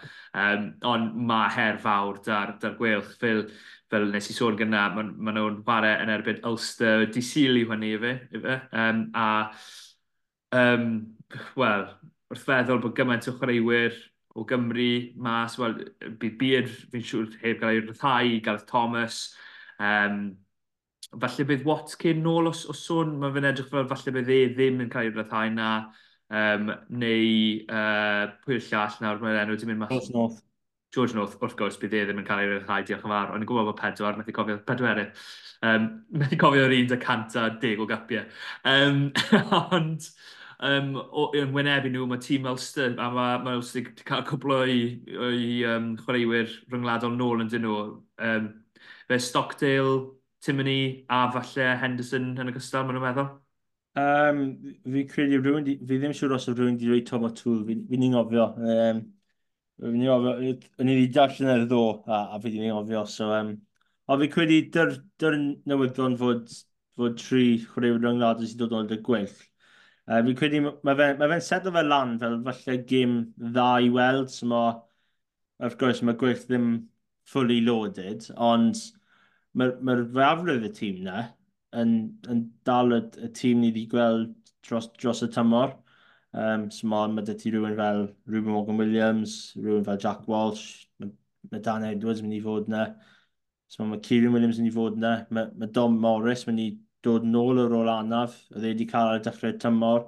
Um, 0.42 0.66
ond 0.92 1.14
mae 1.30 1.52
her 1.54 1.80
fawr 1.82 2.20
dar, 2.26 2.56
dar 2.62 2.74
gwelch 2.80 3.12
fel, 3.20 3.44
fel 3.92 4.08
nes 4.12 4.30
i 4.32 4.36
sôn 4.36 4.58
gyna, 4.58 4.88
maen 4.96 5.12
ma, 5.20 5.36
nhw'n 5.36 5.62
chwarae 5.62 5.94
yn 6.02 6.12
erbyn 6.16 6.42
Ulster, 6.48 7.06
di 7.06 7.20
disili 7.20 7.66
hynny 7.68 7.94
i 7.94 8.02
fe. 8.02 8.16
I 8.32 8.42
fe. 8.48 8.58
Um, 8.84 9.06
a, 9.14 9.28
um, 10.64 10.90
wel, 11.60 11.88
wrth 12.32 12.46
feddwl 12.48 12.82
bod 12.82 12.96
gymaint 12.98 13.28
o 13.30 13.36
chwaraewyr 13.36 14.00
o 14.36 14.44
Gymru 14.44 14.90
mas, 15.22 15.56
wel, 15.60 15.78
bydd 16.20 16.40
byd 16.40 16.72
fi'n 16.92 17.04
siŵr 17.10 17.30
heb 17.40 17.62
gael 17.62 17.78
ei 17.78 17.84
ryddhau, 17.84 18.34
Gareth 18.44 18.66
Thomas, 18.68 19.20
um, 19.80 20.34
falle 21.14 21.46
bydd 21.48 21.64
Watkin 21.66 22.24
nôl 22.24 22.50
os, 22.50 22.64
os 22.70 22.82
sôn, 22.86 23.14
mae 23.20 23.34
fe'n 23.34 23.48
edrych 23.52 23.70
fel 23.70 23.86
falle 23.90 24.14
bydd 24.16 24.32
e 24.32 24.40
ddim 24.54 24.82
yn 24.84 24.90
cael 24.92 25.10
ei 25.10 25.14
ryddhau 25.14 25.52
na, 25.54 25.70
um, 26.30 26.72
neu 27.02 27.30
uh, 27.70 28.26
pwy 28.44 28.58
o'r 28.58 28.66
llall 28.70 28.98
nawr, 29.04 29.22
mae'r 29.22 29.40
enw 29.44 29.56
wedi 29.56 29.70
mynd 29.70 29.84
mas. 29.84 29.94
George 29.94 30.14
North. 30.16 30.42
George 30.94 31.16
North, 31.16 31.34
wrth 31.42 31.56
gwrs, 31.58 31.76
bydd 31.80 31.94
e 31.98 32.04
ddim 32.06 32.22
yn 32.22 32.26
cael 32.26 32.44
ei 32.44 32.52
ryddhau, 32.52 32.86
diolch 32.86 33.04
yn 33.04 33.12
fawr, 33.12 33.34
ond 33.34 33.44
yn 33.44 33.48
gwybod 33.50 33.68
bod 33.70 33.80
pedwar, 33.80 34.16
methu 34.18 34.34
cofio 34.36 34.56
pedwar 34.58 34.94
pedwerydd. 34.94 35.26
Um, 35.66 35.88
methu 36.22 36.38
cofio 36.40 36.66
yr 36.66 36.74
un 36.76 36.90
dy 36.90 36.98
cant 37.02 37.36
a 37.36 37.48
deg 37.62 37.82
o 37.82 37.88
gapiau. 37.90 38.26
Um, 38.72 39.02
ond, 39.58 40.08
um, 40.66 40.92
o, 40.96 41.28
yn 41.36 41.52
wynebu 41.54 41.92
nhw, 41.92 42.06
mae 42.10 42.22
tîm 42.22 42.48
Ulster, 42.50 42.94
a 43.02 43.10
mae, 43.12 43.40
mae 43.44 43.58
Ulster 43.60 43.84
wedi 43.84 44.06
cael 44.08 44.24
cwbl 44.30 44.56
o'i, 44.60 44.78
oi 45.28 45.40
um, 45.74 45.90
chwaraewyr 46.00 46.54
rhyngwladol 46.72 47.18
nôl 47.18 47.44
yn 47.44 47.52
dyn 47.52 47.66
nhw. 47.66 47.82
Um, 48.30 48.48
fe 49.10 49.20
Stockdale, 49.22 49.98
Timony 50.46 50.78
a 51.10 51.24
falle 51.34 51.72
Henderson 51.82 52.30
yn 52.38 52.52
ogystal, 52.52 52.86
maen 52.86 52.96
nhw'n 52.98 53.06
meddwl? 53.08 53.28
Um, 53.96 54.40
fi 54.92 55.04
credu 55.08 55.40
rhywun, 55.40 55.66
fi 55.88 55.98
ddim 55.98 56.12
siŵr 56.14 56.34
os 56.36 56.46
rhywun 56.50 56.74
wedi 56.76 56.90
dweud 56.90 57.06
Tom 57.08 57.24
O'Toole, 57.26 57.64
fi'n 57.66 58.02
ni'n 58.02 58.16
ofio. 58.20 58.46
Um, 58.60 59.00
fi'n 59.80 59.96
ni'n 59.96 60.12
ofio, 60.12 60.34
yn 60.84 60.90
i 60.92 60.96
wedi 60.98 61.12
darllen 61.14 61.52
ar 61.54 61.64
ddo, 61.64 61.82
a, 62.04 62.20
a 62.36 62.40
fi'n 62.42 62.58
ni'n 62.60 62.76
ofio. 62.76 63.02
So, 63.10 63.30
um, 63.34 63.54
a 64.06 64.18
fi 64.20 64.28
credu 64.34 64.58
dy'r 64.74 64.92
dyr 65.22 65.38
newyddion 65.72 66.18
fod, 66.20 66.52
fod 67.00 67.16
tri 67.22 67.46
chwaraewyr 67.64 68.02
rhyngwladau 68.04 68.50
sydd 68.50 68.60
dod 68.62 68.76
o'n 68.76 68.92
y 68.92 69.00
gwell. 69.08 69.38
Uh, 70.06 70.20
fi'n 70.28 70.36
credu 70.42 70.60
mae 70.68 70.98
fe'n 71.00 71.18
ma 71.22 71.30
fe 71.32 71.40
setlo 71.48 71.72
fe 71.74 71.86
lan 71.86 72.18
fel 72.20 72.36
falle 72.46 72.76
gym 72.92 73.16
dda 73.40 73.70
i 73.86 73.88
weld, 73.96 74.30
so 74.34 74.50
mae, 74.52 74.76
wrth 75.64 75.80
gwrs, 75.80 76.04
mae 76.04 76.20
gwyll 76.20 76.44
ddim 76.44 76.68
fully 77.32 77.58
loaded, 77.64 78.28
ond 78.52 78.84
mae'r 79.56 79.74
ma 79.88 79.96
fafrydd 80.16 80.66
y 80.68 80.72
tîm 80.76 81.02
na 81.06 81.22
yn, 81.82 81.96
yn 82.32 82.42
dal 82.68 82.94
y, 82.96 83.00
y 83.26 83.30
tîm 83.36 83.60
ni 83.62 83.70
wedi 83.72 83.86
gweld 83.92 84.32
dros, 84.66 84.88
dros 85.00 85.22
y 85.26 85.30
tymor. 85.32 85.74
Um, 86.36 86.70
so 86.70 86.88
mae 86.90 87.12
ma 87.14 87.24
ti 87.26 87.50
rhywun 87.52 87.76
fel 87.78 88.02
Ruben 88.28 88.52
Morgan 88.52 88.80
Williams, 88.82 89.54
rhywun 89.56 89.84
fel 89.86 90.00
Jack 90.02 90.26
Walsh, 90.28 90.86
mae 91.00 91.12
ma 91.52 91.60
Dan 91.64 91.86
Edwards 91.88 92.22
mynd 92.22 92.36
i 92.36 92.42
fod 92.44 92.68
na. 92.72 92.86
So 93.72 93.86
mae 93.88 94.02
Kieran 94.04 94.34
Williams 94.36 94.60
mynd 94.60 94.70
i 94.72 94.74
fod 94.74 95.00
na. 95.00 95.14
Mae 95.30 95.48
ma 95.56 95.70
Dom 95.78 95.96
Morris 96.02 96.44
mynd 96.48 96.62
i 96.62 96.70
dod 97.06 97.26
nôl 97.28 97.62
o'r 97.62 97.76
ôl 97.80 97.92
anaf, 97.92 98.36
oedd 98.52 98.64
e 98.64 98.72
wedi 98.72 98.88
cael 98.90 99.12
ar 99.12 99.20
y 99.20 99.24
dechrau 99.24 99.56
tymor. 99.62 100.06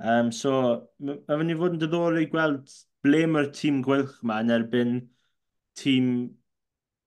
Um, 0.00 0.32
so 0.32 0.52
mae 0.98 1.20
ma 1.28 1.38
mynd 1.40 1.54
i 1.54 1.58
fod 1.60 1.76
yn 1.76 1.82
diddorol 1.84 2.22
i 2.22 2.28
gweld 2.32 2.74
ble 3.04 3.24
mae'r 3.28 3.50
tîm 3.56 3.80
gwylch 3.84 4.18
yma 4.24 4.40
yn 4.44 4.54
erbyn 4.56 4.94
tîm 5.80 6.10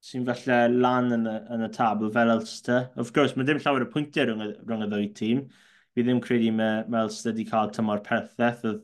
sy'n 0.03 0.25
falle 0.27 0.57
lan 0.83 1.11
yn 1.15 1.27
y, 1.31 1.35
yn 1.55 1.65
y 1.67 1.69
tabl 1.75 2.11
fel 2.15 2.31
Ulster. 2.33 2.89
Of 2.99 3.13
course, 3.15 3.37
mae 3.37 3.47
dim 3.47 3.61
llawer 3.63 3.85
o 3.85 3.91
pwyntiau 3.91 4.27
rhwng, 4.29 4.55
rhwng 4.67 4.83
y 4.85 4.89
ddwy 4.91 5.11
tîm. 5.19 5.45
Fi 5.93 6.03
ddim 6.03 6.19
credu 6.23 6.49
mae, 6.55 6.81
mae 6.91 7.07
Ulster 7.07 7.31
wedi 7.31 7.45
cael 7.49 7.71
tymor 7.75 8.03
pertheth. 8.05 8.65
Oedd, 8.67 8.81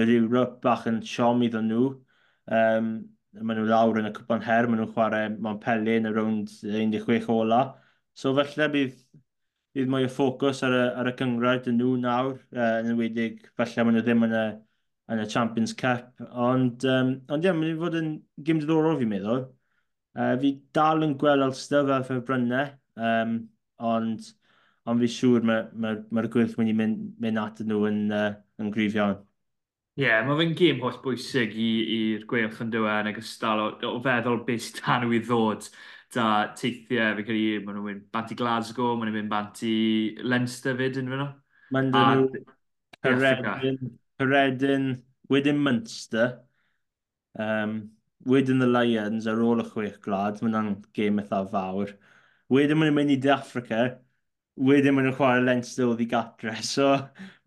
yr 0.00 0.10
Europe 0.16 0.60
bach 0.64 0.86
yn 0.90 1.02
siom 1.06 1.42
iddyn 1.46 1.68
nhw. 1.70 1.88
Um, 2.58 2.88
maen 3.40 3.60
nhw 3.60 3.66
lawr 3.68 4.00
yn 4.00 4.08
y 4.08 4.12
cwpan 4.16 4.44
her, 4.46 4.68
maen 4.68 4.80
nhw'n 4.82 4.94
chwarae 4.94 5.30
Montpellier 5.46 6.00
yn 6.00 6.08
y 6.10 6.14
rownd 6.14 6.54
16 6.54 7.28
ola. 7.34 7.60
So 8.18 8.32
felly 8.36 8.68
bydd, 8.74 8.96
bydd 9.74 9.90
mwy 9.90 10.08
o 10.08 10.12
ffocws 10.12 10.62
ar 10.66 10.76
y, 10.76 10.84
ar 11.02 11.10
y 11.10 11.14
cyngrad 11.18 11.68
yn 11.70 11.80
nhw 11.80 11.96
nawr, 12.02 12.38
uh, 12.56 12.78
yn 12.82 12.92
ymwedig 12.94 13.42
felly 13.58 13.86
maen 13.86 13.98
nhw 13.98 14.04
ddim 14.06 14.26
yn 14.28 14.38
y, 14.38 14.46
yn 15.14 15.22
y 15.24 15.28
Champions 15.34 15.74
Cup. 15.78 16.10
Ond, 16.30 16.86
um, 16.90 17.16
ond 17.28 17.44
ie, 17.44 17.50
yeah, 17.50 17.58
maen 17.58 17.70
nhw'n 17.72 17.82
fod 17.84 17.98
yn 18.00 18.14
gym 18.48 18.62
diddorol 18.62 18.98
fi'n 19.02 19.12
meddwl. 19.14 19.44
Uh, 20.14 20.34
fi 20.38 20.54
dal 20.76 21.02
yn 21.02 21.16
gweld 21.18 21.42
Ulster 21.42 21.86
fel 21.88 22.06
ffefrynnau, 22.06 22.68
um, 23.02 23.36
ond, 23.82 24.28
ond 24.86 25.02
fi 25.02 25.10
siŵr 25.10 25.46
mae'r 25.48 25.70
ma, 25.72 25.94
ma, 25.98 26.22
ma 26.22 26.26
gwyll 26.30 26.52
mynd 26.60 26.70
i 26.70 26.74
mynd, 26.78 27.06
mynd 27.24 27.40
at 27.42 27.62
nhw 27.66 27.80
yn, 27.90 28.02
uh, 28.14 28.28
yn 28.62 28.70
grif 28.74 28.94
iawn. 28.98 29.16
Ie, 29.94 30.08
yeah, 30.08 30.22
mae 30.26 30.38
fe'n 30.40 30.54
gêm 30.58 30.80
holl 30.82 30.96
bwysig 31.02 31.52
i'r 31.54 32.24
gweilch 32.30 32.62
yn 32.62 32.70
dywe 32.70 32.94
yn 33.02 33.10
ogystal 33.12 33.60
o, 33.62 33.66
o 33.86 33.98
feddwl 34.02 34.40
beth 34.46 34.64
sydd 34.64 34.80
tan 34.82 35.06
i 35.06 35.20
ddod 35.22 35.68
da 36.14 36.26
teithiau. 36.58 37.14
Fe 37.18 37.26
credu, 37.26 37.60
maen 37.62 37.78
nhw'n 37.78 37.86
mynd 37.88 38.06
bant 38.14 38.32
i 38.34 38.38
Glasgow, 38.38 38.94
maen 38.94 39.10
nhw'n 39.10 39.18
mynd 39.20 39.30
bant 39.30 39.62
i 39.66 39.74
Leinster 40.22 40.78
fyd 40.78 40.98
yn 41.02 41.10
fyno. 41.14 41.28
Maen 41.74 41.90
nhw'n 41.94 42.26
Peredin, 43.04 43.78
Peredin, 44.18 44.88
wedyn 45.30 45.62
Munster. 45.62 46.40
Um, 47.38 47.93
Wedyn 48.30 48.64
y 48.64 48.68
Lions 48.70 49.28
ar 49.30 49.42
ôl 49.44 49.62
y 49.64 49.66
chwech 49.68 49.98
glad, 50.04 50.40
mae 50.40 50.48
hwnna'n 50.50 50.70
gêm 50.96 51.20
eitha 51.22 51.42
fawr. 51.52 51.94
Wedyn 52.52 52.80
mae'n 52.80 52.96
mynd 52.96 53.14
i 53.14 53.18
De 53.20 53.32
Africa, 53.34 53.82
wedyn 54.70 54.96
mae'n 54.96 55.12
chwarae 55.16 55.42
Leinster 55.44 55.90
oedd 55.90 56.04
i 56.04 56.08
gatre. 56.10 56.56
So 56.74 56.92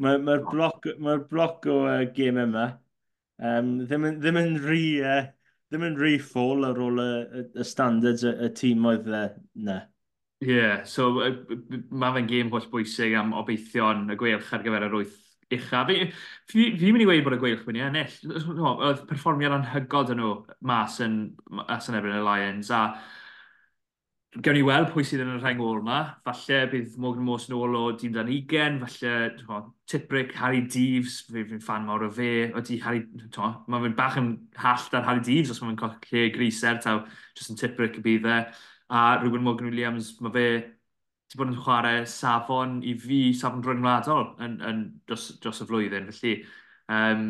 mae'r 0.03 0.21
ma, 0.25 0.37
bloc, 0.51 0.89
ma 0.99 1.17
bloc 1.31 1.65
o 1.71 1.79
uh, 1.87 2.03
gêm 2.17 2.41
yma 2.45 2.67
um, 3.39 3.73
ddim, 3.85 4.11
yn, 4.11 4.21
ddim 4.21 4.43
yn 4.43 4.55
rhi... 4.65 4.85
Uh, 5.01 5.25
ddim 5.67 5.83
yn 5.83 5.97
rhi 5.99 6.15
ffôl 6.23 6.63
ar 6.63 6.77
ôl 6.79 7.01
y, 7.03 7.43
y 7.59 7.63
standards 7.67 8.23
y, 8.23 8.31
y 8.45 8.49
tîm 8.55 8.85
oedd 8.87 9.07
e, 9.11 9.23
ne. 9.67 9.79
Ie, 10.45 10.53
yeah, 10.53 10.83
so 10.87 11.09
mae 11.17 12.13
fe'n 12.15 12.29
gêm 12.29 12.51
holl 12.53 12.69
bwysig 12.71 13.15
am 13.19 13.33
obeithio'n 13.35 14.05
y 14.13 14.17
gweilch 14.21 14.53
ar 14.55 14.63
gyfer 14.63 14.85
yr 14.87 14.95
wyth 14.99 15.17
uchaf. 15.55 15.87
Fi'n 15.91 16.11
fi, 16.51 16.65
fi 16.79 16.91
mynd 16.91 17.05
i 17.05 17.07
weid 17.09 17.23
bod 17.25 17.37
y 17.37 17.39
gweilch 17.41 17.63
mynd 17.67 17.79
i 17.79 17.85
ennill. 17.85 18.17
Oedd 18.73 19.05
perfformiad 19.09 19.55
anhygod 19.57 20.11
yn 20.15 20.21
nhw 20.21 20.33
mas 20.71 20.99
yn, 21.03 21.21
mas 21.61 21.87
yn 21.91 21.99
ebryd 21.99 22.19
y 22.19 22.25
Lions. 22.25 22.73
A 22.75 22.83
gewn 24.43 24.57
ni 24.57 24.63
weld 24.65 24.91
pwy 24.93 25.05
sydd 25.07 25.23
yn 25.23 25.33
y 25.33 25.39
rheng 25.39 25.61
ôl 25.63 25.79
yma. 25.81 25.99
Falle 26.27 26.59
bydd 26.71 26.97
Morgan 27.01 27.25
Morse 27.25 27.49
yn 27.49 27.57
ôl 27.57 27.77
o 27.79 27.83
dîm 27.97 28.13
dan 28.15 28.29
20, 28.29 29.43
falle 29.47 29.63
Tipbrick, 29.87 30.35
Harry 30.37 30.61
Deeves, 30.67 31.21
fi'n 31.31 31.63
fan 31.63 31.87
mawr 31.87 32.07
o 32.07 32.11
fe. 32.13 32.49
Oeddi 32.51 32.79
Harry, 32.83 33.05
mae 33.67 33.85
fe'n 33.85 33.97
bach 33.97 34.17
yn 34.19 34.33
hall 34.61 34.89
dan 34.93 35.07
Harry 35.07 35.23
Deeves 35.25 35.53
os 35.53 35.61
mae'n 35.63 35.79
lle 35.79 36.25
griser, 36.35 36.81
taw, 36.83 37.05
just 37.37 37.53
yn 37.53 37.59
Tipbrick 37.59 38.01
y 38.01 38.05
bydd 38.05 38.27
e. 38.29 38.41
A 38.87 39.07
Ruben 39.23 39.43
Morgan 39.43 39.71
Williams, 39.71 40.13
mae 40.23 40.35
fe 40.35 40.49
wedi 41.37 41.45
bod 41.45 41.53
yn 41.53 41.59
chwarae 41.61 42.05
safon 42.09 42.79
i 42.83 42.95
fi, 42.97 43.33
safon 43.33 43.63
rhyngwladol, 43.65 44.33
yn, 44.41 44.57
yn, 44.65 44.81
dros, 45.07 45.37
dros 45.41 45.61
y 45.61 45.67
flwyddyn. 45.69 46.09
Felly, 46.11 46.33
um, 46.89 47.27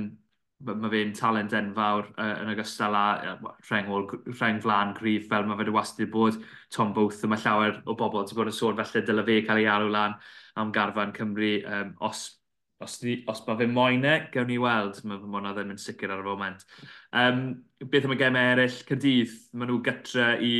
mae 0.68 0.90
fe'n 0.90 1.14
talent 1.14 1.54
enfawr 1.54 2.08
uh, 2.18 2.32
yn 2.42 2.50
ogystal 2.54 2.96
â 2.98 3.04
uh, 3.36 3.52
rheng, 3.70 3.92
rheng 4.32 4.62
flan 4.64 4.96
gryf 4.98 5.28
fel 5.30 5.46
mae 5.46 5.58
fe 5.58 5.66
wedi 5.66 5.76
wastad 5.76 6.12
bod 6.12 6.40
Tom 6.74 6.94
Booth 6.96 7.24
yma 7.28 7.38
llawer 7.38 7.82
o 7.86 7.96
bobl. 8.00 8.26
Ti'n 8.26 8.40
bod 8.40 8.50
yn 8.50 8.58
sôn 8.58 8.80
felly 8.80 9.04
dyle 9.06 9.26
fe 9.28 9.42
cael 9.46 9.62
ei 9.62 9.70
alw 9.70 9.92
lan 9.92 10.18
am 10.58 10.72
garfan 10.74 11.14
Cymru 11.14 11.54
um, 11.68 11.94
os 12.08 12.37
os, 12.84 13.00
di, 13.02 13.18
os 13.30 13.42
mae 13.48 13.58
fe 13.60 13.68
moene, 13.72 14.14
gewn 14.34 14.48
ni 14.52 14.60
weld, 14.62 15.00
mae 15.08 15.20
fy 15.22 15.32
mona 15.34 15.54
ddim 15.56 15.74
yn 15.74 15.82
sicr 15.82 16.14
ar 16.14 16.22
y 16.22 16.28
foment. 16.28 16.64
Um, 17.16 17.42
beth 17.82 18.06
am 18.08 18.14
y 18.14 18.20
gemau 18.20 18.54
eraill, 18.54 18.78
Cydydd, 18.90 19.34
maen 19.58 19.72
nhw 19.72 19.82
gytre 19.86 20.30
i 20.46 20.54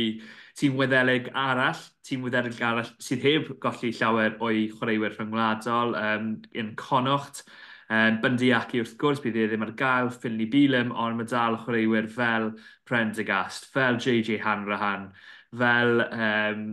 tîm 0.58 0.76
weddelig 0.80 1.30
arall, 1.38 1.80
tîm 2.06 2.26
weddelig 2.26 2.60
arall 2.64 2.90
sydd 3.02 3.24
heb 3.26 3.54
golli 3.62 3.92
llawer 3.94 4.36
o'i 4.42 4.66
chwaraewyr 4.74 5.14
rhyngwladol, 5.14 5.94
um, 6.00 6.28
yn 6.58 6.74
conocht, 6.80 7.44
um, 7.86 8.20
Bundiaki 8.24 8.82
wrth 8.82 8.98
gwrs, 9.00 9.22
bydd 9.22 9.38
e 9.38 9.48
ddim 9.48 9.66
ar 9.68 9.74
gael, 9.78 10.10
Finley 10.10 10.50
Bilem, 10.50 10.90
ond 10.90 11.20
mae 11.20 11.30
dal 11.30 11.60
chwaraewyr 11.62 12.10
fel 12.12 12.52
Prendergast, 12.88 13.70
fel 13.74 14.00
JJ 14.02 14.40
Hanrahan, 14.42 15.12
fel 15.58 16.02
um, 16.04 16.64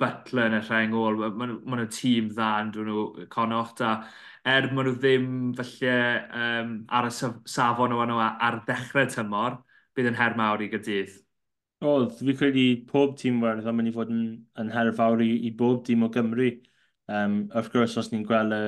Butler 0.00 0.48
yn 0.50 0.56
y 0.58 0.62
rhengol, 0.64 1.20
maen 1.36 1.52
nhw 1.52 1.74
ma 1.76 1.84
tîm 1.92 2.32
dda 2.32 2.54
yn 2.64 2.72
dyn 2.74 2.88
nhw 2.90 3.26
conocht 3.30 3.84
a 3.86 3.98
er 4.46 4.68
maen 4.72 4.88
nhw 4.88 4.96
ddim 5.00 5.28
felly 5.58 5.92
um, 6.40 6.72
ar 6.98 7.08
y 7.08 7.12
safon 7.50 7.94
o 7.96 8.04
nhw 8.06 8.18
ar 8.22 8.60
ddechrau 8.68 9.08
tymor, 9.10 9.58
bydd 9.96 10.10
yn 10.12 10.18
her 10.20 10.36
mawr 10.38 10.62
i 10.62 10.70
gydydd. 10.72 11.14
O, 11.84 12.08
fi 12.18 12.34
credu 12.36 12.66
pob 12.88 13.16
tîm 13.20 13.42
werth 13.42 13.66
am 13.68 13.76
mynd 13.76 13.90
i 13.90 13.94
fod 13.96 14.12
yn, 14.12 14.22
yn 14.62 14.70
her 14.72 14.92
fawr 14.96 15.20
i, 15.24 15.28
i 15.48 15.52
bob 15.52 15.82
tîm 15.86 16.06
o 16.06 16.10
Gymru. 16.14 16.52
Um, 17.12 17.42
wrth 17.54 17.68
gwrs, 17.74 17.98
os 18.00 18.08
ni'n 18.12 18.24
gweld 18.26 18.54
y, 18.56 18.62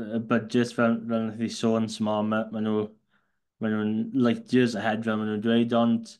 y 0.00 0.22
budget 0.30 0.72
fel, 0.76 0.96
fel 1.10 1.26
nath 1.26 1.44
i 1.44 1.50
sôn, 1.52 1.88
so 1.92 2.06
mae 2.06 2.24
ma 2.30 2.62
nhw 2.64 2.86
maen 3.60 3.76
nhw'n 3.76 4.22
light 4.24 4.54
years 4.56 4.74
ahead 4.78 5.04
fel 5.04 5.18
maen 5.20 5.34
nhw'n 5.34 5.44
dweud, 5.44 5.74
ond 5.76 6.14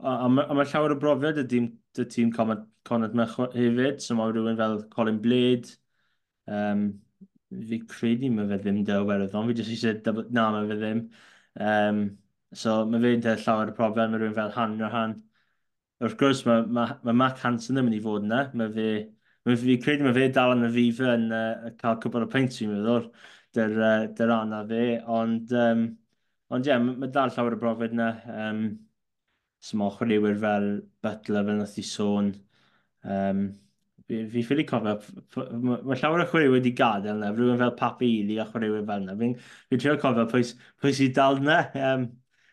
a, 0.00 0.14
a, 0.14 0.30
a 0.30 0.56
mae 0.56 0.70
llawer 0.70 0.94
o 0.94 0.98
brofiad 1.02 1.42
y 1.42 1.44
dîm, 1.52 1.68
y 1.98 2.06
tîm 2.14 2.32
Conrad 2.34 3.18
Mech 3.18 3.36
hefyd, 3.58 4.00
so 4.02 4.16
mae 4.16 4.32
rhywun 4.32 4.58
fel 4.58 4.80
Colin 4.94 5.20
Blade, 5.24 5.74
um, 6.46 6.88
fi 7.68 7.78
credu 7.90 8.30
mae 8.34 8.48
fe 8.50 8.58
ddim 8.62 8.80
dywerdd, 8.88 9.34
ond 9.38 9.50
fi 9.50 9.56
jyst 9.58 9.72
eisiau. 9.74 10.24
Na, 10.36 10.48
mae 10.54 10.68
fe 10.70 10.78
ddim. 10.80 11.04
Um, 11.68 12.02
so 12.62 12.74
mae 12.88 13.02
fe'n 13.04 13.22
dy 13.24 13.34
llawer 13.42 13.72
y 13.72 13.76
problem, 13.76 14.12
mae 14.12 14.22
rhywun 14.22 14.36
fel 14.38 14.52
han 14.56 14.76
ar 14.88 14.94
han. 14.94 15.14
Wrth 16.02 16.18
gwrs, 16.20 16.42
mae, 16.46 16.66
mae, 16.78 16.96
mae 17.06 17.16
Mac 17.22 17.40
Hansen 17.42 17.74
ddim 17.76 17.88
yn 17.88 17.90
mynd 17.90 18.00
i 18.00 18.02
fod 18.04 18.26
yna. 18.26 18.42
Mae 18.60 18.74
fe, 18.74 18.90
mae 19.48 19.60
fi 19.62 19.78
credu 19.84 20.06
mae 20.06 20.16
fe 20.16 20.26
dal 20.34 20.54
yn 20.56 20.68
y 20.68 20.72
fifa 20.76 21.14
yn 21.18 21.30
uh, 21.34 21.70
cael 21.80 21.98
cwbl 22.04 22.26
o 22.28 22.32
peint, 22.34 22.58
fi'n 22.60 22.74
meddwl, 22.74 23.08
dy'r 23.56 23.80
uh, 23.82 23.94
dy 24.18 24.28
anna 24.36 24.60
fe. 24.68 24.84
Ond, 25.20 25.54
um, 25.64 25.86
ond 26.54 26.68
ie, 26.68 26.74
yeah, 26.74 26.84
mae 26.88 27.14
dal 27.14 27.32
llawer 27.34 27.56
y 27.58 27.62
brofiad 27.64 27.96
yna. 27.96 28.12
Um, 28.34 28.68
Small 29.64 29.90
chwaraewyr 29.96 30.36
fel 30.38 30.68
Butler, 31.02 31.46
fel 31.48 31.56
nath 31.58 31.78
i 31.80 31.84
sôn. 31.86 32.28
Um, 33.02 33.48
fi, 34.08 34.22
fi 34.32 34.44
ffili 34.44 34.64
cofio, 34.68 34.96
mae 35.36 35.98
llawer 36.00 36.24
o 36.24 36.28
chwaraewyr 36.30 36.56
wedi 36.56 36.72
gadael 36.76 37.18
yna, 37.18 37.34
rhywun 37.34 37.60
fel 37.60 37.74
Papi 37.78 38.08
Ili 38.22 38.38
a 38.40 38.46
chwaraewyr 38.48 38.86
fel 38.88 39.04
yna. 39.04 39.18
Fi'n 39.20 39.36
fi 39.42 39.80
trio 39.80 39.98
cofio 40.00 40.24
pwy, 40.30 40.46
pwy 40.82 40.94
sy'n 40.96 41.14
dal 41.18 41.42
yna. 41.42 41.60
Um, 41.90 42.08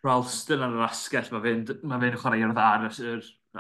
Ralston 0.06 0.62
yn 0.62 0.76
yr 0.78 0.86
asgell, 0.86 1.32
mae 1.34 1.44
fe'n 1.46 1.66
ma 1.88 2.00
fe 2.02 2.12
chwaraewr 2.20 2.54
dda 2.54 2.68
ar 2.76 2.88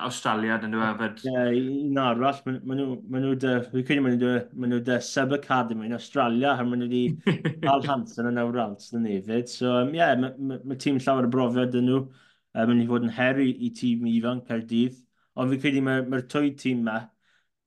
Australia, 0.05 0.57
yn 0.59 0.73
nhw 0.73 0.83
hefyd. 0.83 1.23
Ie, 1.31 1.61
un 1.87 1.99
arall, 2.03 2.41
maen 2.45 2.81
nhw, 2.81 2.97
maen 3.13 3.25
nhw, 3.29 3.53
fi'n 3.71 3.87
credu 3.87 4.03
maen 4.03 4.19
nhw, 4.19 4.33
maen 4.51 4.73
nhw 4.75 4.81
de 4.89 4.99
Sub 5.07 5.31
Academy 5.37 5.87
yn 5.87 5.95
Australia, 5.95 6.51
a 6.51 6.67
maen 6.67 6.83
nhw 6.83 6.89
wedi 6.91 7.63
Al 7.71 7.85
Hansen 7.89 8.27
yn 8.27 8.41
awr 8.43 8.59
Ralston 8.59 9.07
hefyd. 9.07 9.47
So, 9.49 9.71
ie, 9.71 9.87
um, 9.87 9.95
yeah, 9.95 10.13
mae 10.19 10.35
ma, 10.35 10.59
ma 10.67 10.77
tîm 10.83 10.99
llawer 10.99 11.29
o 11.29 11.31
brofiad 11.31 11.79
yn 11.79 11.87
nhw, 11.87 12.03
um, 12.03 12.69
mynd 12.73 12.83
i 12.83 12.89
fod 12.91 13.07
yn 13.07 13.15
her 13.15 13.39
i, 13.39 13.49
i 13.55 13.71
tîm 13.79 14.03
ifanc 14.11 14.51
ar 14.51 14.67
dydd. 14.67 14.99
Ond 15.39 15.51
fi 15.51 15.63
credu 15.63 15.83
mae'r 15.87 16.11
ma 16.11 16.19
twy 16.35 16.51
tîm 16.59 16.83
ma, 16.89 16.99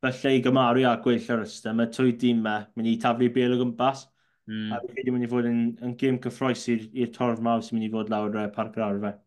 felly 0.05 0.39
i 0.39 0.43
gymaru 0.45 0.85
a 0.89 0.97
gweill 1.05 1.31
ar 1.35 1.45
ystod, 1.45 1.77
mae 1.79 1.91
twy 1.95 2.15
dîm 2.21 2.43
me, 2.45 2.59
mynd 2.79 2.91
i 2.91 2.99
taflu 3.03 3.31
bel 3.35 3.57
o 3.57 3.63
gwmpas. 3.63 4.07
Mm. 4.49 4.73
A 4.73 4.81
fi 4.81 4.95
wedi 4.97 5.13
mynd 5.13 5.27
i 5.27 5.31
fod 5.31 5.47
yn, 5.49 5.63
yn 5.85 5.97
gym 6.01 6.19
cyffroes 6.25 6.63
i'r 6.73 7.11
torf 7.15 7.41
mawr 7.45 7.65
sy'n 7.65 7.77
mynd 7.77 7.89
i 7.89 7.95
fod 7.95 8.13
lawr 8.13 8.37
uh, 8.39 8.47
parc 8.55 8.79
yr 8.79 8.87
arfer. 8.87 9.19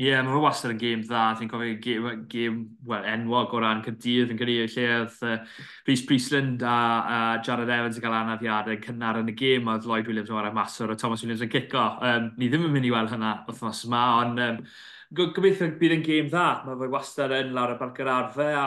Ie, 0.00 0.06
yeah, 0.06 0.22
mae 0.24 0.32
fe 0.32 0.40
wastad 0.40 0.72
yn 0.72 0.78
gêm 0.80 1.02
dda. 1.04 1.22
Ti'n 1.36 1.50
cofio 1.50 1.74
gêm, 1.84 2.06
gêm 2.32 2.54
well, 2.88 3.04
enwog 3.12 3.52
o 3.52 3.60
ran 3.60 3.82
Cymdydd 3.84 4.32
yn 4.32 4.38
gyda 4.40 4.54
lle 4.72 4.86
oedd 4.94 5.18
uh, 5.28 5.34
Rhys 5.84 6.04
Priestland 6.08 6.64
a, 6.64 6.76
a 7.04 7.18
Jared 7.44 7.68
Evans 7.68 7.98
yn 8.00 8.06
cael 8.06 8.16
anafiadau 8.16 8.78
cynnar 8.86 9.20
yn 9.20 9.28
y 9.28 9.36
gêm 9.36 9.68
oedd 9.68 9.84
Lloyd 9.90 10.08
Williams 10.08 10.32
yn 10.32 10.38
warau 10.38 10.56
maswr 10.56 10.94
a 10.94 10.96
Thomas 10.96 11.26
Williams 11.26 11.44
yn 11.44 11.52
cico. 11.52 11.84
Um, 12.08 12.32
ni 12.40 12.48
ddim 12.48 12.64
yn 12.70 12.72
mynd 12.72 12.88
i 12.88 12.94
weld 12.94 13.12
hynna 13.12 13.34
wythnos 13.50 13.84
yma, 13.90 14.02
ond 14.22 14.40
um, 14.46 14.64
gobeithio 15.20 15.68
bydd 15.76 15.96
yn 15.98 16.08
gêm 16.08 16.32
dda. 16.32 16.48
Mae 16.64 16.80
fe 16.80 16.90
wastad 16.96 17.36
yn 17.42 17.52
lawr 17.52 17.76
y 17.76 17.78
barc 17.84 18.00
yr 18.00 18.14
arfe 18.16 18.48
a 18.48 18.66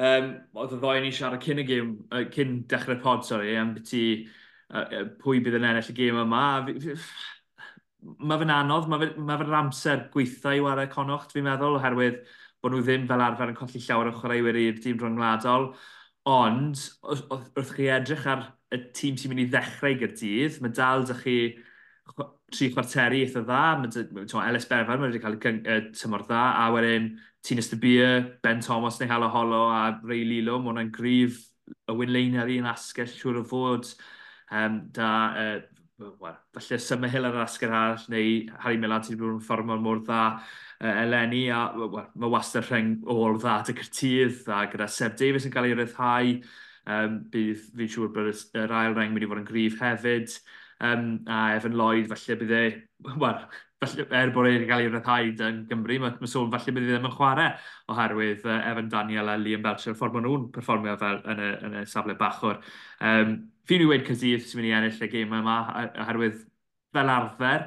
um, 0.00 0.30
oedd 0.60 0.74
y 0.76 0.78
ddoi 0.80 1.02
ni 1.04 1.12
siarad 1.14 1.42
cyn 1.44 1.62
y 1.62 1.66
gym, 1.68 1.92
uh, 2.10 2.24
cyn 2.34 2.62
dechrau'r 2.70 3.02
pod, 3.02 3.26
sori, 3.26 3.54
am 3.58 3.74
byti 3.76 4.04
uh, 4.70 5.04
pwy 5.22 5.42
bydd 5.44 5.58
yn 5.60 5.68
ennill 5.70 5.90
y 5.92 5.96
gym 5.98 6.22
yma. 6.24 6.44
Mae 8.20 8.40
fe'n 8.40 8.54
anodd, 8.54 8.88
mae 8.90 9.04
fe'n 9.04 9.26
ma 9.26 9.38
fe 9.40 9.50
amser 9.58 10.08
gweitha 10.14 10.54
i 10.56 10.62
wario 10.64 10.90
conocht, 10.92 11.32
fi'n 11.34 11.46
meddwl, 11.46 11.78
oherwydd 11.78 12.22
bod 12.64 12.72
nhw 12.72 12.82
ddim 12.84 13.06
fel 13.08 13.22
arfer 13.24 13.52
yn 13.52 13.58
colli 13.58 13.80
llawer 13.84 14.10
o 14.10 14.16
chwaraewyr 14.16 14.58
i'r 14.60 14.80
dîm 14.80 14.98
rhwngwladol. 15.00 15.70
Ond, 16.32 16.80
wrth 17.04 17.74
chi 17.76 17.90
edrych 17.92 18.26
ar 18.32 18.46
y 18.72 18.80
tîm 18.96 19.18
sy'n 19.20 19.32
mynd 19.32 19.44
i 19.44 19.48
ddechrau 19.52 19.96
gyda'r 20.00 20.16
dydd, 20.20 20.60
mae 20.64 20.72
dal 20.76 21.04
dych 21.04 21.20
chi 21.26 21.36
tri 22.54 22.70
chwarteri 22.72 23.22
eitha 23.24 23.42
dda, 23.44 23.62
mae 23.82 24.48
Elis 24.48 24.68
Berfan 24.70 25.00
mae 25.00 25.10
wedi 25.10 25.20
cael 25.22 25.36
y 25.36 25.78
tymor 25.96 26.24
dda, 26.28 26.42
a 26.62 26.70
wedyn 26.72 27.10
Tunis 27.44 27.68
de 27.68 27.76
Beer, 27.76 28.38
Ben 28.42 28.60
Thomas 28.64 28.98
neu 29.00 29.10
Hala 29.10 29.28
Holo 29.28 29.68
a 29.68 30.00
Ray 30.02 30.24
Lilo, 30.24 30.58
mae 30.58 30.72
hwnna'n 30.72 30.92
grif 30.94 31.42
y 31.68 31.96
wynlein 31.96 32.38
ar 32.40 32.50
un 32.52 32.68
asgell 32.70 33.10
siŵr 33.10 33.42
o 33.42 33.44
fod. 33.48 33.90
Um, 34.54 34.78
da, 34.96 35.10
uh, 35.36 36.08
well, 36.20 36.38
falle 36.56 36.78
Summer 36.80 37.10
Hill 37.12 37.28
ar 37.28 37.36
yr 37.36 37.44
asgell 37.44 37.72
arall 37.72 38.06
neu 38.12 38.30
Harry 38.64 38.80
Milan 38.80 39.04
sydd 39.04 39.18
wedi 39.18 39.26
bod 39.26 39.36
yn 39.36 39.44
fformol 39.44 39.82
mor 39.84 40.00
dda 40.04 40.22
uh, 40.34 40.94
eleni 41.04 41.44
a 41.52 41.66
well, 41.76 42.08
mae 42.14 42.32
wastad 42.32 42.66
rheng 42.68 42.96
ôl 43.12 43.38
dda 43.38 43.60
dy 43.68 43.76
cyrtydd 43.80 44.48
a 44.48 44.64
gyda 44.72 44.88
Seb 44.90 45.16
Davies 45.20 45.48
yn 45.48 45.54
cael 45.54 45.68
ei 45.70 45.76
ryddhau. 45.78 46.34
Um, 46.94 47.20
bydd 47.32 47.68
fi'n 47.76 47.92
siŵr 47.92 48.10
bod 48.12 48.32
yr 48.60 48.76
ail 48.80 48.96
reng 48.96 49.14
wedi 49.16 49.28
bod 49.30 49.40
yn 49.40 49.48
grif 49.48 49.78
hefyd. 49.84 50.32
Um, 50.84 51.06
a 51.30 51.54
Evan 51.58 51.76
Lloyd, 51.78 52.10
falle 52.10 52.40
bydd 52.40 52.56
e, 52.58 52.64
well, 53.20 53.46
falle, 53.84 54.06
er 54.18 54.32
bod 54.34 54.48
e'n 54.50 54.66
cael 54.68 54.84
ei 54.84 54.90
ryddhau 54.90 55.30
yn 55.48 55.60
Gymru, 55.70 55.98
mae 56.02 56.16
ma 56.20 56.30
sôn 56.30 56.50
falle 56.52 56.74
bydd 56.74 56.88
ddim 56.88 57.08
yn 57.08 57.14
chwarae 57.14 57.52
oherwydd 57.92 58.44
uh, 58.48 58.58
Evan 58.70 58.90
Daniel 58.92 59.30
a 59.30 59.36
Liam 59.40 59.62
Belcher, 59.64 59.94
ffordd 59.98 60.16
maen 60.16 60.26
nhw'n 60.28 60.48
perfformio 60.54 60.96
fel 61.00 61.20
yn 61.32 61.44
y, 61.44 61.52
yn 61.68 61.78
y 61.80 61.84
safle 61.90 62.16
bachwr. 62.18 62.60
Um, 63.04 63.36
fi'n 63.68 63.84
i 63.84 63.88
wedi 63.90 64.08
Cydydd 64.10 64.44
sy'n 64.48 64.60
mynd 64.60 64.70
i 64.70 64.74
ennill 64.80 65.06
y 65.06 65.10
gêm 65.12 65.38
yma, 65.38 65.56
oherwydd 66.04 66.42
fel 66.94 67.14
arfer, 67.14 67.66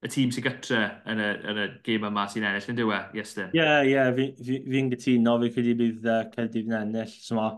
y 0.00 0.08
tîm 0.08 0.30
sy'n 0.32 0.46
gytre 0.46 0.84
yn 1.12 1.20
y, 1.20 1.32
yn 1.52 1.58
y 1.60 1.66
gêm 1.86 2.06
yma 2.08 2.26
sy'n 2.32 2.46
ennill 2.48 2.70
yn 2.72 2.78
dywe, 2.78 3.00
Iestyn? 3.20 3.50
Ie, 3.52 3.60
yeah, 3.60 3.82
ie, 3.84 3.94
yeah, 3.94 4.12
fi'n 4.16 4.38
fi, 4.38 4.62
fi 4.64 4.84
gytuno, 4.94 5.34
fi 5.42 5.50
credu 5.56 5.74
bydd 5.80 6.08
uh, 6.08 6.22
Celdydd 6.36 6.70
yn 6.70 6.78
ennill. 6.78 7.18
So, 7.20 7.50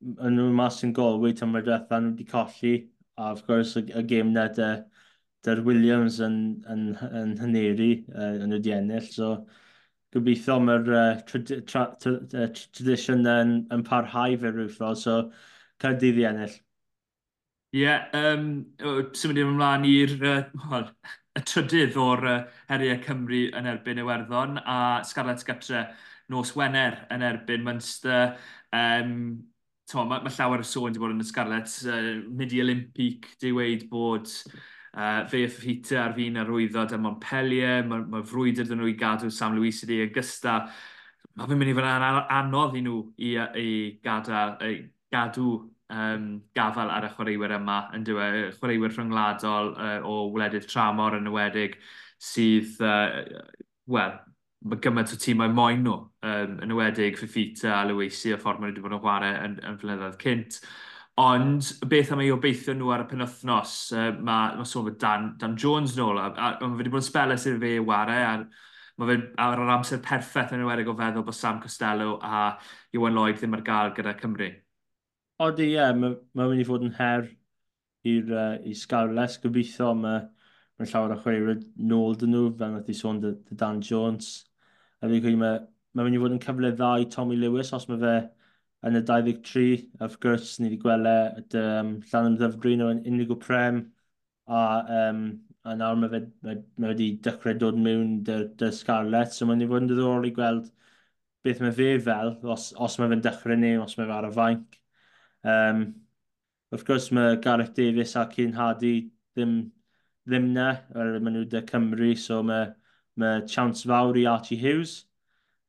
yn 0.00 0.38
nhw'n 0.38 0.56
mas 0.56 0.80
yn 0.86 0.94
golwyd 0.96 1.42
am 1.44 1.58
y 1.58 1.64
diwethaf, 1.66 2.00
nhw 2.00 2.14
wedi 2.14 2.28
colli, 2.30 2.74
a 3.20 3.34
of 3.34 3.44
course, 3.44 3.76
y, 3.76 3.84
y 3.92 4.04
gêm 4.08 4.32
nad 4.32 4.56
uh, 4.64 4.78
Dy'r 5.46 5.62
Williams 5.64 6.18
yn, 6.24 6.36
yn, 6.68 6.88
yn 7.16 7.36
hyneri 7.40 7.92
uh, 8.12 8.34
yn 8.44 8.56
y 8.56 8.60
diennill, 8.64 9.06
so 9.08 9.30
gobeithio 10.12 10.58
mae'r 10.60 10.90
uh, 10.92 11.12
tradition 12.74 13.24
yn, 13.30 13.54
yn 13.72 13.84
parhau 13.86 14.36
fe 14.40 14.52
rhywbeth. 14.52 14.98
so 15.00 15.22
Cardydd 15.80 16.20
i 16.20 16.26
ennill. 16.28 16.58
Ie, 17.70 17.84
yeah, 17.84 18.08
um, 18.18 18.48
symud 19.16 19.38
ymlaen 19.40 19.86
i'r 19.86 20.16
uh, 20.26 20.80
y 21.38 21.42
trydydd 21.46 21.96
o'r 22.02 22.24
uh, 22.26 22.38
heriau 22.72 22.98
Cymru 23.04 23.44
yn 23.56 23.68
erbyn 23.70 24.00
Iwerddon 24.02 24.58
a 24.60 24.78
Scarlett 25.06 25.46
Gatre 25.46 25.84
nos 26.30 26.52
Wener 26.58 27.04
yn 27.14 27.24
erbyn 27.26 27.64
Munster. 27.66 28.34
Um, 28.74 29.14
Mae 29.90 30.20
ma 30.22 30.30
llawer 30.30 30.62
o 30.62 30.66
sôn 30.66 30.84
wedi 30.86 31.00
bod 31.02 31.16
yn 31.16 31.22
y 31.24 31.26
Scarlett, 31.26 31.72
uh, 31.90 32.20
midi 32.38 32.60
Olympic, 32.62 33.32
di 33.42 33.50
weid 33.54 33.88
bod 33.90 34.28
Uh, 34.90 35.22
fe 35.30 35.44
y 35.46 35.50
ffita 35.50 36.00
ar 36.02 36.14
fi'n 36.16 36.40
arwyddo 36.42 36.82
y 36.90 36.98
Montpellier, 36.98 37.84
mae 37.86 38.06
ma 38.10 38.22
frwydr 38.26 38.66
dyn 38.66 38.80
nhw 38.82 38.88
i 38.90 38.96
gadw 38.98 39.30
Sam 39.30 39.54
Lewis 39.54 39.84
ydi 39.86 40.00
Augusta. 40.06 40.64
Mae 41.38 41.46
fe'n 41.46 41.60
mynd 41.60 41.70
i 41.70 41.76
fod 41.76 41.86
yn 41.86 42.06
anodd 42.40 42.74
i 42.74 42.82
nhw 42.82 42.96
i, 43.22 43.36
i, 43.38 43.68
gada, 44.02 44.40
i 44.66 44.80
gadw 45.14 45.52
um, 45.90 46.26
gafel 46.56 46.90
ar 46.90 47.06
y 47.06 47.12
chwaraewyr 47.14 47.54
yma, 47.58 47.78
yn 47.96 48.06
dweud, 48.06 48.56
chwaraewyr 48.58 48.96
rhyngwladol 48.96 49.72
uh, 49.76 49.96
o 50.06 50.18
wledydd 50.34 50.68
tramor 50.70 51.18
yn 51.18 51.30
ywedig, 51.30 51.78
sydd, 52.20 52.76
uh, 52.82 53.46
wel, 53.90 54.18
mae 54.66 54.82
gymaint 54.84 55.14
o 55.14 55.18
tîmau 55.20 55.54
moyn 55.54 55.82
nhw, 55.86 55.96
um, 56.26 56.60
yn 56.66 56.74
ywedig 56.76 57.18
Fifita 57.20 57.78
a 57.78 57.84
Lewisi, 57.88 58.34
y 58.34 58.38
ffordd 58.40 58.62
maen 58.62 58.74
nhw 58.74 58.80
wedi 58.80 58.86
bod 58.86 58.98
yn 58.98 59.04
chwarae 59.06 59.34
yn, 59.46 59.58
yn 59.70 59.78
flynyddoedd 59.80 60.20
cynt. 60.22 60.60
Ond 61.20 61.66
beth 61.90 62.12
am 62.14 62.22
ei 62.24 62.30
obeithio 62.32 62.72
nhw 62.72 62.92
ar 62.94 63.02
y 63.04 63.06
penwthnos, 63.10 63.74
uh, 63.92 64.08
mae 64.24 64.56
ma 64.56 64.64
sôn 64.64 64.86
fod 64.86 64.98
Dan, 65.02 65.32
Dan 65.40 65.56
Jones 65.58 65.92
nôl, 65.98 66.16
a, 66.16 66.30
a, 66.32 66.50
a 66.56 66.68
mae 66.68 66.78
wedi 66.78 66.92
bod 66.94 67.02
yn 67.02 67.08
speles 67.10 67.44
i'r 67.50 67.58
fe 67.60 67.74
ware, 67.84 68.16
a 68.24 69.00
mae 69.00 69.10
fe 69.10 69.16
ar 69.44 69.60
yr 69.60 69.72
amser 69.74 70.00
perffaith 70.04 70.54
yn 70.56 70.64
ywedig 70.64 70.88
o 70.88 70.94
feddwl 70.96 71.26
bod 71.26 71.36
Sam 71.36 71.60
Costello 71.60 72.14
a 72.24 72.54
Iwan 72.96 73.18
Lloyd 73.18 73.40
ddim 73.40 73.58
ar 73.58 73.64
gael 73.66 73.92
gyda 73.98 74.16
Cymru. 74.22 74.48
Odi, 75.44 75.70
ie, 75.70 75.76
yeah, 75.76 75.92
mae 75.96 76.16
ma 76.36 76.48
wedi 76.48 76.64
fod 76.68 76.88
yn 76.88 76.96
her 76.98 77.28
i'r 78.08 78.32
uh, 78.32 78.56
i 78.64 78.74
Scarles. 78.76 79.38
Gobeithio 79.44 79.92
mae 79.98 80.24
ma 80.80 80.88
llawer 80.88 81.16
o 81.16 81.20
chwaraewyr 81.20 81.62
nôl 81.90 82.16
dyn 82.20 82.32
nhw, 82.36 82.46
fel 82.56 82.76
nath 82.78 82.88
i 82.92 82.96
sôn 82.96 83.20
dy, 83.20 83.36
dy 83.48 83.56
Dan 83.60 83.80
Jones. 83.84 84.32
A 85.00 85.08
fi 85.08 85.20
gweithio, 85.20 85.40
mae 85.44 85.64
ma 85.96 86.06
wedi 86.06 86.20
fod 86.22 86.36
yn 86.36 86.44
cyfle 86.44 86.72
dda 86.76 86.94
i 87.02 87.08
Tommy 87.12 87.36
Lewis, 87.40 87.72
os 87.76 87.88
mae 87.90 88.00
fe 88.04 88.18
yn 88.88 88.96
y 88.96 89.02
23, 89.06 89.84
of 90.06 90.16
gwrs, 90.22 90.56
ni 90.60 90.70
wedi 90.70 90.80
gweld 90.80 91.08
e 91.10 91.16
y 91.42 91.62
um, 91.62 91.94
Llan 92.10 92.30
Ymddyfgryn 92.32 92.84
o'n 92.86 93.02
unrhyw 93.10 93.38
prem, 93.42 93.82
a 94.48 94.60
um, 95.00 95.24
a 95.68 95.74
nawr 95.76 95.96
mae, 96.00 96.10
fe, 96.12 96.20
mae, 96.46 96.60
mae 96.80 96.92
wedi 96.94 97.08
dechrau 97.24 97.56
dod 97.60 97.80
mewn 97.86 98.20
dy, 98.24 98.36
dy 98.60 98.70
Scarlett, 98.72 99.34
so 99.36 99.48
mae'n 99.48 99.64
i 99.64 99.68
fod 99.68 99.84
yn 99.84 99.90
ddiddorol 99.90 100.28
i 100.28 100.32
gweld 100.36 100.70
beth 101.44 101.60
mae 101.64 101.74
fe 101.76 101.90
fel, 102.04 102.32
os, 102.54 102.70
os 102.86 102.96
mae 103.00 103.10
fe'n 103.12 103.24
dechrau 103.24 103.58
neu, 103.60 103.82
os 103.84 103.96
mae 103.98 104.08
fe 104.08 104.16
ar 104.16 104.28
y 104.28 104.32
fainc. 104.36 104.78
Um, 105.54 105.82
of 106.72 106.84
gwrs, 106.88 107.10
mae 107.16 107.36
Gareth 107.44 107.74
Davies 107.76 108.16
a 108.16 108.26
Cyn 108.32 108.56
Hardy 108.56 108.94
ddim, 109.36 109.54
ddim 110.28 110.48
na, 110.56 110.70
er, 110.94 111.18
maen 111.18 111.36
nhw 111.36 111.44
dy 111.52 111.62
Cymru, 111.68 112.14
so 112.24 112.40
mae, 112.46 112.70
mae 113.20 113.44
chance 113.48 113.84
fawr 113.88 114.16
i 114.20 114.26
Archie 114.32 114.60
Hughes. 114.60 114.96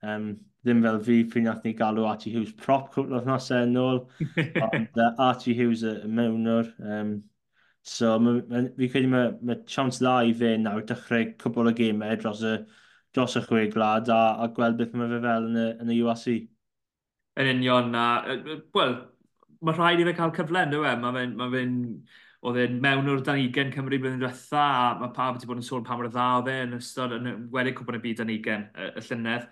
Um, 0.03 0.33
ddim 0.61 0.83
fel 0.85 0.99
fi, 1.05 1.17
pryd 1.25 1.45
nath 1.47 1.65
ni 1.65 1.73
galw 1.77 2.05
Archie 2.09 2.33
Hughes 2.35 2.53
prop 2.57 2.91
cwpl 2.93 3.17
o'r 3.17 3.27
nosau 3.27 3.65
yn 3.65 3.79
ôl, 3.81 4.01
ond 4.67 5.01
uh, 5.01 5.09
Archie 5.27 5.55
Hughes 5.57 5.83
y 5.87 5.95
mewnwr. 6.19 6.69
Um, 6.81 7.15
so 7.81 8.13
ma, 8.21 8.35
ma, 8.49 8.63
fi 8.77 8.89
credu 8.93 9.09
mae 9.09 9.31
ma 9.41 9.57
chance 9.75 10.01
dda 10.03 10.19
i 10.29 10.35
fe 10.37 10.53
nawr 10.61 10.85
dechrau 10.89 11.31
cwbl 11.41 11.71
o 11.71 11.75
gemau 11.77 12.17
dros 12.21 12.43
y, 12.45 12.55
dros 13.15 13.37
y 13.39 13.45
chwe 13.47 13.67
glad 13.73 14.11
a, 14.13 14.21
a 14.45 14.49
gweld 14.55 14.77
beth 14.79 14.93
mae 14.97 15.09
fe 15.15 15.21
fel 15.25 15.49
yn 15.49 15.61
y, 15.61 15.69
yn 15.85 15.93
y 15.95 16.01
UAC. 16.05 16.27
Yn 17.41 17.53
union, 17.55 17.95
a, 17.97 18.07
wel, 18.75 18.97
mae 19.65 19.77
rhaid 19.77 20.03
i 20.03 20.09
fe 20.09 20.17
cael 20.17 20.35
cyfle, 20.37 20.67
ynddo 20.67 20.83
e? 20.85 20.97
Mae 21.05 21.17
fe'n... 21.19 21.39
Ma 21.39 21.53
fe 21.55 21.65
oedd 22.41 22.57
e'n 22.57 22.79
mewn 22.81 23.09
o'r 23.11 23.19
Danigen 23.25 23.69
Cymru 23.73 23.99
blwyddyn 24.01 24.21
diwetha, 24.21 24.61
a 24.61 24.85
mae 24.97 25.11
pawb 25.13 25.35
wedi 25.35 25.49
bod 25.49 25.59
yn 25.61 25.65
sôn 25.65 25.83
pa 25.85 25.97
mor 25.97 26.07
dda 26.09 26.23
oedd 26.39 26.49
e 26.49 26.55
yn 26.65 26.73
ystod 26.79 27.13
yn 27.13 27.27
wedi 27.53 27.73
cwpan 27.77 27.99
y 27.99 28.01
byd 28.05 28.21
Danigen, 28.23 28.63
y, 28.73 28.87
y 28.97 29.03
llynedd. 29.05 29.45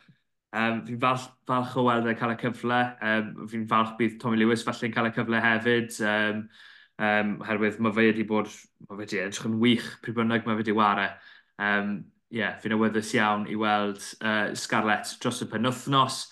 Um, 0.50 0.82
fi'n 0.88 0.98
falch, 1.02 1.28
falch 1.48 1.76
o 1.78 1.86
weld 1.86 2.10
e 2.10 2.16
cael 2.18 2.34
y 2.34 2.40
cyfle. 2.42 2.80
Um, 3.06 3.32
fi'n 3.52 3.68
falch 3.70 3.96
bydd 4.00 4.20
Tommy 4.22 4.40
Lewis 4.42 4.66
falle'n 4.66 4.94
cael 4.96 5.10
y 5.12 5.14
cyfle 5.18 5.42
hefyd. 5.44 5.98
Um, 6.10 6.44
um, 7.00 7.36
herwydd 7.48 7.80
mae 7.84 7.96
fe 7.96 8.08
wedi 8.10 8.28
bod, 8.28 8.50
mae 8.88 8.96
fe 8.96 9.04
wedi 9.04 9.22
edrych 9.24 9.50
yn 9.50 9.60
wych 9.62 9.90
pryd 10.04 10.18
bynnag 10.18 10.48
mae 10.48 10.58
fe 10.58 10.64
wedi 10.64 10.78
ware. 10.78 11.10
Um, 11.62 11.94
yeah, 12.34 12.58
fi'n 12.62 12.76
awyddus 12.78 13.14
iawn 13.18 13.48
i 13.50 13.58
weld 13.60 14.02
uh, 14.22 14.54
Scarlett 14.58 15.16
dros 15.22 15.44
y 15.46 15.50
penwthnos. 15.52 16.24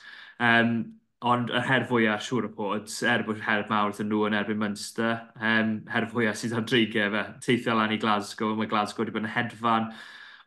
Um, 0.44 0.80
ond 1.26 1.50
yr 1.50 1.64
her 1.66 1.86
fwyaf 1.90 2.22
siŵr 2.22 2.46
o 2.46 2.52
bod, 2.54 2.92
er 3.10 3.24
bod 3.26 3.40
her 3.42 3.64
mawr 3.72 3.96
yn 4.04 4.10
nhw 4.12 4.28
yn 4.28 4.36
erbyn 4.38 4.60
Munster, 4.62 5.24
um, 5.42 5.80
her 5.90 6.06
fwyaf 6.12 6.38
sydd 6.38 6.54
ar 6.60 6.66
dreigau 6.70 7.10
fe, 7.16 7.24
teithio 7.42 7.74
lan 7.78 7.96
i 7.96 7.98
Glasgow, 8.02 8.54
mae 8.58 8.70
Glasgow 8.70 9.02
wedi 9.02 9.16
bod 9.16 9.26
yn 9.26 9.34
hedfan, 9.34 9.90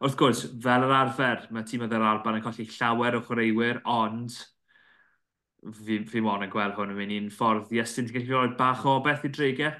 Wrth 0.00 0.16
gwrs, 0.16 0.46
fel 0.64 0.86
yr 0.86 0.94
arfer, 0.96 1.42
mae 1.52 1.66
tîm 1.68 1.82
fel 1.84 2.02
Alban 2.08 2.38
yn 2.38 2.44
colli 2.44 2.64
llawer 2.72 3.18
o 3.18 3.20
chwaraewyr, 3.26 3.82
ond 3.84 4.32
fi, 5.76 5.98
fi 6.08 6.22
mon 6.24 6.46
yn 6.46 6.52
gweld 6.52 6.78
hwn 6.78 6.94
yn 6.94 6.96
mynd 6.96 7.14
i'n 7.16 7.26
ffordd 7.34 7.74
i 7.74 7.82
Iestyn 7.82 8.06
ti'n 8.08 8.16
gallu 8.16 8.38
rhoi 8.38 8.54
bach 8.56 8.86
o 8.88 8.94
beth 9.04 9.26
i 9.28 9.30
dreigau? 9.36 9.74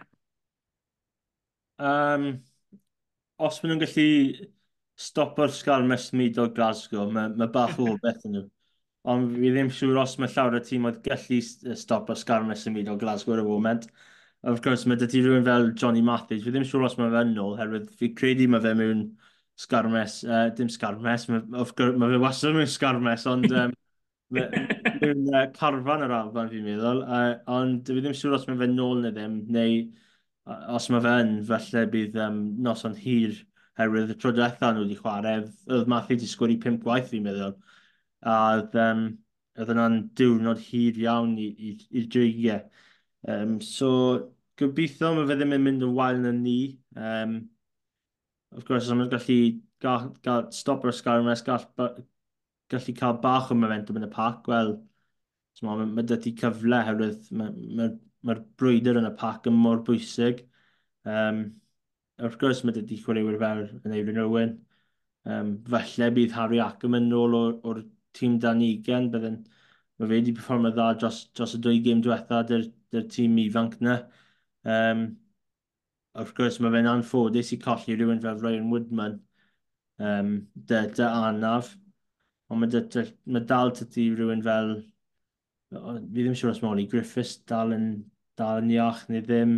Um, 1.91 2.27
os 3.41 3.63
maen 3.63 3.73
nhw'n 3.73 3.81
gallu 3.87 4.51
stopo'r 5.07 5.55
sgal 5.57 5.89
mes 5.89 6.11
o 6.13 6.47
Glasgow, 6.59 7.09
mae, 7.17 7.33
mae 7.41 7.49
bach 7.57 7.81
o 7.81 7.89
beth 8.05 8.29
yn 8.29 8.37
nhw. 8.37 8.45
Ond 9.09 9.33
fi 9.39 9.55
ddim 9.55 9.73
siŵr 9.73 10.03
os 10.03 10.19
mae 10.21 10.35
llawer 10.35 10.59
o 10.59 10.63
tîm 10.69 10.85
oedd 10.91 11.01
gallu 11.09 11.41
stopo'r 11.87 12.21
sgal 12.21 12.45
mes 12.51 12.67
o 12.69 12.99
Glasgow 13.01 13.39
ar 13.39 13.43
y 13.47 13.49
foment. 13.49 13.89
Of 14.45 14.61
course, 14.61 14.85
mae 14.85 15.01
dydy 15.01 15.25
rhywun 15.25 15.49
fel 15.49 15.73
Johnny 15.73 16.05
Matthews, 16.05 16.45
fi 16.45 16.53
ddim 16.53 16.69
siŵr 16.69 16.87
os 16.91 17.01
mae 17.01 17.17
fe'n 17.17 17.35
nôl, 17.41 17.57
herwydd 17.57 17.89
fi 17.97 18.13
credu 18.21 18.53
mae 18.53 18.61
fe 18.69 18.77
mewn... 18.77 19.05
Mwyn 19.09 19.30
sgarmes, 19.59 20.21
uh, 20.25 20.49
dim 20.57 20.71
sgarmes, 20.73 21.27
mae 21.29 21.43
ma 21.51 21.65
fe 22.13 22.21
wastad 22.23 22.57
mewn 22.57 22.71
sgarmes, 22.71 23.27
ond 23.31 23.51
um, 23.51 23.75
mewn 24.37 25.27
uh, 25.35 25.47
carfan 25.57 26.07
yr 26.07 26.15
alban 26.17 26.51
fi'n 26.53 26.67
meddwl, 26.67 27.03
uh, 27.05 27.35
ond 27.59 27.91
fi 27.91 28.01
ddim 28.01 28.17
siŵr 28.17 28.39
os 28.39 28.47
mae 28.49 28.61
fe 28.63 28.71
nôl 28.71 29.03
neu 29.05 29.15
ddim, 29.17 29.41
neu 29.57 29.81
os 30.77 30.89
mae 30.91 31.05
fe 31.05 31.17
yn, 31.25 31.33
felly 31.47 31.87
bydd 31.93 32.21
um, 32.25 32.41
noson 32.65 32.97
hir 32.99 33.37
herwydd 33.81 34.13
y 34.15 34.17
tro 34.21 34.33
diwetha 34.35 34.73
nhw 34.73 34.85
wedi 34.85 34.99
chwarae, 34.99 35.45
oedd 35.71 35.91
Matthew 35.91 36.17
wedi 36.17 36.31
sgwri 36.31 36.57
pimp 36.63 36.85
gwaith 36.85 37.11
fi'n 37.13 37.27
meddwl. 37.27 37.55
A 38.29 38.37
um, 38.85 39.05
oedd 39.61 39.73
yna'n 39.75 40.01
diwrnod 40.19 40.61
hir 40.65 40.99
iawn 41.05 41.37
i'r 41.41 42.09
dreigiau. 42.13 42.61
Um, 43.29 43.59
so, 43.65 43.91
gobeithio 44.61 45.15
mae 45.17 45.29
fe 45.29 45.37
ddim 45.39 45.57
yn 45.57 45.65
mynd 45.67 45.87
yn 45.87 45.97
wael 45.97 46.21
na 46.25 46.33
ni. 46.37 46.59
Um, 46.97 47.41
of 48.57 48.65
course, 48.69 48.85
os 48.87 48.93
ymwneud 48.95 49.13
gallu 49.15 49.39
gael, 49.85 50.11
gael 50.27 50.47
stop 50.55 50.85
o'r 50.85 50.97
sgar 50.97 51.23
ymwneud 51.23 51.45
gall, 51.47 51.67
gallu 52.73 52.95
cael 53.01 53.19
bach 53.25 53.51
o 53.53 53.59
momentum 53.59 54.01
yn 54.01 54.09
y 54.09 54.13
pac, 54.15 54.49
wel, 54.51 54.77
mae 55.67 55.87
ma 55.87 56.05
dy 56.07 56.17
ti 56.25 56.33
cyfle 56.41 56.81
herwydd 56.87 57.31
mae'r 57.37 57.55
ma, 57.55 57.89
ma, 57.89 57.89
ma 58.31 58.37
brwydr 58.61 59.01
yn 59.01 59.09
y 59.11 59.15
pac 59.21 59.49
yn 59.51 59.59
mor 59.59 59.83
bwysig. 59.87 60.45
Um, 61.05 61.45
of 62.19 62.37
course, 62.41 62.65
mae 62.65 62.77
dydy 62.77 62.99
chwaraewyr 63.01 63.39
fel 63.41 63.65
yn 63.81 63.97
Eirin 63.97 64.21
Owen. 64.25 64.59
Um, 65.29 65.57
falle 65.69 66.11
bydd 66.17 66.37
Harry 66.37 66.61
Ackham 66.65 66.97
yn 66.97 67.11
ôl 67.17 67.37
o'r 67.41 67.83
tîm 68.17 68.39
dan 68.43 68.63
20, 68.65 69.11
bydden 69.13 69.41
mae 70.01 70.09
fe 70.09 70.15
wedi 70.15 70.35
performio 70.37 70.73
dda 70.75 70.87
dros, 71.01 71.19
dros 71.37 71.57
y 71.59 71.61
dwy 71.65 71.81
gêm 71.85 72.01
diwetha 72.05 72.41
dy'r 72.49 73.09
tîm 73.15 73.37
ifanc 73.43 73.77
na. 73.85 73.99
Um, 74.65 75.05
wrth 76.19 76.33
gwrs 76.37 76.59
mae 76.61 76.73
fe'n 76.75 76.89
anffodus 76.91 77.53
i 77.55 77.59
colli 77.63 77.97
rhywun 77.97 78.23
fel 78.23 78.41
Ryan 78.43 78.71
Woodman 78.73 79.19
um, 80.01 80.33
dy, 80.55 80.81
dy 80.97 81.07
anaf. 81.07 81.75
Ond 82.51 82.63
mae, 82.63 82.71
dy, 82.73 82.83
dy, 82.91 83.05
mae 83.31 83.45
dal 83.47 83.71
tydi 83.77 84.09
rhywun 84.15 84.43
fel, 84.47 84.73
fi 85.71 86.25
ddim 86.25 86.35
siŵr 86.39 86.55
os 86.55 86.63
mae 86.63 86.73
Oli 86.73 86.87
Griffiths 86.91 87.37
dal 87.51 87.75
yn, 87.77 87.87
dal 88.41 88.65
yn 88.65 88.73
iach 88.75 89.05
neu 89.11 89.23
ddim. 89.27 89.55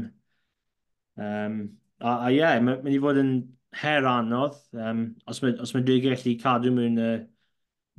Um, 1.16 1.58
a, 2.00 2.18
a 2.26 2.30
ie, 2.30 2.40
yeah, 2.40 2.58
mae'n 2.60 2.82
mynd 2.84 2.96
i 2.96 3.00
fod 3.02 3.20
yn 3.22 3.32
her 3.80 4.08
anodd. 4.08 4.58
Um, 4.76 5.04
os 5.30 5.40
mae, 5.44 5.56
os 5.64 5.72
mae 5.76 5.86
dwi'n 5.88 6.04
gallu 6.04 6.36
cadw 6.42 6.72
mewn 6.74 7.00
y, 7.00 7.10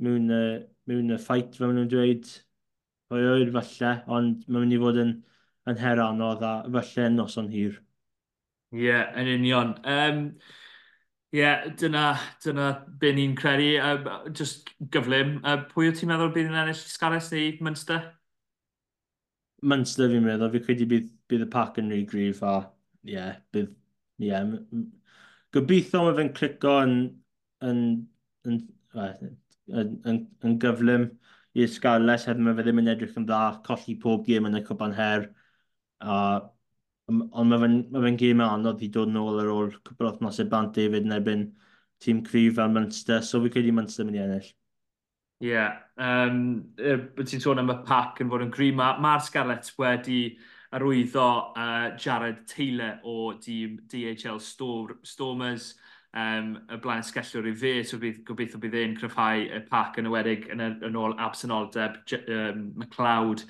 mewn 0.06 0.30
y, 0.34 0.44
mewn 0.90 1.16
y 1.16 1.20
ffait 1.22 1.58
fel 1.58 1.70
maen 1.72 1.80
nhw'n 1.82 1.94
dweud, 1.94 2.30
o'i 3.14 3.26
oed 3.32 3.54
falle, 3.56 3.96
ond 4.18 4.46
mae'n 4.48 4.66
mynd 4.66 4.78
i 4.78 4.82
fod 4.84 5.02
yn, 5.06 5.16
yn 5.72 5.82
her 5.82 6.02
anodd 6.06 6.46
a 6.46 6.54
falle 6.78 7.10
yn 7.10 7.18
noson 7.22 7.50
hir. 7.54 7.82
Ie, 8.74 8.88
yeah, 8.88 9.14
yn 9.22 9.30
union. 9.30 9.76
Um, 9.86 10.22
Ie, 11.34 11.40
yeah, 11.40 11.68
dyna, 11.78 12.08
dyna 12.44 12.68
be 13.02 13.12
ni'n 13.14 13.36
credu. 13.38 13.70
Uh, 13.82 14.30
just 14.34 14.70
gyflym, 14.94 15.40
uh, 15.46 15.60
pwy 15.70 15.88
wyt 15.90 16.02
ti'n 16.02 16.10
meddwl 16.10 16.34
bydd 16.34 16.50
yn 16.52 16.58
ennill 16.62 16.78
Scaris 16.78 17.32
neu 17.34 17.52
Munster? 17.66 18.04
Munster 19.72 20.10
fi'n 20.12 20.26
meddwl, 20.26 20.52
fi 20.54 20.62
credu 20.66 20.88
bydd, 20.90 21.08
bydd 21.32 21.46
y 21.46 21.50
pac 21.54 21.80
yn 21.82 21.90
rhy 21.94 22.04
grif 22.10 22.42
a 22.46 22.56
ie, 22.62 23.16
yeah, 23.16 23.38
bydd, 23.56 23.72
ie. 24.22 24.30
Yeah, 24.30 24.84
gobeithio 25.54 26.04
mae 26.08 26.18
fe'n 26.18 26.34
clico 26.38 26.74
yn, 26.84 26.96
yn, 27.70 27.82
yn, 28.50 28.60
yn, 28.98 29.36
yn, 29.70 29.94
yn, 30.10 30.20
yn 30.46 30.58
gyflym 30.62 31.08
i'r 31.54 31.70
Scarlets, 31.70 32.26
hefyd 32.30 32.42
mae 32.46 32.58
fe 32.58 32.66
ddim 32.66 32.82
yn 32.82 32.92
edrych 32.94 33.18
yn 33.22 33.30
dda, 33.30 33.42
colli 33.68 33.96
pob 34.02 34.26
gêm 34.28 34.50
yn 34.50 34.58
y 34.58 34.64
cwpan 34.66 34.98
her. 34.98 35.30
A 36.02 36.18
ond 37.12 37.50
mae 37.50 37.60
fe'n 37.60 37.78
ma 37.92 38.02
fe 38.06 38.12
gêm 38.22 38.42
anodd 38.46 38.84
i 38.86 38.90
dod 38.98 39.12
nôl 39.12 39.42
ar 39.42 39.52
ôl 39.52 39.72
cwbl 39.84 40.12
othnosau 40.14 40.50
bant 40.52 40.76
David 40.76 41.08
yn 41.08 41.16
erbyn 41.18 41.46
tîm 42.04 42.24
cryf 42.26 42.58
fel 42.60 42.72
Munster, 42.72 43.22
so 43.22 43.42
fi 43.44 43.52
credu 43.52 43.74
Munster 43.76 44.08
mynd 44.08 44.20
i 44.20 44.24
ennill. 44.24 44.50
Ie, 45.44 45.50
yeah, 45.50 45.80
um, 46.00 46.38
e, 46.80 46.96
ti'n 47.20 47.42
sôn 47.44 47.60
am 47.60 47.72
y 47.74 47.78
pac 47.88 48.22
yn 48.24 48.30
fod 48.32 48.46
yn 48.46 48.52
gry, 48.54 48.70
mae'r 48.72 49.00
ma, 49.04 49.16
ma 49.18 49.24
Scarlett 49.24 49.72
wedi 49.80 50.38
arwyddo 50.74 51.26
uh, 51.60 51.90
Jared 52.00 52.46
Taylor 52.48 53.02
o 53.04 53.34
dîm 53.44 53.82
DHL 53.92 54.40
Stor 54.42 54.96
Stormers 55.04 55.74
um, 56.16 56.56
y 56.72 56.80
blaen 56.82 57.04
sgellwr 57.06 57.52
i 57.52 57.54
fe, 57.58 57.74
so 57.84 58.00
bydd, 58.02 58.24
gobeithio 58.28 58.62
bydd 58.64 58.80
e'n 58.80 58.96
cryfhau 58.98 59.44
y 59.44 59.62
pac 59.70 60.00
yn 60.02 60.10
ywedig 60.10 60.48
yn, 60.54 60.64
yn 60.64 60.98
ôl 61.00 61.18
absenoldeb 61.22 62.00
um, 62.24 62.66
McLeod 62.80 63.46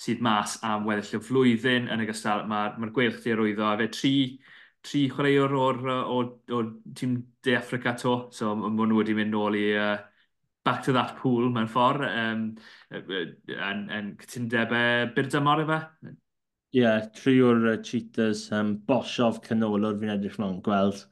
sydd 0.00 0.20
mas 0.24 0.58
am 0.66 0.84
weddill 0.88 1.18
y 1.18 1.22
flwyddyn 1.24 1.88
yn 1.92 2.02
y 2.04 2.08
gystal. 2.08 2.44
Mae'r 2.48 2.76
ma, 2.76 2.86
ma 2.86 2.92
gweilch 2.94 3.22
di 3.24 3.32
arwyddo 3.32 3.64
a 3.68 3.76
fe 3.80 3.88
tri, 3.94 4.12
tri 4.86 5.06
chwaraewr 5.12 5.56
o'r, 5.60 5.80
o, 5.94 6.18
o, 6.52 6.60
tîm 6.96 7.16
De 7.44 7.56
Africa 7.56 7.94
to, 7.98 8.16
so 8.34 8.52
mae 8.58 8.74
nhw 8.76 9.00
wedi 9.00 9.16
mynd 9.16 9.34
nôl 9.34 9.56
i 9.58 9.66
uh, 9.80 9.96
back 10.66 10.82
to 10.82 10.92
that 10.92 11.16
pool 11.20 11.48
mewn 11.54 11.68
ffordd, 11.70 12.04
um, 12.10 12.46
yn, 12.92 13.82
yn 13.96 14.14
cytundebau 14.22 15.12
byrdymor 15.16 15.62
efo. 15.64 15.80
Ie, 16.06 16.82
yeah, 16.82 17.06
tri 17.16 17.38
o'r 17.46 17.70
uh, 17.72 17.76
cheaters, 17.86 18.48
um, 18.52 18.74
Bosov 18.88 19.40
canolor 19.44 19.96
fi'n 20.00 20.12
edrych 20.16 20.40
mewn 20.42 20.58
gweld, 20.66 21.04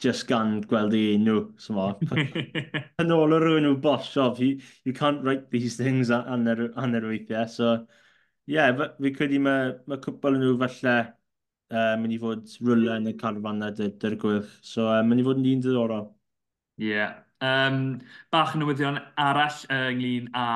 just 0.00 0.28
gan 0.30 0.60
gweld 0.70 0.94
ei 0.96 1.16
enw, 1.18 1.40
so 1.60 1.74
mo. 1.76 1.90
canolor 3.00 3.44
rhywun 3.44 3.66
nhw 3.66 3.80
Bosov, 3.82 4.38
you, 4.40 4.60
you 4.86 4.94
can't 4.96 5.26
write 5.26 5.50
these 5.50 5.76
things 5.76 6.14
anner, 6.14 6.70
anner 6.78 7.02
weithiau, 7.10 7.50
so 7.50 7.74
Ie, 8.48 8.56
yeah, 8.56 8.86
fi 9.00 9.12
credu 9.14 9.40
mae, 9.42 9.74
mae 9.90 10.00
cwpl 10.02 10.38
nhw 10.40 10.54
falle 10.60 10.94
uh, 11.70 11.96
mynd 12.00 12.14
i 12.14 12.20
fod 12.22 12.54
rwle 12.64 12.96
yn 12.96 13.10
y 13.10 13.16
carfanna 13.18 13.70
dy'r 13.76 14.16
gwych. 14.20 14.54
So 14.66 14.88
uh, 14.90 15.02
mynd 15.06 15.22
i 15.22 15.26
fod 15.26 15.42
yn 15.42 15.50
un 15.54 15.66
diddorol. 15.66 16.06
Ie. 16.80 16.94
Yeah. 16.94 17.18
Um, 17.40 18.02
bach 18.28 18.50
yn 18.52 18.60
newyddion 18.60 18.98
arall 19.16 19.62
uh, 19.72 19.86
ynglyn 19.88 20.26
â 20.36 20.46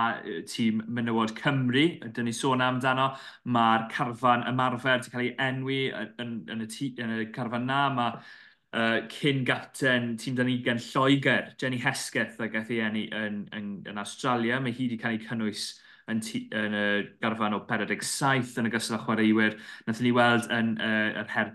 tîm 0.51 0.83
Menywod 0.97 1.33
Cymru. 1.39 1.85
Dyna 2.05 2.27
ni 2.27 2.35
sôn 2.37 2.65
amdano. 2.65 3.13
Mae'r 3.57 3.87
carfan 3.93 4.45
ymarfer 4.51 4.99
wedi 4.99 5.13
cael 5.15 5.25
ei 5.25 5.31
enwi 5.47 5.79
yn, 5.89 6.11
yn, 6.21 6.35
yn, 6.53 6.67
y, 6.67 6.69
tî, 6.69 6.91
yn 7.01 7.15
y 7.23 7.31
carfan 7.33 7.65
na. 7.71 7.79
Mae 7.95 8.19
uh, 8.19 8.99
cyn 9.15 9.47
gapten 9.49 10.13
tîm 10.21 10.37
dan 10.37 10.53
ugen 10.53 10.83
Lloegr, 10.91 11.55
Jenny 11.61 11.81
Hesketh, 11.81 12.37
a 12.41 12.51
gath 12.53 12.75
ei 12.75 12.83
enni 12.85 13.07
yn, 13.17 13.47
yn, 13.57 13.73
yn 13.89 14.05
Australia. 14.05 14.61
Mae 14.61 14.77
hi 14.77 14.91
wedi 14.91 15.01
cael 15.01 15.17
ei 15.17 15.25
cynnwys 15.25 15.71
yn, 16.11 16.21
yn 16.55 16.77
y 16.79 16.85
garfan 17.23 17.57
o 17.57 17.63
47 17.69 18.59
yn 18.61 18.69
y 18.69 18.73
ogystal 18.73 18.99
â 18.99 19.03
chwaraewyr. 19.05 19.57
Nath 19.87 20.03
ni 20.05 20.13
weld 20.15 20.49
yn 20.53 20.75
uh, 20.77 21.23
yr 21.23 21.31
Her 21.33 21.51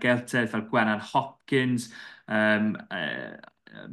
fel 0.50 0.66
Gwenan 0.70 1.02
Hopkins, 1.12 1.90
um, 2.28 2.76
uh, 2.90 3.36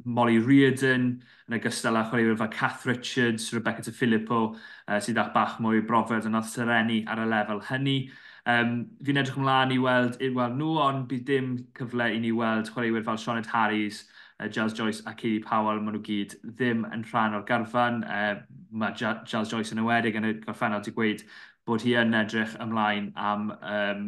Molly 0.03 0.39
Reardon, 0.41 1.09
yn 1.47 1.57
ogystal 1.59 1.99
â 1.99 2.05
chwaraewyr 2.09 2.39
fel 2.39 2.53
Kath 2.53 2.85
Richards, 2.89 3.51
Rebecca 3.53 3.85
De 3.85 3.93
Filippo, 3.93 4.55
uh, 4.87 4.99
sydd 5.03 5.21
â 5.21 5.29
bach 5.35 5.59
mwy 5.63 5.83
brofed 5.85 6.25
yn 6.29 6.37
oedd 6.39 6.53
tereni 6.53 7.03
ar 7.07 7.21
y 7.23 7.29
lefel 7.29 7.61
hynny. 7.69 7.99
Um, 8.47 8.77
fi'n 9.03 9.19
edrych 9.19 9.37
ymlaen 9.37 9.73
i 9.75 9.81
weld, 9.83 10.21
i 10.23 10.31
weld 10.33 10.55
nhw, 10.55 10.77
ond 10.79 11.07
bydd 11.11 11.25
dim 11.27 11.55
cyfle 11.77 12.13
i 12.15 12.21
ni 12.23 12.31
weld 12.35 12.71
chwaraewyr 12.71 13.03
fel 13.03 13.19
Sionet 13.19 13.49
Harris, 13.51 14.05
Giles 14.45 14.73
Joyce 14.77 15.01
a 15.05 15.13
Katie 15.13 15.41
Powell, 15.41 15.81
maen 15.81 15.97
nhw 15.97 16.03
gyd 16.05 16.37
ddim 16.45 16.85
yn 16.93 17.05
rhan 17.09 17.37
o'r 17.37 17.45
garfan. 17.47 18.03
Uh, 18.05 18.41
mae 18.71 18.93
Giles 18.97 19.51
Joyce 19.51 19.73
yn 19.73 19.81
ywedig 19.81 20.19
yn 20.19 20.29
y 20.29 20.33
gorffennol 20.43 20.83
wedi 20.83 20.93
gweud 20.95 21.23
bod 21.67 21.83
hi 21.83 21.95
yn 21.99 22.15
edrych 22.15 22.53
ymlaen 22.63 23.11
am 23.17 23.49
um, 23.57 24.03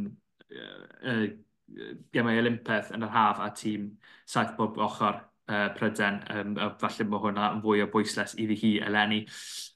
uh, 0.53 0.83
uh, 1.13 1.25
gemau 2.13 2.37
Olympeth 2.43 2.93
yn 2.95 3.05
yr 3.05 3.15
haf 3.15 3.41
a 3.43 3.49
tîm 3.57 3.89
saith 4.29 4.55
bob 4.57 4.77
ochr 4.77 5.17
uh, 5.49 5.69
Pryden. 5.75 6.21
Um, 6.29 6.53
a 6.61 6.69
falle 6.79 7.07
mae 7.09 7.23
hwnna 7.25 7.49
yn 7.55 7.63
fwy 7.65 7.83
o 7.83 7.89
bwysles 7.91 8.37
iddi 8.39 8.57
hi 8.61 8.71
eleni. 8.85 9.23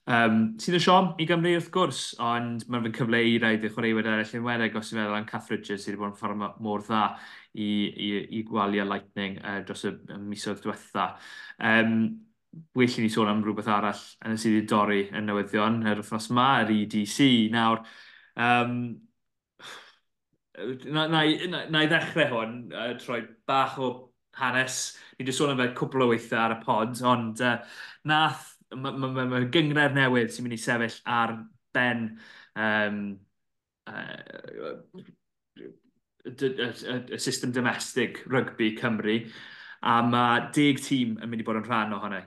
Um, 0.04 0.40
sydd 0.60 0.78
yn 0.78 0.84
siom 0.84 1.12
i 1.18 1.26
Gymru 1.28 1.54
wrth 1.56 1.70
gwrs, 1.74 2.02
ond 2.22 2.66
mae'n 2.68 2.86
fy 2.86 2.94
cyfle 2.98 3.22
i 3.24 3.38
rhaid 3.40 3.64
i 3.64 3.72
chwaraewyr 3.72 4.10
eraill 4.12 4.36
yn 4.38 4.46
wedig 4.46 4.76
os 4.78 4.92
i'n 4.92 5.00
meddwl 5.00 5.18
am 5.18 5.28
Cath 5.28 5.50
Richards 5.52 5.86
sydd 5.86 5.96
wedi 5.96 6.02
bod 6.02 6.12
yn 6.12 6.18
ffordd 6.20 6.62
mor 6.64 6.84
dda 6.84 7.04
i, 7.54 7.70
i, 8.06 8.10
i 8.38 8.42
gwalio 8.48 8.84
Lightning 8.88 9.38
uh, 9.40 9.60
dros 9.66 9.84
y 9.88 9.94
misoedd 10.18 10.62
diwetha. 10.64 11.08
Um, 11.58 11.98
well 12.74 12.98
i 12.98 13.02
ni 13.02 13.10
sôn 13.10 13.30
am 13.30 13.42
rhywbeth 13.42 13.70
arall 13.70 14.02
yn 14.24 14.36
y 14.36 14.40
sydd 14.40 14.56
wedi 14.56 14.68
dorri 14.70 15.00
yn 15.10 15.26
newyddion 15.28 15.80
yr 15.90 16.02
wythnos 16.02 16.30
yma, 16.32 16.48
yr 16.64 16.72
EDC. 16.74 17.18
Nawr, 17.54 17.82
um, 18.38 18.76
na, 20.84 21.06
na, 21.10 21.22
na, 21.50 21.64
na 21.70 21.84
i 21.84 21.90
ddechrau 21.90 22.30
hwn, 22.34 22.58
uh, 22.74 22.92
troi 23.02 23.22
bach 23.48 23.78
o 23.82 23.90
hanes. 24.38 24.78
Ni 25.16 25.24
wedi 25.24 25.36
sôn 25.36 25.54
am 25.54 25.62
fe 25.62 25.70
cwbl 25.78 26.06
o 26.06 26.10
weithiau 26.12 26.42
ar 26.44 26.56
y 26.56 26.60
pod, 26.64 27.02
ond 27.10 27.42
uh, 27.44 27.56
nath, 28.10 28.52
mae 28.74 28.94
ma, 28.98 29.10
ma, 29.18 29.26
ma 29.30 29.42
gyngred 29.54 29.94
newydd 29.98 30.32
sy'n 30.34 30.46
mynd 30.46 30.58
i 30.58 30.62
sefyll 30.62 31.00
ar 31.18 31.36
ben 31.74 32.06
um, 32.54 33.04
uh, 33.90 35.04
y 36.24 37.18
system 37.18 37.52
domestig 37.52 38.22
rygbi 38.30 38.74
Cymru, 38.78 39.18
a 39.84 39.98
mae 40.02 40.46
deg 40.56 40.80
tîm 40.80 41.18
yn 41.20 41.28
mynd 41.28 41.44
i 41.44 41.46
bod 41.46 41.60
yn 41.60 41.66
rhan 41.68 41.92
ohono. 41.96 42.22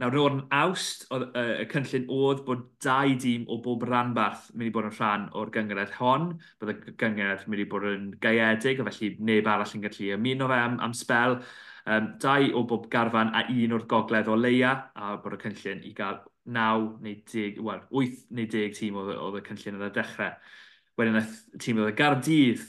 Nawr, 0.00 0.14
o'r 0.22 0.36
awst, 0.56 1.04
y 1.12 1.66
cynllun 1.70 2.06
oedd 2.16 2.40
bod 2.46 2.62
dau 2.82 3.12
dîm 3.20 3.44
o 3.52 3.58
bob 3.62 3.82
ranbarth 3.84 4.46
yn 4.50 4.62
mynd 4.62 4.70
i 4.70 4.74
bod 4.74 4.88
yn 4.88 4.94
rhan 4.96 5.26
o'r 5.36 5.50
gyngred 5.52 5.92
hon. 5.98 6.30
Bydd 6.62 6.72
y 6.72 6.94
gyngred 7.02 7.44
yn 7.44 7.52
mynd 7.52 7.64
i 7.64 7.66
bod 7.74 7.86
yn 7.90 8.06
gaeedig, 8.22 8.80
a 8.80 8.86
felly 8.88 9.12
neb 9.20 9.50
arall 9.52 9.76
yn 9.76 9.84
gallu 9.84 10.08
ymuno 10.16 10.48
fe 10.48 10.58
am, 10.62 10.78
am 10.86 10.96
spel. 10.96 11.36
Um, 11.84 12.12
dau 12.22 12.48
o 12.56 12.64
bob 12.70 12.86
garfan 12.90 13.34
a 13.36 13.44
un 13.52 13.76
o'r 13.76 13.86
gogledd 13.90 14.30
o 14.32 14.38
leia, 14.38 14.72
a 14.94 15.16
bod 15.22 15.36
y 15.36 15.42
cynllun 15.44 15.84
i 15.84 15.92
gael 15.98 16.22
9 16.46 17.02
neu 17.04 17.18
10, 17.28 17.60
wel, 17.62 17.82
8 17.90 18.26
neu 18.38 18.48
10 18.56 18.78
tîm 18.78 18.98
oedd, 19.02 19.40
y 19.42 19.44
cynllun 19.50 19.80
yn 19.80 19.88
y 19.90 19.92
dechrau. 19.98 20.54
Wedyn 20.98 21.20
y 21.20 21.26
tîm 21.60 21.82
oedd 21.82 21.92
y 21.92 21.98
Gardydd 21.98 22.64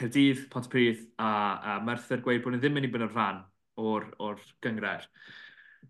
Cerdydd, 0.00 0.46
Pontypridd 0.52 1.04
a, 1.20 1.30
a 1.60 1.78
Merthyr 1.84 2.22
gweud 2.24 2.42
bod 2.44 2.54
nhw 2.54 2.62
ddim 2.62 2.72
yn 2.72 2.80
mynd 2.80 2.88
i 2.88 2.92
bod 2.94 3.04
yn 3.04 3.12
rhan 3.12 3.42
o'r, 3.80 4.06
or 4.22 4.40
gyngred. 4.64 5.06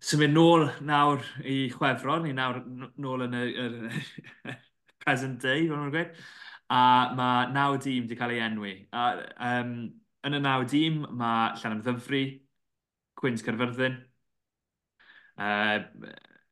Symud 0.01 0.33
nôl 0.33 0.67
nawr 0.87 1.23
i 1.47 1.69
Chwefron, 1.71 2.27
i 2.27 2.35
nawr 2.35 2.61
nôl 3.01 3.25
yn 3.27 3.37
y, 3.37 3.43
y 3.51 4.55
present 5.03 5.41
day, 5.43 5.67
fel 5.67 5.77
nhw'n 5.77 5.93
gweud, 5.93 6.21
a 6.71 6.81
mae 7.17 7.49
naw 7.55 7.75
dîm 7.81 8.05
wedi 8.05 8.17
cael 8.19 8.35
ei 8.35 8.43
enwi. 8.45 8.73
A, 8.95 9.07
um, 9.51 9.75
yn 10.27 10.37
y 10.37 10.41
naw 10.43 10.65
dîm 10.67 11.03
mae 11.19 11.55
Llanam 11.61 11.83
Ddyfri, 11.85 12.23
Cwyns 13.19 13.43
Cerfyrddin, 13.45 13.99
uh, 15.37 15.79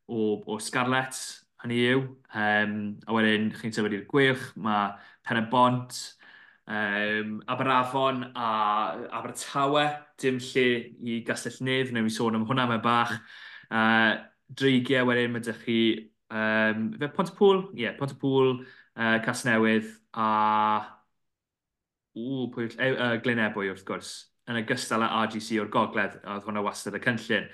o, 0.08 0.30
o 0.46 0.60
Scarlett, 0.64 1.20
hynny 1.64 1.82
yw. 1.90 2.06
Um, 2.36 2.78
a 3.08 3.16
wedyn, 3.16 3.52
chi'n 3.60 3.76
sefyd 3.76 3.98
i'r 4.00 4.08
gwych, 4.12 4.50
mae 4.60 4.94
Pen 5.28 5.42
y 5.42 5.46
Bont, 5.52 6.00
Um, 6.70 7.42
Aberafon 7.48 8.32
a 8.36 9.10
Abertawe, 9.18 9.86
dim 10.22 10.38
lle 10.38 10.66
i 11.02 11.16
Gastell 11.26 11.58
Nef, 11.66 11.90
neu 11.90 12.06
i 12.06 12.12
sôn 12.14 12.38
am 12.38 12.46
hwnna 12.46 12.68
mae 12.70 12.82
bach. 12.84 13.16
Uh, 13.74 14.20
dreigiau 14.54 15.08
wedyn 15.10 15.34
mae 15.34 15.42
ydych 15.42 15.64
chi, 15.64 15.80
um, 16.30 16.84
fe 17.02 17.10
Pontypool, 17.16 17.64
Ie, 17.74 17.88
yeah, 17.88 17.96
Pontypool, 17.98 18.60
uh, 18.94 19.18
Casnewydd 19.26 19.90
a 20.14 20.28
Ww, 22.14 22.46
pwy, 22.54 22.68
e, 22.76 22.90
uh, 22.92 23.16
Glynebwy 23.24 23.72
wrth 23.72 23.86
gwrs, 23.88 24.12
yn 24.50 24.60
ogystal 24.62 25.06
â 25.06 25.10
RGC 25.24 25.58
o'r 25.64 25.72
gogledd, 25.74 26.20
a 26.22 26.36
oedd 26.36 26.46
hwnna 26.46 26.64
wastad 26.66 26.98
y 26.98 27.02
cynllun. 27.02 27.50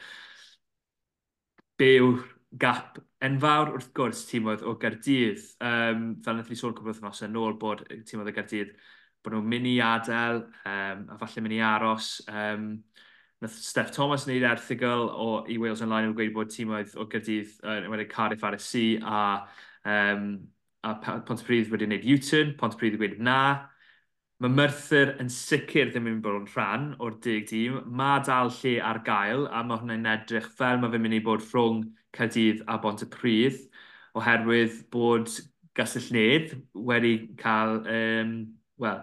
Be 1.79 1.89
yw'r 2.01 2.19
gap 2.59 2.99
enfawr 3.23 3.71
wrth 3.77 3.93
gwrs 3.95 4.25
tîmoedd 4.27 4.63
o 4.67 4.75
Gerdydd. 4.79 5.39
Um, 5.63 6.05
fel 6.23 6.35
wnaethon 6.35 6.51
ni 6.51 6.59
sôn 6.59 6.75
cwbl 6.75 6.91
wythnos 6.91 7.23
yn 7.27 7.39
ôl 7.39 7.55
bod 7.63 7.83
tîmoedd 8.07 8.31
o 8.31 8.35
Gerdydd 8.35 8.75
bod 9.25 9.35
nhw'n 9.35 9.49
mynd 9.51 9.69
i 9.69 9.75
adael 9.83 10.43
um, 10.69 11.05
a 11.11 11.17
falle 11.19 11.43
mynd 11.43 11.57
i 11.57 11.61
aros. 11.65 12.09
Um, 12.29 12.67
nath 13.43 13.57
Steph 13.59 13.91
Thomas 13.95 14.25
wneud 14.27 14.45
erthigol 14.47 15.09
o 15.11 15.29
i 15.51 15.57
Wales 15.61 15.83
Online 15.85 16.11
yn 16.11 16.17
gweud 16.17 16.33
bod 16.35 16.51
tîmoedd 16.53 16.95
o 16.95 17.07
Gyrdydd 17.11 17.55
uh, 17.65 17.79
wedi 17.91 18.07
Cardiff 18.11 18.45
ar 18.47 18.57
y 18.57 18.61
si 18.63 18.85
a, 19.01 19.21
um, 19.83 20.27
a 20.85 20.95
Pontypridd 21.27 21.71
wedi 21.73 21.89
wneud 21.89 22.05
U-turn, 22.15 22.53
Pontypridd 22.59 22.99
wedi 22.99 23.15
gweud 23.15 23.25
na. 23.27 23.39
Mae 24.43 24.51
Merthyr 24.51 25.13
yn 25.23 25.29
sicr 25.31 25.91
ddim 25.91 26.09
yn 26.11 26.21
bod 26.23 26.41
yn 26.41 26.47
rhan 26.51 26.87
o'r 26.99 27.17
dig 27.23 27.45
dîm. 27.49 27.81
Mae 27.87 28.23
dal 28.27 28.51
lle 28.57 28.77
ar 28.83 28.99
gael 29.07 29.45
a 29.47 29.61
mae 29.63 29.79
hwnna'n 29.79 30.09
edrych 30.11 30.49
fel 30.59 30.81
mae 30.81 30.91
fe'n 30.91 31.05
mynd 31.05 31.19
i 31.19 31.23
bod 31.23 31.45
rhwng 31.53 31.85
Cadydd 32.15 32.63
a 32.71 32.77
Bont 32.83 33.03
y 33.03 33.07
Prydd 33.11 33.61
oherwydd 34.15 34.81
bod 34.91 35.31
gysylltiad 35.75 36.53
wedi 36.87 37.15
cael, 37.39 37.81
um, 37.91 38.35
wel, 38.79 39.01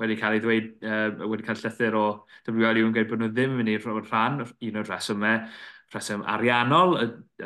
wedi 0.00 0.16
cael 0.20 0.38
ei 0.38 0.42
ddweud, 0.42 0.72
uh, 0.84 1.28
wedi 1.30 1.46
cael 1.46 1.60
llythyr 1.60 1.96
o 1.98 2.04
WLU 2.48 2.88
yn 2.88 2.94
gweud 2.96 3.10
bod 3.10 3.22
nhw 3.22 3.30
ddim 3.32 3.54
yn 3.54 3.60
mynd 3.60 3.72
ei 3.72 3.78
rhan, 3.82 4.42
un 4.42 4.80
o'r 4.80 4.90
rheswmau, 4.90 5.46
rheswm 5.94 6.26
ariannol, 6.34 6.96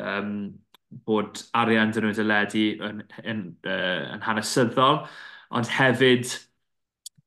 um, 0.01 0.35
bod 1.05 1.43
arian 1.57 1.93
dyn 1.93 2.07
nhw'n 2.07 2.17
dyledu 2.17 2.67
yn, 2.89 3.01
yn, 3.23 3.41
uh, 3.69 4.05
yn 4.15 4.23
hanesyddol, 4.25 5.03
ond 5.55 5.73
hefyd 5.77 6.31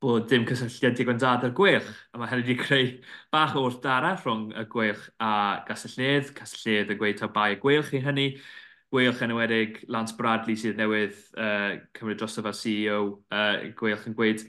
bod 0.03 0.27
dim 0.31 0.43
cysylltiad 0.49 0.97
digon 0.99 1.21
dad 1.23 1.45
ar 1.47 1.53
gwych, 1.55 1.87
A 2.11 2.19
mae 2.19 2.31
hynny 2.33 2.43
wedi 2.43 2.57
creu 2.59 2.89
bach 3.31 3.55
o 3.55 3.63
wrthdara 3.69 4.17
rhwng 4.17 4.51
y 4.59 4.65
gwych 4.73 5.05
a 5.23 5.63
gasellydd. 5.69 6.33
Casellydd 6.35 6.91
yn 6.91 6.99
gweud 6.99 7.21
taw 7.21 7.31
bai 7.31 7.53
y 7.55 7.61
gwych 7.63 7.93
i 7.95 8.03
hynny. 8.03 8.27
Gwelch 8.93 9.23
yn 9.25 9.33
ywedig 9.33 9.79
Lance 9.89 10.13
Bradley 10.19 10.59
sydd 10.61 10.77
newydd 10.77 11.15
uh, 11.41 11.79
cymryd 11.97 12.19
drosto 12.21 12.43
fel 12.45 12.57
CEO, 12.59 12.99
uh, 13.33 13.71
Gwelch 13.79 14.05
yn 14.11 14.17
gweud 14.19 14.43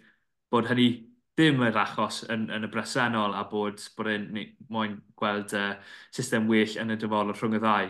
bod 0.53 0.69
hynny 0.69 0.87
ddim 1.33 1.63
yr 1.65 1.77
achos 1.81 2.21
yn, 2.29 2.45
yn 2.53 2.67
y 2.67 2.69
bresennol 2.73 3.33
a 3.33 3.43
bod, 3.49 3.81
bod 3.97 4.09
e'n 4.11 4.27
moyn 4.73 4.99
gweld 5.17 5.53
uh, 5.57 5.71
system 6.13 6.45
well 6.51 6.75
yn 6.83 6.93
y 6.93 6.97
dyfodol 7.01 7.33
rhwng 7.33 7.57
y 7.57 7.61
ddau. 7.63 7.89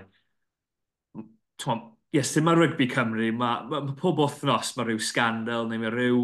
Tom, 1.63 1.81
yes, 2.15 2.31
dim 2.35 2.47
mae 2.47 2.57
rygbi 2.57 2.87
Cymru, 2.91 3.31
mae, 3.35 3.65
ma, 3.69 3.81
ma 3.87 3.95
pob 3.99 4.21
wythnos 4.23 4.73
mae 4.77 4.87
rhyw 4.87 5.01
scandal 5.03 5.67
neu 5.69 5.81
mae 5.81 5.91
rhyw 5.93 6.21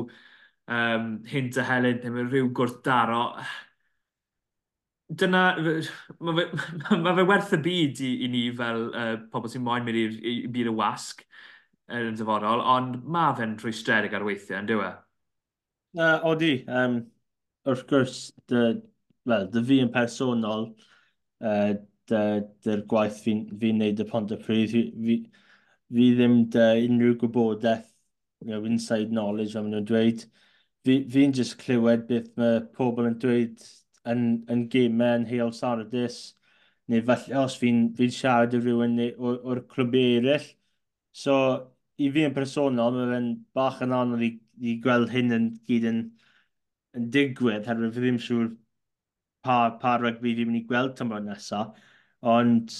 um, 0.77 1.09
hint 1.27 1.59
a 1.59 1.65
helen 1.67 1.99
neu 2.03 2.15
mae 2.15 2.27
rhyw 2.29 2.53
gwrthdaro. 2.55 3.23
Dyna, 5.19 5.43
mae 6.21 6.35
fe, 6.39 6.47
ma 7.03 7.15
fe 7.17 7.27
werth 7.33 7.53
y 7.57 7.61
byd 7.67 8.01
i, 8.05 8.13
i 8.25 8.31
ni 8.31 8.45
fel 8.55 8.87
e, 8.93 9.03
uh, 9.03 9.19
pobl 9.33 9.51
sy'n 9.51 9.65
moyn 9.65 9.83
mynd 9.87 9.99
i'r 10.05 10.49
byd 10.55 10.71
y 10.71 10.75
wasg 10.79 11.25
yn 11.99 12.15
dyfodol, 12.15 12.61
ond 12.77 12.99
mae 13.09 13.35
fe'n 13.39 13.57
rhwystredig 13.59 14.13
ar 14.15 14.27
weithiau, 14.27 14.61
yn 14.61 14.69
dweud? 14.69 15.08
Na, 15.93 16.21
odi. 16.23 16.65
Um, 16.67 16.99
wrth 17.67 17.85
gwrs, 17.89 18.17
dy, 18.49 18.63
well, 19.29 19.47
dy 19.53 19.63
fi 19.65 19.79
yn 19.83 19.91
personol, 19.93 20.67
uh, 21.41 21.73
dy'r 22.09 22.83
gwaith 22.89 23.19
fi'n 23.25 23.43
fi 23.61 23.71
wneud 23.73 24.01
y 24.01 24.05
pont 24.09 24.33
y 24.33 24.37
pryd, 24.41 24.73
fi, 24.73 24.83
fi 25.05 25.17
fi 25.89 26.07
ddim 26.17 26.35
dy 26.53 26.65
unrhyw 26.85 27.15
gwybodaeth, 27.21 27.87
you 28.41 28.51
know, 28.51 28.63
inside 28.69 29.11
knowledge, 29.11 29.53
fel 29.53 29.65
maen 29.65 29.75
nhw'n 29.77 29.87
dweud. 29.89 30.25
Fi'n 30.85 31.07
fi 31.13 31.25
just 31.39 31.57
clywed 31.61 32.05
beth 32.09 32.29
mae 32.39 32.59
pobl 32.77 33.09
yn 33.09 33.17
dweud 33.21 33.65
yn, 34.13 34.23
yn 34.53 34.67
gemau 34.73 35.17
yn 35.19 35.25
heol 35.29 35.53
Sardis, 35.57 36.19
neu 36.89 37.01
falle 37.09 37.41
os 37.41 37.57
fi'n 37.61 37.81
fi 37.97 38.09
siarad 38.13 38.53
i 38.57 38.61
rhywun 38.61 38.97
o'r 39.17 39.63
clwbiau 39.73 40.19
eraill. 40.21 40.47
So, 41.23 41.35
i 41.99 42.09
fi 42.13 42.25
yn 42.29 42.37
personol, 42.37 42.93
mae 42.95 43.09
fe'n 43.15 43.31
bach 43.57 43.81
yn 43.85 43.95
anodd 43.97 44.25
i 44.25 44.31
i 44.59 44.75
gweld 44.83 45.11
hyn 45.13 45.35
yn 45.35 45.49
gyd 45.69 45.87
yn, 45.91 46.01
yn 46.97 47.09
digwydd, 47.15 47.67
herwydd 47.69 47.95
fi 47.95 48.03
ddim 48.03 48.19
siŵr 48.25 48.49
pa, 49.45 49.57
pa 49.81 49.97
rygbi 50.01 50.35
fi'n 50.37 50.49
mynd 50.49 50.61
i 50.61 50.65
gweld 50.71 50.95
tymor 50.99 51.23
nesaf, 51.25 51.75
ond 52.35 52.73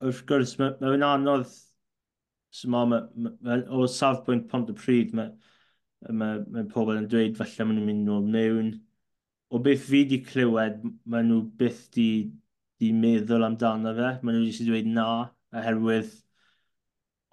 wrth 0.00 0.22
gwrs 0.28 0.56
mae'n 0.60 0.78
ma, 0.80 0.94
ma 0.96 1.12
anodd 1.14 1.48
so, 2.50 2.68
ma, 2.68 2.84
ma, 2.88 3.00
ma, 3.14 3.58
o 3.76 3.86
safbwynt 3.86 4.48
pont 4.50 4.70
y 4.72 4.76
pryd 4.76 5.14
mae 5.16 5.30
ma, 6.08 6.30
ma 6.54 6.64
pobl 6.74 6.98
yn 6.98 7.08
dweud 7.12 7.36
falle 7.38 7.66
maen 7.66 7.78
nhw'n 7.78 7.90
mynd 7.90 8.08
nôl 8.08 8.30
mewn. 8.36 8.70
O 9.50 9.58
beth 9.62 9.84
fi 9.86 10.00
wedi 10.04 10.20
clywed, 10.26 10.80
maen 11.10 11.28
nhw 11.30 11.42
byth 11.60 11.84
di, 11.96 12.08
di 12.80 12.92
meddwl 12.96 13.46
amdano 13.46 13.92
fe. 13.98 14.12
Maen 14.22 14.38
nhw 14.38 14.46
wedi 14.46 14.68
dweud 14.68 14.90
na, 14.96 15.06
oherwydd 15.60 16.12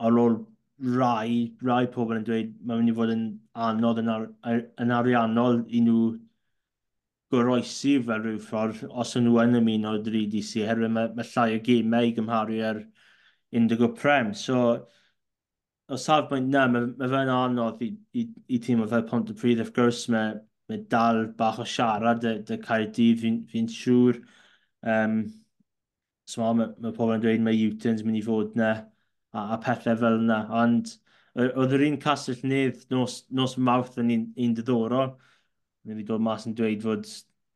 ar 0.07 0.19
ôl 0.23 0.37
rai, 0.80 1.55
rai 1.65 1.88
pobl 1.93 2.17
yn 2.19 2.25
dweud 2.28 2.53
mae'n 2.61 2.82
mynd 2.82 2.91
i 2.93 2.95
fod 2.97 3.11
yn 3.13 3.25
anodd 3.67 4.01
yn, 4.03 4.09
ar, 4.13 4.28
yn 4.84 4.93
ariannol 4.93 5.63
i 5.67 5.82
nhw 5.82 6.01
goroesi 7.34 7.95
fel 8.07 8.21
rhyw 8.23 8.38
ffordd 8.43 8.84
os 9.03 9.15
yn 9.19 9.25
nhw 9.28 9.39
yn 9.43 9.59
ymuno 9.59 9.95
3DC 10.05 10.67
herwydd 10.67 10.93
mae, 10.95 11.09
mae 11.17 11.32
llai 11.32 11.57
o 11.57 11.63
gemau 11.65 12.07
i 12.07 12.13
gymharu 12.15 12.61
ar 12.69 12.84
Indigo 13.57 13.89
Prem. 13.95 14.34
So, 14.34 14.61
o 15.89 15.97
safbwynt 16.03 16.51
na, 16.51 16.67
mae, 16.71 16.88
mae 16.99 17.11
fe'n 17.11 17.32
anodd 17.34 17.82
i, 17.84 17.89
i, 18.21 18.28
i 18.55 18.59
tîm 18.63 18.84
o 18.84 18.88
fel 18.91 19.05
Pont 19.09 19.32
y 19.32 19.36
Pryd. 19.41 19.63
Of 19.63 19.73
gwrs, 19.75 20.05
mae, 20.13 20.36
mae 20.69 20.84
dal 20.91 21.23
bach 21.39 21.61
o 21.63 21.67
siarad 21.67 22.28
y, 22.28 22.36
dy 22.47 22.59
Caerdydd, 22.63 23.23
fi'n 23.23 23.41
fi, 23.51 23.63
siŵr. 23.73 24.21
Um, 24.95 25.19
so, 26.28 26.43
mae, 26.59 26.71
mae 26.84 26.95
pobl 26.95 27.15
yn 27.15 27.23
dweud 27.23 27.43
mae 27.43 27.59
Utens 27.69 28.03
mynd 28.05 28.21
i 28.21 28.25
fod 28.28 28.55
na 28.59 28.73
a, 29.38 29.43
a 29.55 29.59
pethau 29.63 29.97
fel 30.01 30.19
yna. 30.23 30.39
Ond 30.63 30.95
oedd 31.38 31.75
yr 31.77 31.85
un 31.88 31.97
castell 32.01 32.43
nedd 32.49 32.85
nos, 32.93 33.21
nos 33.29 33.57
mawrth 33.61 33.99
yn 34.01 34.13
un, 34.15 34.27
un 34.45 34.55
diddorol. 34.57 35.11
Nid 35.85 35.95
wedi 35.95 36.07
dod 36.07 36.23
mas 36.25 36.47
yn 36.49 36.55
dweud 36.57 36.83
fod, 36.85 37.05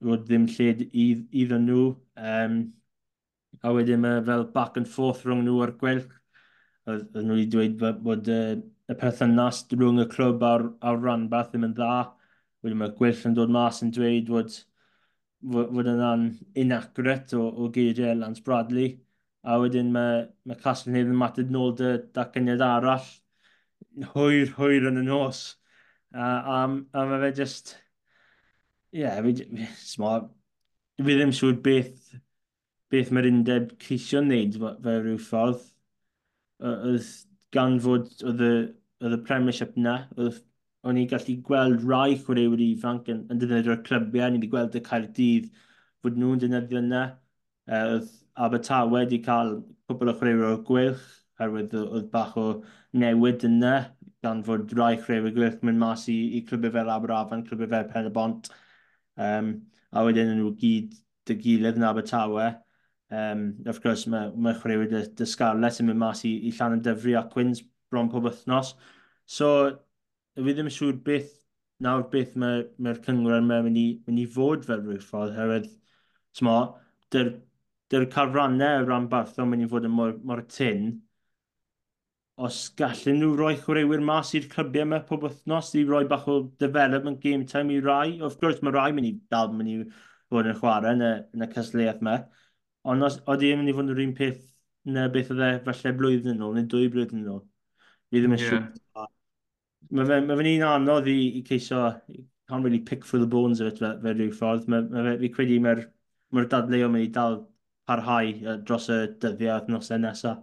fod 0.06 0.26
ddim 0.28 0.48
lle 0.54 0.70
iddyn 0.78 1.66
nhw. 1.68 1.88
Um, 2.22 2.62
a 3.66 3.74
wedyn 3.76 4.02
mae 4.04 4.22
fel 4.28 4.46
back 4.54 4.78
and 4.80 4.90
forth 4.90 5.26
rhwng 5.26 5.44
nhw 5.46 5.58
ar 5.66 5.76
gwelch. 5.82 6.14
Oedd, 6.90 7.10
nhw 7.18 7.38
wedi 7.38 7.50
dweud 7.56 7.78
bod, 7.82 8.02
bod 8.06 8.32
uh, 8.32 8.56
y 8.92 8.98
perthynas 9.02 9.64
rhwng 9.74 10.02
y 10.04 10.08
clwb 10.14 10.46
a'r, 10.46 10.68
ar 10.88 11.02
ranbarth 11.02 11.52
ddim 11.54 11.70
yn 11.70 11.78
dda. 11.78 11.96
Wedyn 12.62 12.82
mae 12.84 12.94
gwelch 12.98 13.26
yn 13.30 13.38
dod 13.38 13.54
mas 13.54 13.82
yn 13.86 13.94
dweud 13.96 14.30
fod, 14.30 14.58
fod, 15.42 15.72
fod 15.74 15.90
yna'n 15.96 16.28
inaccurate 16.64 17.38
o, 17.38 17.48
o 17.50 17.72
geiriau 17.74 18.20
Lance 18.22 18.46
Bradley 18.46 19.00
a 19.44 19.58
wedyn 19.62 19.92
mae, 19.94 20.26
mae 20.46 20.60
Castell 20.62 20.94
Nedd 20.96 21.10
yn 21.10 21.18
matod 21.18 21.52
nôl 21.54 21.74
dy 21.78 21.96
dacyniad 22.16 22.62
arall 22.66 23.08
hwyr, 24.14 24.52
hwyr 24.58 24.90
yn 24.92 25.02
y 25.02 25.06
nos. 25.08 25.42
a, 26.14 26.28
a, 26.28 26.60
a 26.68 27.06
mae 27.08 27.24
fe 27.26 27.32
just... 27.42 27.76
Ie, 28.92 29.06
yeah, 29.06 29.22
fi, 29.24 29.32
fi 31.00 31.16
ddim 31.16 31.32
siŵr 31.36 31.58
beth, 31.64 32.12
beth 32.92 33.12
mae'r 33.16 33.30
undeb 33.30 33.70
ceisio 33.80 34.20
wneud 34.20 34.58
fe 34.60 34.96
rhyw 34.98 35.20
ffordd. 35.30 35.62
Oedd 36.68 37.12
gan 37.56 37.80
fod 37.84 38.12
oedd 38.28 38.44
y, 38.44 38.54
oedd 39.02 39.16
y 39.16 39.22
premiership 39.28 39.78
na, 39.80 39.96
oedd 40.18 40.42
o'n 40.88 41.00
i'n 41.00 41.08
gallu 41.10 41.38
gweld 41.48 41.86
rai 41.88 42.18
chwaraewyr 42.20 42.62
ifanc 42.66 43.10
yn, 43.14 43.24
yn 43.32 43.40
defnyddio'r 43.42 43.84
clybiau, 43.88 44.34
ni 44.34 44.42
wedi 44.42 44.52
gweld 44.52 44.78
y 44.78 44.84
Caerdydd 44.86 45.50
fod 46.04 46.20
nhw'n 46.20 46.42
defnyddio 46.42 46.82
yna. 46.82 47.06
Uh, 47.70 47.84
oedd 47.96 48.12
Abertawe 48.36 48.92
wedi 48.92 49.20
cael 49.26 49.58
cwbl 49.90 50.12
o 50.12 50.14
chwaraewyr 50.20 50.62
gwylch, 50.68 51.04
herwydd 51.42 51.74
oedd 51.80 52.08
bach 52.14 52.38
o 52.40 52.46
newid 53.02 53.44
yna, 53.48 53.74
e, 53.82 54.12
gan 54.26 54.44
fod 54.48 54.72
rai 54.78 54.94
chwaraewyr 55.02 55.36
gwylch 55.36 55.60
mynd 55.68 55.82
mas 55.82 56.08
i, 56.12 56.18
i 56.38 56.44
clybau 56.48 56.72
fel 56.76 56.92
Aberafan, 56.94 57.44
clybau 57.48 57.70
fel 57.74 57.90
Pen 57.92 58.08
y 58.08 58.14
Bont, 58.16 58.52
um, 59.28 59.52
a 59.92 60.06
wedyn 60.08 60.32
nhw 60.38 60.54
gyd 60.62 60.96
dy 61.28 61.38
gilydd 61.44 61.82
yn 61.82 61.88
Abertawe. 61.90 62.48
Um, 63.12 63.46
of 63.68 63.82
course, 63.84 64.08
mae, 64.08 64.32
mae 64.40 64.56
chwaraewyr 64.56 64.90
dy, 64.94 65.04
dy 65.20 65.28
Scarlett 65.28 65.82
yn 65.84 65.90
mynd 65.90 66.00
mas 66.00 66.24
i, 66.28 66.32
i 66.48 66.56
Llan 66.56 66.78
y 66.78 66.82
dyfru 66.86 67.18
a 67.20 67.26
Quins 67.34 67.66
bron 67.92 68.10
pob 68.14 68.30
wythnos. 68.30 68.76
So, 69.28 69.52
fi 70.38 70.56
ddim 70.56 70.72
yn 70.72 70.76
siŵr 70.78 71.02
beth 71.04 71.34
nawr 71.84 72.06
beth 72.14 72.36
mae'r 72.40 72.68
mae, 72.80 72.98
cyngor 73.04 73.40
yma 73.42 73.60
mynd 73.66 73.80
i, 73.82 73.88
mynd 74.08 74.22
i 74.22 74.28
fod 74.30 74.68
fel 74.68 74.84
rhyw 74.86 75.02
ffordd, 75.04 75.36
herwydd, 75.36 75.72
dy'r 77.12 77.32
dy'r 77.92 78.08
carfrannau 78.12 78.84
o 78.84 78.90
ran 78.90 79.08
o'n 79.12 79.50
mynd 79.52 79.66
i 79.66 79.70
fod 79.72 79.88
yn 79.88 79.96
mor, 79.96 80.14
mor 80.28 80.44
tyn, 80.58 80.92
os 82.42 82.60
gallen 82.80 83.20
nhw 83.22 83.34
roi 83.38 83.54
chwaraewyr 83.60 84.02
mas 84.06 84.32
i'r 84.38 84.48
clybiau 84.52 84.88
yma 84.88 85.02
pob 85.08 85.26
wythnos 85.28 85.74
i 85.78 85.84
roi 85.86 86.04
bach 86.10 86.30
o 86.32 86.38
development 86.64 87.20
game 87.22 87.46
time 87.46 87.76
i 87.76 87.82
rai. 87.86 88.20
Of 88.28 88.40
course, 88.40 88.64
mae 88.64 88.74
rai 88.74 88.90
mynd 88.96 89.10
i 89.10 89.14
dal 89.34 89.52
mynd 89.54 89.74
i 89.74 89.76
fod 90.32 90.50
yn 90.50 90.58
chwarae 90.62 90.96
yn 90.96 91.06
y, 91.06 91.12
yn 91.36 91.46
y 91.46 91.50
cysleuaeth 91.52 92.02
yma. 92.02 92.16
Ond 92.92 93.08
os 93.08 93.20
oeddi 93.30 93.52
yn 93.54 93.62
mynd 93.62 93.74
i 93.74 93.78
fod 93.78 93.94
yn 93.94 94.04
un 94.08 94.16
peth 94.18 94.42
na 94.96 95.06
beth 95.14 95.30
oedd 95.36 95.46
e 95.46 95.52
falle 95.68 95.96
blwyddyn 96.00 96.34
yn 96.38 96.46
ôl, 96.48 96.58
neu 96.58 96.70
dwy 96.72 96.90
blwyddyn 96.96 97.22
yn 97.22 97.30
ôl. 97.36 97.44
Fi 98.10 98.24
ddim 98.24 98.38
yn 98.38 98.42
yeah. 98.42 98.50
siŵr. 98.56 99.08
Mae 99.92 100.08
fe'n 100.08 100.28
ma 100.30 100.38
fe 100.40 100.56
un 100.56 100.68
anodd 100.72 101.10
i, 101.12 101.20
i 101.38 101.44
ceisio, 101.46 101.84
can't 102.50 102.64
really 102.64 102.80
pick 102.80 103.06
for 103.06 103.20
the 103.20 103.28
bones 103.28 103.62
of 103.62 103.68
it 103.68 103.80
fe, 103.84 103.94
fe 104.02 104.16
rhyw 104.16 104.34
ffordd. 104.34 104.68
Mae 104.72 104.88
ma 104.88 105.06
fe, 105.12 105.18
fi 105.22 105.34
credu 105.36 105.62
mae'r 105.62 105.86
ma 106.32 106.48
dadleuon 106.56 106.96
mynd 106.96 107.10
i 107.10 107.14
dal 107.20 107.42
parhau 107.92 108.58
dros 108.64 108.90
y 108.90 109.04
dyddiau 109.20 109.60
wythnosau 109.60 110.02
nesaf. 110.02 110.42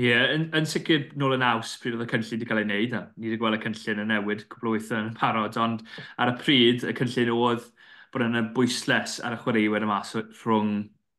Ie, 0.00 0.06
yeah, 0.08 0.30
yn, 0.32 0.46
yn 0.56 0.64
sicr 0.64 1.10
nôl 1.20 1.34
yn 1.36 1.42
aws 1.44 1.74
pryd 1.82 1.98
oedd 1.98 2.06
y 2.06 2.08
cynllun 2.08 2.30
wedi 2.32 2.46
cael 2.48 2.60
ei 2.62 2.64
wneud. 2.64 2.94
Ni 3.20 3.28
wedi 3.28 3.38
gweld 3.42 3.58
y 3.58 3.60
cynllun 3.60 4.00
yn 4.06 4.08
newid 4.08 4.46
cwbl 4.48 4.70
o 4.70 4.72
weithio 4.72 5.00
yn 5.02 5.10
parod, 5.18 5.58
ond 5.60 5.82
ar 6.16 6.32
y 6.32 6.36
pryd 6.40 6.86
y 6.88 6.94
cynllun 6.96 7.32
oedd 7.34 7.66
bod 8.12 8.24
yna 8.24 8.42
bwysles 8.56 9.18
ar 9.20 9.36
y 9.36 9.40
chwaraewyr 9.42 9.84
yma 9.84 10.00
so, 10.08 10.24
rhwng 10.40 10.72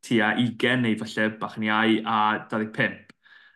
tua 0.06 0.34
20 0.40 0.82
neu 0.82 0.98
falle 1.04 1.28
bach 1.42 1.60
yn 1.60 1.68
iau 1.70 2.00
a 2.16 2.18
25. 2.50 3.14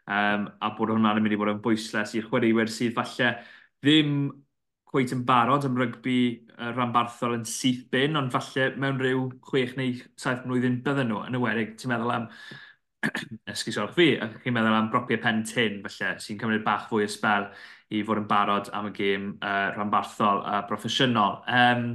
Um, 0.08 0.46
a 0.62 0.72
bod 0.78 0.94
hwnna'n 0.94 1.20
mynd 1.24 1.36
i 1.36 1.42
fod 1.42 1.52
yn 1.56 1.64
bwysles 1.66 2.14
i'r 2.16 2.30
chwaraewyr 2.30 2.70
sydd 2.72 2.94
falle 2.96 3.34
ddim 3.82 4.14
gweith 4.92 5.14
yn 5.16 5.26
barod 5.28 5.66
am 5.68 5.78
rygbi 5.80 6.20
uh, 6.56 6.72
rhanbarthol 6.72 7.36
yn 7.38 7.46
syth 7.48 7.84
bin, 7.92 8.16
ond 8.20 8.32
falle 8.34 8.70
mewn 8.80 9.02
rhyw 9.02 9.26
6 9.50 9.76
neu 9.80 9.98
7 10.24 10.48
mlynedd 10.48 10.82
bydden 10.86 11.12
nhw, 11.12 11.24
yn 11.28 11.38
y 11.38 11.42
werig. 11.44 11.76
ti'n 11.78 11.92
meddwl 11.92 12.14
am 12.16 12.30
esgusorch 13.54 13.94
fi, 13.98 14.08
a 14.22 14.30
chi'n 14.40 14.56
meddwl 14.56 14.78
am 14.78 14.90
bropiau 14.94 15.20
pen 15.24 15.44
tin, 15.48 15.82
falle, 15.86 16.14
sy'n 16.24 16.40
cymryd 16.42 16.66
bach 16.66 16.88
fwy 16.92 17.08
o 17.08 17.12
spel 17.12 17.50
i 17.92 18.02
fod 18.08 18.24
yn 18.24 18.30
barod 18.32 18.72
am 18.76 18.90
y 18.90 18.94
gêm 18.96 19.30
uh, 19.38 19.70
rhanbarthol 19.76 20.44
a 20.48 20.64
broffesiynol. 20.70 21.42
Um, 21.60 21.86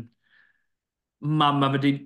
mae 1.40 1.58
ma 1.58 1.72
wedi 1.72 1.96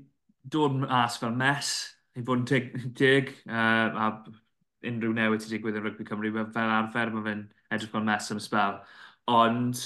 dod 0.54 0.78
mas 0.84 1.18
fel 1.20 1.34
mes, 1.36 1.74
i 2.16 2.22
fod 2.24 2.42
yn 2.42 2.48
dig, 2.48 2.72
dig 2.98 3.34
uh, 3.50 4.06
a 4.06 4.10
unrhyw 4.86 5.14
newid 5.16 5.44
i 5.46 5.52
digwydd 5.52 5.78
yn 5.80 5.86
rygbi 5.86 6.06
Cymru, 6.08 6.32
fel 6.54 6.74
arfer 6.78 7.12
mae 7.14 7.26
fe'n 7.26 7.46
edrych 7.74 7.92
fel 7.92 8.04
mes 8.06 8.30
am 8.30 8.40
y 8.40 8.44
spel. 8.44 8.76
Ond 9.34 9.80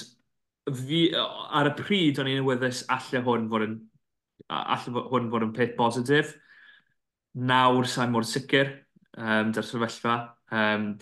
fi, 0.69 1.01
ar 1.15 1.71
y 1.71 1.73
pryd, 1.77 2.19
o'n 2.21 2.29
i'n 2.31 2.45
wyddus 2.45 2.83
allai 2.91 3.23
hwn 3.25 3.47
fod 3.51 3.65
yn, 3.67 3.79
allai 4.49 5.05
hwn 5.09 5.31
fod 5.33 5.47
yn 5.47 5.55
peth 5.55 5.75
positif. 5.79 6.35
Nawr 7.33 7.87
sa'n 7.87 8.11
mor 8.11 8.27
sicr, 8.27 8.69
um, 9.17 9.51
dy'r 9.55 9.67
sefyllfa. 9.67 10.17
Um, 10.51 10.93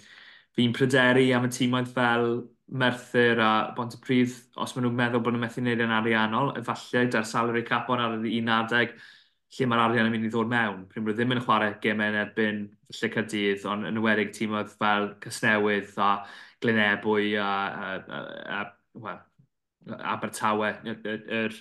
fi'n 0.55 0.74
pryderu 0.76 1.26
am 1.36 1.47
y 1.47 1.53
tîmoedd 1.53 1.91
fel 1.93 2.32
Merthyr 2.70 3.39
a 3.41 3.51
Bont 3.76 3.95
y 3.97 4.01
Pryd, 4.03 4.34
os 4.62 4.76
maen 4.76 4.86
nhw'n 4.86 4.97
meddwl 4.97 5.24
bod 5.26 5.34
nhw'n 5.34 5.41
methu 5.47 5.64
wneud 5.64 5.82
yn 5.82 5.93
ariannol, 5.95 6.51
efallai 6.60 7.07
dy'r 7.10 7.26
salary 7.26 7.64
cap 7.66 7.89
on 7.89 8.03
ar 8.03 8.20
y 8.20 8.36
11, 8.38 8.93
lle 9.57 9.68
mae'r 9.70 9.82
arian 9.88 10.10
yn 10.10 10.14
mynd 10.14 10.28
i 10.28 10.30
ddod 10.30 10.51
mewn. 10.51 10.84
Prym 10.91 11.07
rwy'n 11.07 11.18
ddim 11.18 11.34
yn 11.34 11.41
chwarae 11.45 11.80
gemau 11.82 12.14
yn 12.14 12.20
erbyn 12.22 12.62
lle 12.99 13.10
Cadydd, 13.16 13.66
ond 13.72 13.89
yn 13.89 13.97
ywedig 14.01 14.36
tîmoedd 14.38 14.76
fel 14.78 15.10
Cysnewydd 15.26 15.97
a 16.05 16.12
Glynebwy 16.62 17.34
a, 17.41 17.49
a, 17.49 17.89
a, 18.20 18.22
a 18.60 18.62
well, 18.93 19.24
Abertawe, 19.88 20.74
yr, 20.86 21.00
yr, 21.14 21.24
yr, 21.40 21.58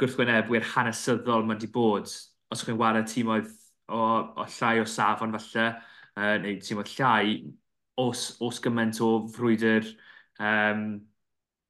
gwrthwynebwyr 0.00 0.66
hanesyddol 0.74 1.46
mae 1.46 1.56
wedi 1.56 1.70
bod. 1.74 2.12
Os 2.52 2.62
chi'n 2.64 2.78
wario 2.78 3.04
tîm 3.08 3.32
oedd 3.34 3.50
o, 3.88 4.00
o 4.38 4.46
llai 4.58 4.80
o 4.80 4.86
safon 4.88 5.34
falle, 5.36 5.66
uh, 6.16 6.36
neu 6.42 6.58
tîm 6.62 6.82
oedd 6.82 6.92
llai, 6.94 7.36
os, 8.00 8.28
os 8.44 8.60
gymaint 8.62 9.00
o 9.04 9.10
frwydr 9.34 9.88
um, 10.38 10.86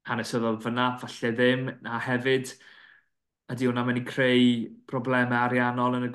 hanesyddol 0.07 0.59
fyna, 0.63 0.91
falle 1.01 1.33
ddim, 1.35 1.69
a 1.87 1.99
hefyd, 2.07 2.53
ydy 3.53 3.69
hwnna 3.69 3.83
mynd 3.87 4.01
i 4.01 4.05
creu 4.07 4.47
problemau 4.91 5.39
ariannol 5.47 5.97
yn 5.99 6.07
y 6.09 6.13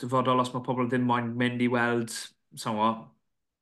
dyfodol 0.00 0.44
os 0.44 0.52
mae 0.54 0.64
pobl 0.66 0.88
ddim 0.90 1.06
moyn 1.06 1.32
mynd 1.38 1.62
i 1.64 1.70
weld, 1.72 2.14
sa'n 2.58 2.78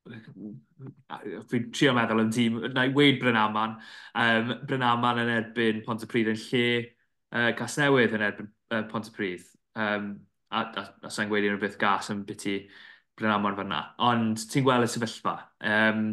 dwi'n 0.07 1.67
trio 1.75 1.93
meddwl 1.95 2.23
yn 2.23 2.31
tîm, 2.33 2.59
na 2.73 2.85
i 2.87 2.93
weid 2.95 3.19
Brynaman. 3.21 3.77
Um, 4.17 4.53
Brynaman 4.69 5.21
yn 5.23 5.33
erbyn 5.37 5.83
Pontypridd 5.85 6.31
yn 6.33 6.41
lle 6.47 6.65
uh, 6.81 7.51
Casnewydd 7.57 8.15
yn 8.17 8.25
erbyn 8.29 8.49
uh, 8.73 8.83
Pontypridd. 8.91 9.45
Um, 9.77 10.11
a, 10.49 10.63
a, 10.79 10.85
a 11.07 11.13
sa'n 11.13 11.29
gweud 11.31 11.47
unrhyw 11.47 11.61
beth 11.61 11.79
gas 11.81 12.11
yn 12.13 12.25
biti 12.27 12.59
Brynaman 13.17 13.57
fyna. 13.57 13.83
Ond 14.07 14.43
ti'n 14.51 14.65
gweld 14.67 14.87
y 14.87 14.91
sefyllfa. 14.93 15.37
Um, 15.67 16.11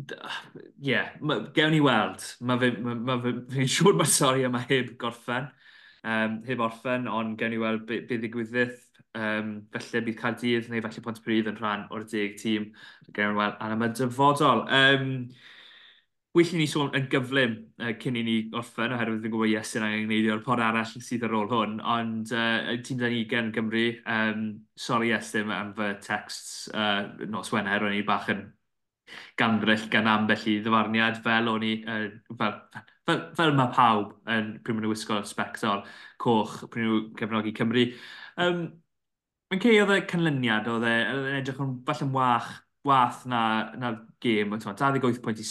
ie, 0.00 0.92
yeah, 0.92 1.10
gewn 1.56 1.74
ni 1.74 1.80
weld. 1.84 2.24
Mae 2.46 2.60
fi'n 2.62 2.78
ma, 2.84 2.94
ma, 2.96 3.18
ma, 3.24 3.64
siŵr 3.64 3.98
mae'r 3.98 4.12
sori 4.12 4.46
yma 4.48 4.62
heb 4.68 4.94
gorffen. 5.00 5.50
Um, 6.00 6.38
heb 6.46 6.62
orffen, 6.64 7.10
ond 7.12 7.36
gewn 7.40 7.52
ni 7.52 7.60
weld 7.60 7.84
beth 7.88 8.06
be 8.08 8.16
ddigwyddith 8.22 8.89
Um, 9.18 9.54
felly 9.74 10.04
bydd 10.06 10.18
Cardydd 10.20 10.68
neu 10.70 10.82
felly 10.84 11.02
Pontbrydd 11.02 11.48
yn 11.50 11.56
rhan 11.58 11.88
o'r 11.90 12.04
deg 12.06 12.36
tîm 12.38 12.68
gyda'n 13.08 13.38
wel 13.38 13.56
ar 13.58 13.72
yma 13.74 13.88
dyfodol. 13.90 14.62
Um, 14.70 15.08
Wyllwn 16.38 16.60
ni 16.62 16.66
sôn 16.70 16.92
yn 16.94 17.08
gyflym 17.10 17.56
uh, 17.82 17.90
cyn 17.98 18.20
i 18.20 18.22
ni 18.22 18.34
orffen, 18.54 18.92
oherwydd 18.94 19.24
fi'n 19.24 19.32
gwybod 19.32 19.50
yes 19.50 19.72
yn 19.80 19.82
angen 19.82 20.04
gwneudio'r 20.04 20.44
pod 20.46 20.60
arall 20.62 20.92
sydd 20.92 21.24
ar 21.26 21.32
ôl 21.34 21.48
hwn, 21.50 21.72
ond 21.82 22.30
uh, 22.30 22.70
tîm 22.86 23.00
da 23.00 23.10
ni 23.10 23.24
gen 23.32 23.48
Gymru, 23.56 23.82
um, 24.06 24.44
sori 24.78 25.10
yes 25.10 25.32
am 25.40 25.72
fy 25.74 25.88
texts 26.06 26.68
uh, 26.70 27.08
nos 27.26 27.50
Wener, 27.50 27.82
o'n 27.82 27.96
i 27.98 28.04
bach 28.06 28.30
yn 28.30 28.44
ganddryll 29.40 29.88
gan 29.90 30.06
ambell 30.06 30.46
i 30.46 30.60
ddyfarniad 30.62 31.18
fel 31.24 31.50
o'n 31.50 31.66
i, 31.66 31.72
uh, 31.82 32.06
fel, 32.38 32.54
fel, 33.10 33.20
fel 33.40 33.56
mae 33.58 33.74
pawb 33.74 34.14
yn 34.30 34.52
pryd 34.62 34.78
maen 34.78 34.86
nhw 34.86 34.94
wisgo 34.94 35.18
spectol 35.26 35.82
coch 36.22 36.60
pryd 36.70 36.86
nhw 36.86 37.02
cefnogi 37.18 37.56
Cymru. 37.58 37.88
Um, 38.38 38.62
Mae'n 39.50 39.62
cei 39.64 39.80
oedd 39.82 39.90
y 39.90 40.02
canlyniad, 40.06 40.68
oedd 40.70 40.84
e, 40.86 40.90
e'n 41.10 41.24
edrych 41.40 41.56
yn 41.58 41.70
falle'n 41.86 42.12
wach, 42.14 42.50
wath 42.86 43.24
na, 43.26 43.40
na 43.82 43.88
gêm, 44.22 44.52
28 44.54 45.16
pwynt 45.24 45.40
i 45.42 45.46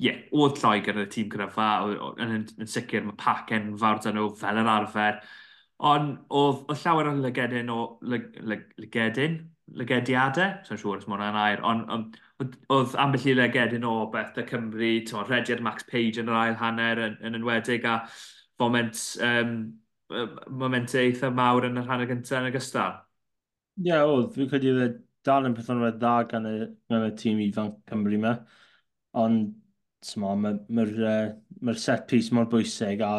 Ie, 0.00 0.06
yeah, 0.06 0.20
oedd 0.32 0.56
Lloegr 0.62 0.96
yn 0.96 1.02
y 1.02 1.08
tîm 1.12 1.26
gryfa, 1.28 1.66
yn, 1.84 2.30
yn, 2.38 2.46
yn 2.64 2.70
sicr 2.72 3.04
mae 3.04 3.18
pacen 3.20 3.74
fawr 3.82 4.00
dyn 4.00 4.16
nhw 4.16 4.30
fel 4.40 4.60
yr 4.62 4.70
arfer. 4.72 5.18
Ond 5.90 6.14
oedd, 6.38 6.62
oedd 6.72 6.80
llawer 6.86 7.10
o 7.10 7.12
lygedyn 7.18 7.68
o 7.74 7.76
lygedyn, 8.08 9.36
lygediadau, 9.82 10.56
so'n 10.64 10.80
siŵr 10.80 11.02
os 11.02 11.04
mae 11.04 11.18
hwnna'n 11.18 11.38
air, 11.42 11.62
ond 11.68 11.92
um, 11.92 12.08
oedd 12.72 12.96
ambell 13.04 13.28
i 13.28 13.36
lygedyn 13.36 13.84
o 13.84 13.92
beth 14.16 14.40
y 14.40 14.46
Cymru, 14.48 14.94
ti'n 15.04 15.28
rediad 15.28 15.60
Max 15.68 15.84
Page 15.92 16.24
yn 16.24 16.32
yr 16.32 16.40
ail 16.46 16.58
hanner 16.62 17.04
yn, 17.10 17.20
yn 17.20 17.36
enwedig 17.42 17.84
a 17.84 18.00
foment, 18.56 19.04
um, 19.28 19.54
moment 20.64 20.98
eitha 21.04 21.28
mawr 21.36 21.68
yn 21.68 21.76
y 21.76 21.84
rhan 21.84 22.08
y 22.08 22.10
gyntaf 22.14 22.40
yn 22.40 22.48
y 22.48 22.56
gystal. 22.56 22.96
Ie, 23.80 23.86
yeah, 23.88 24.02
oedd. 24.04 24.32
Fi'n 24.34 24.48
credu 24.50 24.72
oedd 24.74 24.82
e 24.84 24.88
dal 25.24 25.46
yn 25.48 25.54
pethynwyr 25.56 25.94
dda 25.96 26.12
gan 26.28 26.46
y, 26.48 26.54
gan 26.92 27.06
y 27.06 27.12
tîm 27.20 27.38
ifanc 27.46 27.78
Cymru 27.88 28.16
yma. 28.18 28.32
Ond, 29.22 29.54
t'mo, 30.04 30.34
mae'r 30.42 30.58
ma, 30.68 30.82
ma, 30.90 31.14
ma 31.70 31.74
set 31.84 32.06
piece 32.10 32.34
mor 32.36 32.48
bwysig 32.52 33.00
a 33.04 33.12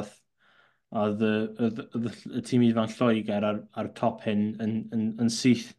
oedd 1.01 1.23
y 1.25 2.41
tîm 2.49 2.65
ifanc 2.67 2.93
Lloegr 2.99 3.47
ar, 3.47 3.61
ar 3.81 3.89
top 3.97 4.21
hyn 4.27 4.47
yn, 4.63 4.75
yn, 4.93 5.07
yn 5.23 5.31
syth. 5.33 5.71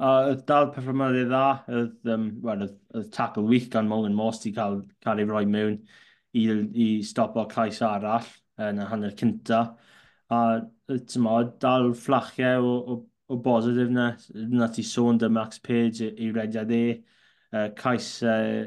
A 0.00 0.12
oedd 0.30 0.44
dal 0.48 0.70
perfformiad 0.74 1.16
dda, 1.30 1.44
oedd 1.80 2.12
um, 2.14 2.28
well, 2.44 2.66
tackle 3.16 3.44
week 3.48 3.70
gan 3.72 3.88
Morgan 3.88 4.16
Morse 4.16 4.48
i 4.48 4.54
cael, 4.56 4.82
cael 5.04 5.20
ei 5.22 5.28
roi 5.28 5.44
mewn 5.46 5.78
i, 6.36 6.44
i 6.84 6.88
stopo 7.04 7.46
cais 7.52 7.80
arall 7.84 8.28
yn 8.60 8.80
y 8.84 8.88
hanner 8.90 9.16
cynta. 9.16 9.62
A, 10.30 10.40
t'mo, 10.88 11.38
dal 11.62 11.92
fflachiau 11.98 12.68
o, 12.68 12.74
o 12.94 12.98
o 13.30 13.38
bositif 13.38 13.90
na. 13.94 14.10
Na 14.34 14.68
ti 14.74 14.82
sôn 14.86 15.18
dy 15.20 15.30
Max 15.32 15.58
Page 15.62 16.10
i 16.10 16.30
rediad 16.34 16.72
e. 16.74 16.84
Uh, 17.52 17.68
Cais 17.76 18.22
uh, 18.22 18.66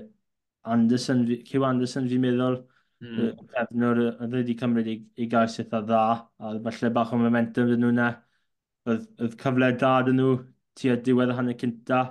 Anderson, 0.63 1.25
Cew 1.47 1.63
Anderson 1.67 2.07
fi'n 2.07 2.23
meddwl, 2.23 2.57
mm. 3.03 3.19
y 3.27 3.47
pefnwr 3.53 4.01
oedd 4.07 4.35
wedi 4.37 4.55
cymryd 4.59 4.89
i, 4.91 4.97
i 5.23 5.27
gais 5.31 5.59
eitha 5.59 5.81
dda, 5.83 6.03
a 6.39 6.53
falle 6.67 6.91
bach 6.97 7.13
o 7.15 7.19
momentum 7.19 7.71
dyn 7.71 7.83
nhw 7.83 7.93
na. 7.99 8.09
Oedd, 8.87 9.07
oedd 9.23 9.37
cyfle 9.39 9.71
da 9.79 9.93
dyn 10.07 10.19
nhw 10.19 10.35
tua 10.79 10.97
diwedd 11.07 11.33
y 11.33 11.37
hanner 11.39 11.57
cynta, 11.59 12.01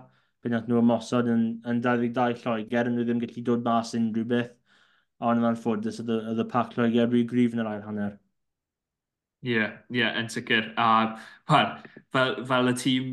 pe 0.40 0.52
nath 0.52 0.68
nhw 0.68 0.80
ymosod 0.82 1.30
yn, 1.32 1.46
yn 1.68 1.80
22 1.84 2.42
Lloegr, 2.44 2.90
yn 2.90 2.98
nhw 2.98 3.06
ddim 3.08 3.22
gallu 3.24 3.46
dod 3.48 3.64
mas 3.68 3.94
unrhyw 3.98 4.28
beth, 4.34 4.52
ond 5.22 5.42
yn 5.42 5.48
anffodus 5.52 6.00
oedd 6.04 6.44
y 6.44 6.48
pac 6.52 6.76
Lloegr 6.76 7.08
rhy 7.08 7.24
grif 7.32 7.56
yn 7.56 7.64
yr 7.64 7.72
ail 7.72 7.86
hanner. 7.88 8.16
Ie, 9.42 9.56
yeah, 9.56 9.70
yeah, 9.90 10.18
yn 10.20 10.28
sicr. 10.30 10.68
A 10.78 10.88
well, 11.50 11.76
fel, 12.14 12.36
fel 12.46 12.70
y 12.70 12.74
tîm 12.78 13.06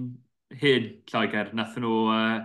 hyn, 0.61 0.89
Lloegr, 1.09 1.53
nath 1.57 1.77
nhw 1.81 1.93
uh, 2.13 2.35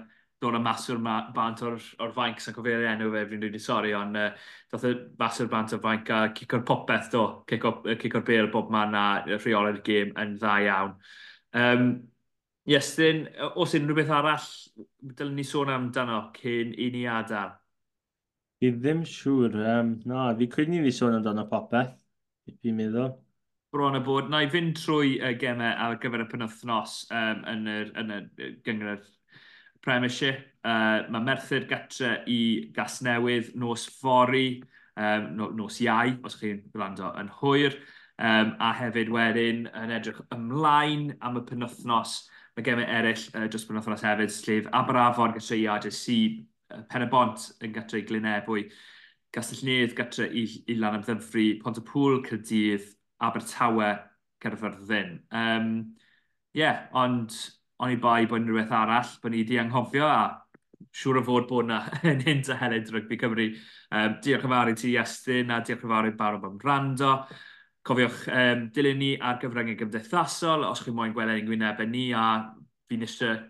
dod 0.40 0.56
â 0.56 0.60
maswr 0.64 1.00
ma 1.00 1.18
bant 1.36 1.60
o'r, 1.64 1.76
or 2.00 2.12
fainc, 2.16 2.40
sy'n 2.40 2.56
cofio'r 2.56 2.86
enw 2.94 3.10
fe, 3.12 3.24
fi'n 3.30 3.44
rili 3.44 3.60
sori, 3.60 3.92
ond 3.96 4.16
uh, 4.20 4.30
dath 4.72 4.86
y 4.88 4.92
maswr 5.20 5.50
bant 5.52 5.74
o'r 5.76 5.82
fainc 5.84 6.12
a 6.12 6.20
cico'r 6.36 6.64
popeth 6.68 7.10
do, 7.12 7.24
cico'r 7.50 7.98
cico 8.00 8.22
bel 8.24 8.48
bob 8.52 8.72
man 8.72 8.96
a 8.96 9.04
rheolau'r 9.28 9.82
gêm 9.84 10.14
yn 10.20 10.32
dda 10.40 10.54
iawn. 10.66 10.94
Um, 11.64 11.90
yes, 12.68 12.94
then, 12.96 13.26
os 13.52 13.76
unrhyw 13.76 13.98
beth 14.00 14.14
arall, 14.16 14.48
dylen 15.04 15.36
ni 15.36 15.44
sôn 15.48 15.72
amdano 15.72 16.22
cyn 16.36 16.72
i 16.80 16.88
ni 16.94 17.04
adar. 17.08 17.58
Fi 18.60 18.72
ddim 18.72 19.04
siŵr, 19.08 19.60
um, 19.76 19.92
na, 20.08 20.30
fi 20.40 20.48
credu 20.48 20.72
ni 20.72 20.80
fi 20.88 20.96
sôn 21.02 21.18
amdano 21.20 21.44
popeth, 21.52 21.92
fi'n 22.62 22.80
meddwl 22.80 23.12
bron 23.74 23.98
y 23.98 24.00
bod. 24.06 24.30
Na 24.30 24.44
i 24.44 24.48
fynd 24.50 24.76
trwy 24.78 25.16
uh, 25.18 25.32
gemau 25.38 25.72
ar 25.86 25.98
gyfer 26.02 26.22
y 26.22 26.28
penwthnos 26.30 27.00
um, 27.10 27.40
yn 27.50 27.66
y, 27.66 27.80
yn 28.00 28.14
y 28.14 28.50
gyngor 28.66 29.02
Premiership. 29.84 30.46
Uh, 30.64 31.02
mae 31.12 31.26
Merthyr 31.26 31.66
gatre 31.68 32.20
i 32.30 32.38
Gasnewydd 32.76 33.50
nos 33.60 33.88
fori, 34.00 34.62
um, 34.96 35.26
nos 35.58 35.80
iau, 35.82 36.14
os 36.24 36.38
chi'n 36.40 36.62
gwrando 36.72 37.10
yn 37.20 37.28
hwyr. 37.40 37.76
Um, 38.14 38.54
a 38.62 38.70
hefyd 38.78 39.10
wedyn 39.10 39.66
yn 39.74 39.92
edrych 39.92 40.22
ymlaen 40.32 41.10
am 41.26 41.42
y 41.42 41.44
penwthnos. 41.50 42.16
Mae 42.54 42.64
gemau 42.64 42.86
eraill 42.86 43.26
uh, 43.34 43.48
dros 43.50 43.66
penwthnos 43.66 44.06
hefyd, 44.06 44.32
sef 44.32 44.70
Aberafon 44.70 45.34
gytre 45.34 45.58
i 45.58 45.68
ADC, 45.74 46.04
uh, 46.70 46.84
Pen 46.88 47.08
y 47.08 47.10
Bont 47.10 47.50
yn 47.58 47.74
gytre 47.74 48.00
i 48.00 48.06
Glynebwy, 48.06 48.68
Gastellnydd 49.34 49.98
gytre 49.98 50.30
i, 50.30 50.46
i 50.70 50.78
Lan 50.78 51.00
Amddenfri, 51.00 51.56
Pont 51.58 51.82
y 51.82 51.82
Pŵl, 51.90 52.22
Cydydd, 52.30 52.94
Abertawe 53.24 53.90
Cerfyrddin. 54.44 55.20
Um, 55.32 55.68
yeah, 56.54 56.86
ond 56.92 57.34
o'n 57.82 57.94
i 57.94 58.00
bai 58.00 58.24
bod 58.30 58.42
unrhyw 58.42 58.62
beth 58.62 58.74
arall, 58.78 59.14
bod 59.22 59.34
ni 59.34 59.42
wedi 59.42 59.58
anghofio 59.60 60.06
a 60.08 60.44
siŵr 60.94 61.20
o 61.20 61.24
fod 61.26 61.48
bod 61.48 61.66
yna 61.66 61.80
yn 62.10 62.22
hyn 62.24 62.44
a 62.52 62.58
heled 62.60 62.92
rygbi 62.94 63.18
Cymru. 63.20 63.48
Um, 63.90 64.18
diolch 64.22 64.46
yn 64.46 64.54
fawr 64.54 64.70
i 64.70 64.76
ti 64.78 64.92
Iestyn 64.94 65.50
a 65.50 65.60
diolch 65.64 65.82
yn 65.86 65.92
fawr 65.94 66.10
i 66.10 66.14
Barod 66.18 66.46
am 66.48 66.60
rando. 66.62 67.16
Cofiwch 67.84 68.28
um, 68.32 68.68
dilyn 68.74 69.00
ni 69.00 69.10
ar 69.20 69.40
gyfryngau 69.42 69.76
gymdeithasol 69.80 70.64
os 70.70 70.84
chi'n 70.84 70.96
moyn 70.96 71.12
gweld 71.16 71.34
ein 71.34 71.48
gwynebau 71.48 71.90
ni 71.90 72.06
a 72.16 72.28
fi'n 72.88 73.04
eisiau 73.04 73.42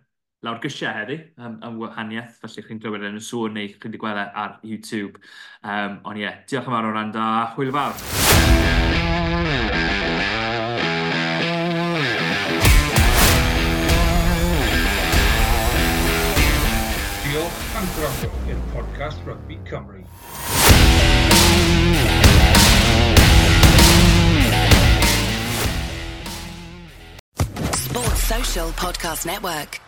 lawr 0.45 0.59
gysiau 0.61 0.93
heddi 0.93 1.21
um, 1.39 1.61
am 1.65 1.79
wahaniaeth, 1.81 2.41
felly 2.43 2.67
chi'n 2.67 2.83
clywed 2.83 3.07
yn 3.09 3.21
y 3.21 3.25
sŵn 3.25 3.57
neu 3.61 3.71
chi'n 3.77 3.95
di 3.95 4.01
gweld 4.01 4.25
e 4.25 4.27
ar 4.45 4.59
YouTube. 4.67 5.23
Um, 5.63 6.01
ond 6.03 6.21
ie, 6.21 6.27
yeah, 6.27 6.43
diolch 6.49 6.69
yn 6.69 6.79
fawr 6.79 6.91
o 6.91 6.99
rando 6.99 7.25
a 7.25 7.49
hwyl 7.55 7.73
fawr. 7.79 8.94
In 18.47 18.61
Podcast 18.71 19.27
Rugby 19.27 19.59
Sports 27.75 28.23
Social 28.23 28.69
Podcast 28.71 29.27
Network. 29.27 29.84